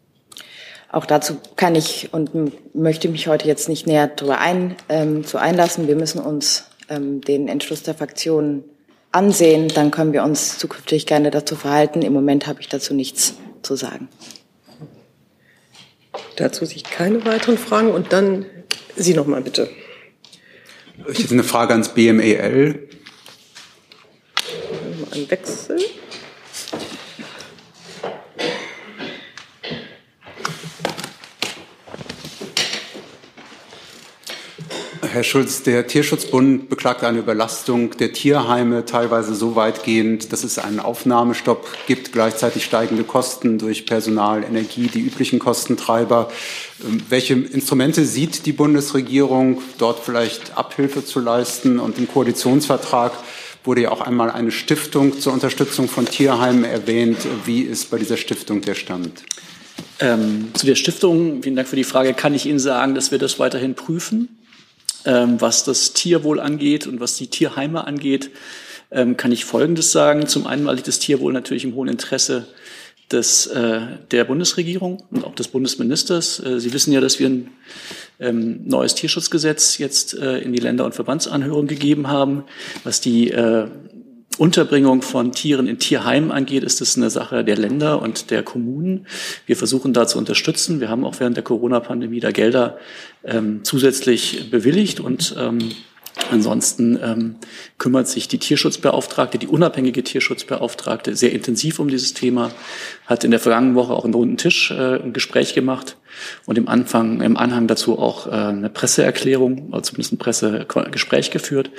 Auch 0.91 1.05
dazu 1.05 1.37
kann 1.55 1.75
ich 1.75 2.09
und 2.11 2.31
möchte 2.75 3.09
mich 3.09 3.27
heute 3.27 3.47
jetzt 3.47 3.69
nicht 3.69 3.85
näher 3.85 4.07
darüber 4.07 4.39
ein, 4.39 4.75
ähm, 4.89 5.23
zu 5.23 5.37
einlassen. 5.37 5.87
Wir 5.87 5.95
müssen 5.95 6.19
uns 6.19 6.65
ähm, 6.89 7.21
den 7.21 7.47
Entschluss 7.47 7.83
der 7.83 7.93
Fraktionen 7.93 8.63
ansehen, 9.11 9.67
dann 9.69 9.91
können 9.91 10.13
wir 10.13 10.23
uns 10.23 10.57
zukünftig 10.57 11.05
gerne 11.05 11.31
dazu 11.31 11.55
verhalten. 11.55 12.01
Im 12.01 12.13
Moment 12.13 12.47
habe 12.47 12.61
ich 12.61 12.69
dazu 12.69 12.93
nichts 12.93 13.35
zu 13.61 13.75
sagen. 13.75 14.09
Dazu 16.35 16.65
sich 16.65 16.83
keine 16.83 17.25
weiteren 17.25 17.57
Fragen 17.57 17.91
und 17.91 18.13
dann 18.13 18.45
Sie 18.95 19.13
noch 19.13 19.27
mal 19.27 19.41
bitte. 19.41 19.69
Ich 21.07 21.19
hätte 21.19 21.33
eine 21.33 21.43
Frage 21.43 21.71
ans 21.71 21.89
BMEL. 21.89 22.89
Ein 25.11 25.31
Wechsel. 25.31 25.79
Herr 35.11 35.23
Schulz, 35.23 35.63
der 35.63 35.87
Tierschutzbund 35.87 36.69
beklagt 36.69 37.03
eine 37.03 37.19
Überlastung 37.19 37.97
der 37.97 38.13
Tierheime, 38.13 38.85
teilweise 38.85 39.33
so 39.33 39.55
weitgehend, 39.55 40.31
dass 40.31 40.43
es 40.43 40.59
einen 40.59 40.79
Aufnahmestopp 40.79 41.67
gibt, 41.87 42.13
gleichzeitig 42.13 42.63
steigende 42.63 43.03
Kosten 43.03 43.57
durch 43.57 43.87
Personal, 43.87 44.43
Energie, 44.43 44.87
die 44.87 45.01
üblichen 45.01 45.39
Kostentreiber. 45.39 46.31
Ähm, 46.85 47.01
welche 47.09 47.33
Instrumente 47.33 48.05
sieht 48.05 48.45
die 48.45 48.51
Bundesregierung, 48.51 49.63
dort 49.79 49.99
vielleicht 49.99 50.55
Abhilfe 50.55 51.03
zu 51.03 51.19
leisten? 51.19 51.79
Und 51.79 51.97
im 51.97 52.07
Koalitionsvertrag 52.07 53.11
wurde 53.63 53.81
ja 53.81 53.91
auch 53.91 54.01
einmal 54.01 54.29
eine 54.29 54.51
Stiftung 54.51 55.19
zur 55.19 55.33
Unterstützung 55.33 55.87
von 55.87 56.05
Tierheimen 56.05 56.63
erwähnt. 56.63 57.17
Wie 57.45 57.61
ist 57.61 57.89
bei 57.89 57.97
dieser 57.97 58.17
Stiftung 58.17 58.61
der 58.61 58.75
Stand? 58.75 59.23
Ähm, 59.99 60.51
zu 60.53 60.67
der 60.67 60.75
Stiftung, 60.75 61.41
vielen 61.41 61.55
Dank 61.55 61.67
für 61.67 61.75
die 61.75 61.83
Frage, 61.83 62.13
kann 62.13 62.35
ich 62.35 62.45
Ihnen 62.45 62.59
sagen, 62.59 62.93
dass 62.93 63.11
wir 63.11 63.17
das 63.17 63.39
weiterhin 63.39 63.73
prüfen. 63.73 64.38
Ähm, 65.05 65.39
was 65.39 65.63
das 65.63 65.93
Tierwohl 65.93 66.39
angeht 66.39 66.85
und 66.85 66.99
was 66.99 67.15
die 67.15 67.27
Tierheime 67.27 67.87
angeht, 67.87 68.31
ähm, 68.91 69.17
kann 69.17 69.31
ich 69.31 69.45
Folgendes 69.45 69.91
sagen. 69.91 70.27
Zum 70.27 70.45
einen 70.45 70.67
liegt 70.67 70.87
das 70.87 70.99
Tierwohl 70.99 71.31
natürlich 71.31 71.63
im 71.63 71.75
hohen 71.75 71.87
Interesse 71.87 72.47
des, 73.11 73.47
äh, 73.47 73.81
der 74.11 74.23
Bundesregierung 74.25 75.03
und 75.09 75.25
auch 75.25 75.35
des 75.35 75.47
Bundesministers. 75.47 76.39
Äh, 76.39 76.59
Sie 76.59 76.73
wissen 76.73 76.91
ja, 76.91 77.01
dass 77.01 77.19
wir 77.19 77.29
ein 77.29 77.49
ähm, 78.19 78.61
neues 78.65 78.95
Tierschutzgesetz 78.95 79.77
jetzt 79.77 80.17
äh, 80.17 80.39
in 80.39 80.53
die 80.53 80.59
Länder- 80.59 80.85
und 80.85 80.95
Verbandsanhörung 80.95 81.67
gegeben 81.67 82.07
haben, 82.07 82.43
was 82.83 83.01
die 83.01 83.31
äh, 83.31 83.67
Unterbringung 84.37 85.01
von 85.01 85.31
Tieren 85.31 85.67
in 85.67 85.79
Tierheimen 85.79 86.31
angeht, 86.31 86.63
ist 86.63 86.81
es 86.81 86.95
eine 86.95 87.09
Sache 87.09 87.43
der 87.43 87.57
Länder 87.57 88.01
und 88.01 88.31
der 88.31 88.43
Kommunen. 88.43 89.05
Wir 89.45 89.57
versuchen 89.57 89.91
da 89.91 90.07
zu 90.07 90.17
unterstützen. 90.17 90.79
Wir 90.79 90.89
haben 90.89 91.03
auch 91.03 91.19
während 91.19 91.35
der 91.35 91.43
Corona-Pandemie 91.43 92.19
da 92.19 92.31
Gelder 92.31 92.77
ähm, 93.23 93.61
zusätzlich 93.63 94.49
bewilligt 94.49 94.99
und 94.99 95.35
ähm, 95.37 95.59
Ansonsten 96.31 96.99
ähm, 97.01 97.35
kümmert 97.77 98.07
sich 98.07 98.27
die 98.27 98.37
Tierschutzbeauftragte, 98.37 99.39
die 99.39 99.47
unabhängige 99.47 100.03
Tierschutzbeauftragte, 100.03 101.15
sehr 101.15 101.31
intensiv 101.31 101.79
um 101.79 101.87
dieses 101.87 102.13
Thema, 102.13 102.51
hat 103.07 103.23
in 103.23 103.31
der 103.31 103.39
vergangenen 103.39 103.75
Woche 103.75 103.93
auch 103.93 104.03
einen 104.03 104.13
runden 104.13 104.37
Tisch 104.37 104.71
äh, 104.71 105.01
ein 105.01 105.13
Gespräch 105.13 105.55
gemacht 105.55 105.97
und 106.45 106.57
im 106.57 106.67
Anfang, 106.67 107.21
im 107.21 107.37
Anhang 107.37 107.67
dazu 107.67 107.97
auch 107.97 108.27
äh, 108.27 108.31
eine 108.31 108.69
Presseerklärung, 108.69 109.69
also 109.71 109.91
zumindest 109.91 110.13
ein 110.13 110.17
Pressegespräch 110.17 111.31
geführt. 111.31 111.71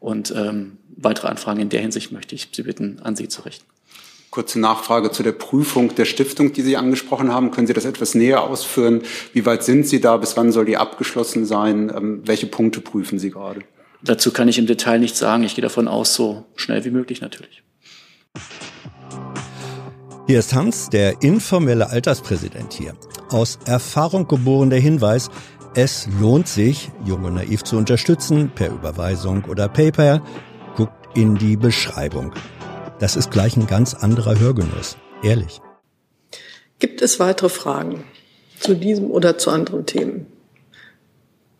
Und 0.00 0.34
ähm, 0.36 0.78
weitere 0.96 1.28
Anfragen 1.28 1.60
in 1.60 1.68
der 1.70 1.80
Hinsicht 1.80 2.12
möchte 2.12 2.34
ich 2.34 2.48
Sie 2.52 2.62
bitten, 2.62 3.00
an 3.02 3.16
Sie 3.16 3.28
zu 3.28 3.42
richten. 3.42 3.64
Kurze 4.30 4.58
Nachfrage 4.58 5.12
zu 5.12 5.22
der 5.22 5.32
Prüfung 5.32 5.94
der 5.94 6.06
Stiftung, 6.06 6.52
die 6.52 6.62
Sie 6.62 6.76
angesprochen 6.76 7.32
haben. 7.32 7.52
Können 7.52 7.68
Sie 7.68 7.72
das 7.72 7.84
etwas 7.84 8.16
näher 8.16 8.42
ausführen? 8.42 9.02
Wie 9.32 9.46
weit 9.46 9.62
sind 9.62 9.86
Sie 9.86 10.00
da? 10.00 10.16
Bis 10.16 10.36
wann 10.36 10.50
soll 10.50 10.64
die 10.64 10.76
abgeschlossen 10.76 11.46
sein? 11.46 11.92
Ähm, 11.96 12.22
welche 12.24 12.48
Punkte 12.48 12.80
prüfen 12.80 13.18
Sie 13.20 13.30
gerade? 13.30 13.60
Dazu 14.04 14.32
kann 14.32 14.48
ich 14.48 14.58
im 14.58 14.66
Detail 14.66 14.98
nichts 14.98 15.18
sagen. 15.18 15.44
Ich 15.44 15.54
gehe 15.54 15.62
davon 15.62 15.88
aus, 15.88 16.14
so 16.14 16.44
schnell 16.56 16.84
wie 16.84 16.90
möglich 16.90 17.20
natürlich. 17.20 17.62
Hier 20.26 20.38
ist 20.38 20.54
Hans, 20.54 20.88
der 20.88 21.22
informelle 21.22 21.90
Alterspräsident 21.90 22.72
hier. 22.72 22.94
Aus 23.30 23.58
Erfahrung 23.66 24.26
geboren 24.28 24.70
der 24.70 24.80
Hinweis, 24.80 25.30
es 25.74 26.06
lohnt 26.20 26.48
sich, 26.48 26.90
Jung 27.04 27.24
und 27.24 27.34
Naiv 27.34 27.64
zu 27.64 27.76
unterstützen, 27.76 28.50
per 28.54 28.70
Überweisung 28.70 29.44
oder 29.44 29.68
PayPal 29.68 30.22
in 31.14 31.36
die 31.36 31.56
Beschreibung. 31.56 32.32
Das 32.98 33.16
ist 33.16 33.30
gleich 33.30 33.56
ein 33.56 33.66
ganz 33.66 33.94
anderer 33.94 34.38
Hörgenuss. 34.38 34.96
Ehrlich. 35.22 35.60
Gibt 36.78 37.02
es 37.02 37.20
weitere 37.20 37.48
Fragen 37.48 38.04
zu 38.58 38.74
diesem 38.74 39.10
oder 39.10 39.38
zu 39.38 39.50
anderen 39.50 39.86
Themen? 39.86 40.26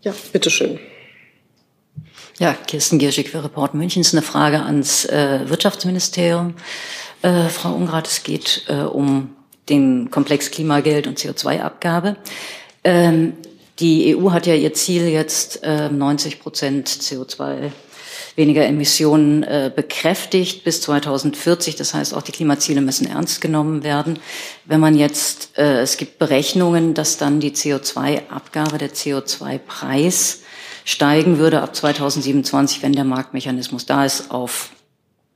Ja, 0.03 0.12
bitteschön. 0.32 0.78
Ja, 2.41 2.53
Kirsten 2.66 2.99
Gierschig 2.99 3.30
für 3.30 3.45
Report 3.45 3.74
Münchens. 3.74 4.12
Eine 4.12 4.22
Frage 4.22 4.62
ans 4.62 5.05
äh, 5.05 5.49
Wirtschaftsministerium. 5.49 6.55
Äh, 7.22 7.49
Frau 7.49 7.72
Ungrath, 7.72 8.09
es 8.09 8.24
geht 8.24 8.64
äh, 8.66 8.82
um 8.82 9.37
den 9.68 10.11
Komplex 10.11 10.51
Klimageld 10.51 11.07
und 11.07 11.16
CO2-Abgabe. 11.16 12.16
Ähm, 12.82 13.35
die 13.78 14.16
EU 14.16 14.32
hat 14.32 14.49
ja 14.49 14.55
ihr 14.55 14.74
Ziel 14.74 15.07
jetzt 15.09 15.62
äh, 15.62 15.89
90 15.89 16.41
Prozent 16.41 16.89
CO2 16.89 17.70
weniger 18.37 18.66
Emissionen 18.66 19.45
äh, 19.45 19.70
bekräftigt 19.74 20.64
bis 20.64 20.80
2040. 20.80 21.76
Das 21.76 21.95
heißt, 21.95 22.14
auch 22.14 22.22
die 22.22 22.32
Klimaziele 22.32 22.80
müssen 22.80 23.07
ernst 23.07 23.41
genommen 23.43 23.85
werden. 23.85 24.18
Wenn 24.64 24.80
man 24.80 24.97
jetzt, 24.97 25.57
äh, 25.57 25.82
es 25.82 25.97
gibt 25.99 26.18
Berechnungen, 26.18 26.95
dass 26.95 27.16
dann 27.16 27.39
die 27.39 27.53
CO2-Abgabe, 27.53 28.78
der 28.78 28.93
CO2-Preis 28.93 30.41
steigen 30.85 31.39
würde 31.39 31.62
ab 31.62 31.74
2027, 31.74 32.82
wenn 32.82 32.93
der 32.93 33.05
Marktmechanismus 33.05 33.87
da 33.87 34.05
ist, 34.05 34.30
auf 34.30 34.70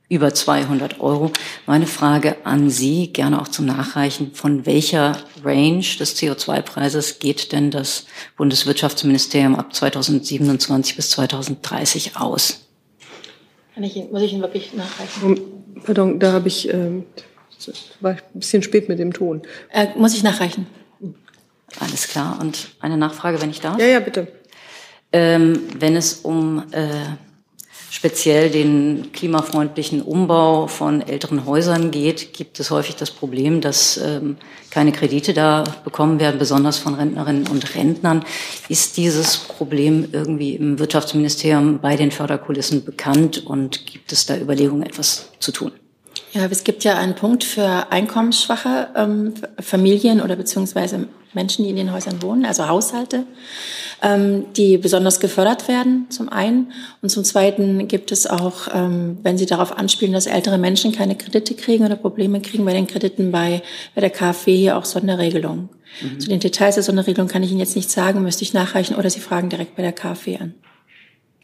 über 0.09 0.33
200 0.33 0.99
Euro. 0.99 1.31
Meine 1.67 1.85
Frage 1.85 2.37
an 2.43 2.69
Sie, 2.69 3.13
gerne 3.13 3.39
auch 3.41 3.47
zum 3.47 3.65
Nachreichen, 3.65 4.33
von 4.33 4.65
welcher 4.65 5.17
Range 5.43 5.85
des 5.99 6.17
CO2-Preises 6.17 7.19
geht 7.19 7.51
denn 7.51 7.69
das 7.69 8.05
Bundeswirtschaftsministerium 8.35 9.55
ab 9.55 9.73
2027 9.73 10.95
bis 10.95 11.11
2030 11.11 12.17
aus? 12.17 12.65
Kann 13.75 13.83
ich 13.83 13.95
muss 14.11 14.23
ich 14.23 14.33
ihn 14.33 14.41
wirklich 14.41 14.73
nachreichen? 14.73 15.39
Pardon, 15.83 16.19
da 16.19 16.33
habe 16.33 16.47
ich, 16.47 16.73
ähm, 16.73 17.05
war 18.01 18.13
ich 18.13 18.19
ein 18.19 18.39
bisschen 18.39 18.63
spät 18.63 18.89
mit 18.89 18.99
dem 18.99 19.13
Ton. 19.13 19.43
Äh, 19.71 19.87
muss 19.95 20.15
ich 20.15 20.23
nachreichen? 20.23 20.65
Alles 21.79 22.07
klar. 22.07 22.39
Und 22.41 22.69
eine 22.79 22.97
Nachfrage, 22.97 23.41
wenn 23.41 23.51
ich 23.51 23.61
darf? 23.61 23.79
Ja, 23.79 23.85
ja, 23.85 23.99
bitte. 23.99 24.27
Ähm, 25.11 25.63
wenn 25.79 25.95
es 25.95 26.13
um 26.13 26.63
äh, 26.71 26.87
speziell 27.89 28.49
den 28.49 29.11
klimafreundlichen 29.11 30.01
Umbau 30.01 30.67
von 30.67 31.01
älteren 31.01 31.45
Häusern 31.45 31.91
geht, 31.91 32.33
gibt 32.33 32.59
es 32.59 32.69
häufig 32.69 32.95
das 32.95 33.11
Problem, 33.11 33.61
dass 33.61 33.97
ähm, 33.97 34.37
keine 34.69 34.91
Kredite 34.91 35.33
da 35.33 35.63
bekommen 35.83 36.19
werden, 36.19 36.37
besonders 36.37 36.77
von 36.77 36.93
Rentnerinnen 36.93 37.47
und 37.47 37.75
Rentnern. 37.75 38.23
Ist 38.69 38.97
dieses 38.97 39.37
Problem 39.37 40.07
irgendwie 40.11 40.55
im 40.55 40.77
Wirtschaftsministerium 40.79 41.79
bei 41.79 41.95
den 41.95 42.11
Förderkulissen 42.11 42.85
bekannt 42.85 43.45
und 43.45 43.85
gibt 43.87 44.11
es 44.11 44.25
da 44.25 44.37
Überlegungen, 44.37 44.83
etwas 44.83 45.29
zu 45.39 45.51
tun? 45.51 45.71
Ja, 46.31 46.45
es 46.45 46.63
gibt 46.63 46.83
ja 46.83 46.95
einen 46.95 47.15
Punkt 47.15 47.43
für 47.43 47.91
einkommensschwache 47.91 48.89
ähm, 48.95 49.33
Familien 49.59 50.21
oder 50.21 50.35
beziehungsweise 50.35 51.07
Menschen, 51.33 51.63
die 51.63 51.69
in 51.69 51.75
den 51.75 51.93
Häusern 51.93 52.21
wohnen, 52.21 52.45
also 52.45 52.67
Haushalte, 52.67 53.25
ähm, 54.01 54.45
die 54.55 54.77
besonders 54.77 55.19
gefördert 55.19 55.67
werden, 55.67 56.07
zum 56.09 56.29
einen. 56.29 56.71
Und 57.01 57.09
zum 57.09 57.23
zweiten 57.23 57.87
gibt 57.87 58.11
es 58.11 58.27
auch, 58.27 58.67
ähm, 58.73 59.17
wenn 59.23 59.37
Sie 59.37 59.45
darauf 59.45 59.77
anspielen, 59.77 60.13
dass 60.13 60.25
ältere 60.25 60.57
Menschen 60.57 60.91
keine 60.91 61.15
Kredite 61.15 61.53
kriegen 61.55 61.85
oder 61.85 61.95
Probleme 61.95 62.41
kriegen 62.41 62.65
bei 62.65 62.73
den 62.73 62.87
Krediten 62.87 63.31
bei, 63.31 63.61
bei 63.95 64.01
der 64.01 64.09
KfW 64.09 64.55
hier 64.55 64.77
auch 64.77 64.85
Sonderregelungen. 64.85 65.69
Mhm. 66.01 66.19
Zu 66.19 66.29
den 66.29 66.39
Details 66.39 66.75
der 66.75 66.83
Sonderregelung 66.83 67.27
kann 67.27 67.43
ich 67.43 67.51
Ihnen 67.51 67.59
jetzt 67.59 67.75
nicht 67.75 67.91
sagen, 67.91 68.21
müsste 68.21 68.43
ich 68.43 68.53
nachreichen 68.53 68.95
oder 68.95 69.09
Sie 69.09 69.19
fragen 69.19 69.49
direkt 69.49 69.75
bei 69.75 69.83
der 69.83 69.93
KfW 69.93 70.37
an. 70.37 70.53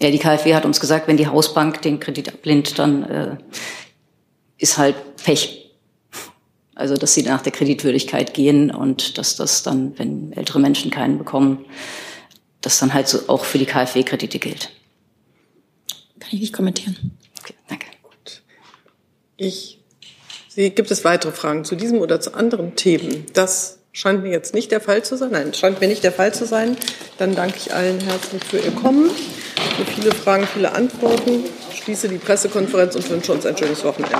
Ja, 0.02 0.12
die 0.12 0.20
KfW 0.20 0.56
hat 0.56 0.66
uns 0.66 0.80
gesagt, 0.80 1.08
wenn 1.08 1.18
die 1.18 1.28
Hausbank 1.28 1.82
den 1.82 2.00
Kredit 2.00 2.30
ablehnt, 2.30 2.78
dann 2.80 3.04
äh, 3.04 3.38
ist 4.58 4.78
halt 4.78 4.96
Pech. 5.24 5.65
Also, 6.76 6.96
dass 6.96 7.14
sie 7.14 7.24
nach 7.24 7.42
der 7.42 7.52
Kreditwürdigkeit 7.52 8.34
gehen 8.34 8.70
und 8.70 9.18
dass 9.18 9.36
das 9.36 9.64
dann, 9.64 9.98
wenn 9.98 10.34
ältere 10.34 10.60
Menschen 10.60 10.92
keinen 10.92 11.18
bekommen, 11.18 11.66
das 12.62 12.80
dann 12.80 12.94
halt 12.94 13.08
so 13.08 13.28
auch 13.28 13.46
für 13.46 13.58
die 13.58 13.66
KfW-Kredite 13.66 14.40
gilt. 14.40 14.72
Kann 16.20 16.30
ich 16.32 16.42
nicht 16.42 16.54
kommentieren. 16.54 17.18
Okay, 17.40 17.54
danke. 17.70 17.86
Ich 19.38 19.80
Sie, 20.56 20.70
gibt 20.70 20.90
es 20.90 21.04
weitere 21.04 21.34
Fragen 21.34 21.66
zu 21.66 21.76
diesem 21.76 22.00
oder 22.00 22.22
zu 22.22 22.34
anderen 22.34 22.78
Themen? 22.78 23.26
Das 23.34 23.80
scheint 23.92 24.24
mir 24.24 24.32
jetzt 24.32 24.54
nicht 24.54 24.72
der 24.72 24.80
Fall 24.80 25.04
zu 25.04 25.18
sein. 25.18 25.32
Nein, 25.32 25.54
scheint 25.54 25.82
mir 25.82 25.90
nicht 25.90 26.02
der 26.02 26.14
Fall 26.14 26.34
zu 26.34 26.46
sein. 26.46 26.78
Dann 27.18 27.36
danke 27.36 27.58
ich 27.58 27.74
allen 27.74 28.00
herzlich 28.00 28.42
für 28.42 28.60
Ihr 28.60 28.72
Kommen, 28.72 29.10
für 29.10 29.86
viele 29.86 30.14
Fragen, 30.14 30.48
viele 30.48 30.72
Antworten. 30.72 31.44
Ich 31.74 31.80
schließe 31.84 32.08
die 32.08 32.20
Pressekonferenz 32.20 32.96
und 32.96 33.10
wünsche 33.10 33.34
uns 33.34 33.46
ein 33.46 33.58
schönes 33.58 33.84
Wochenende. 33.84 34.16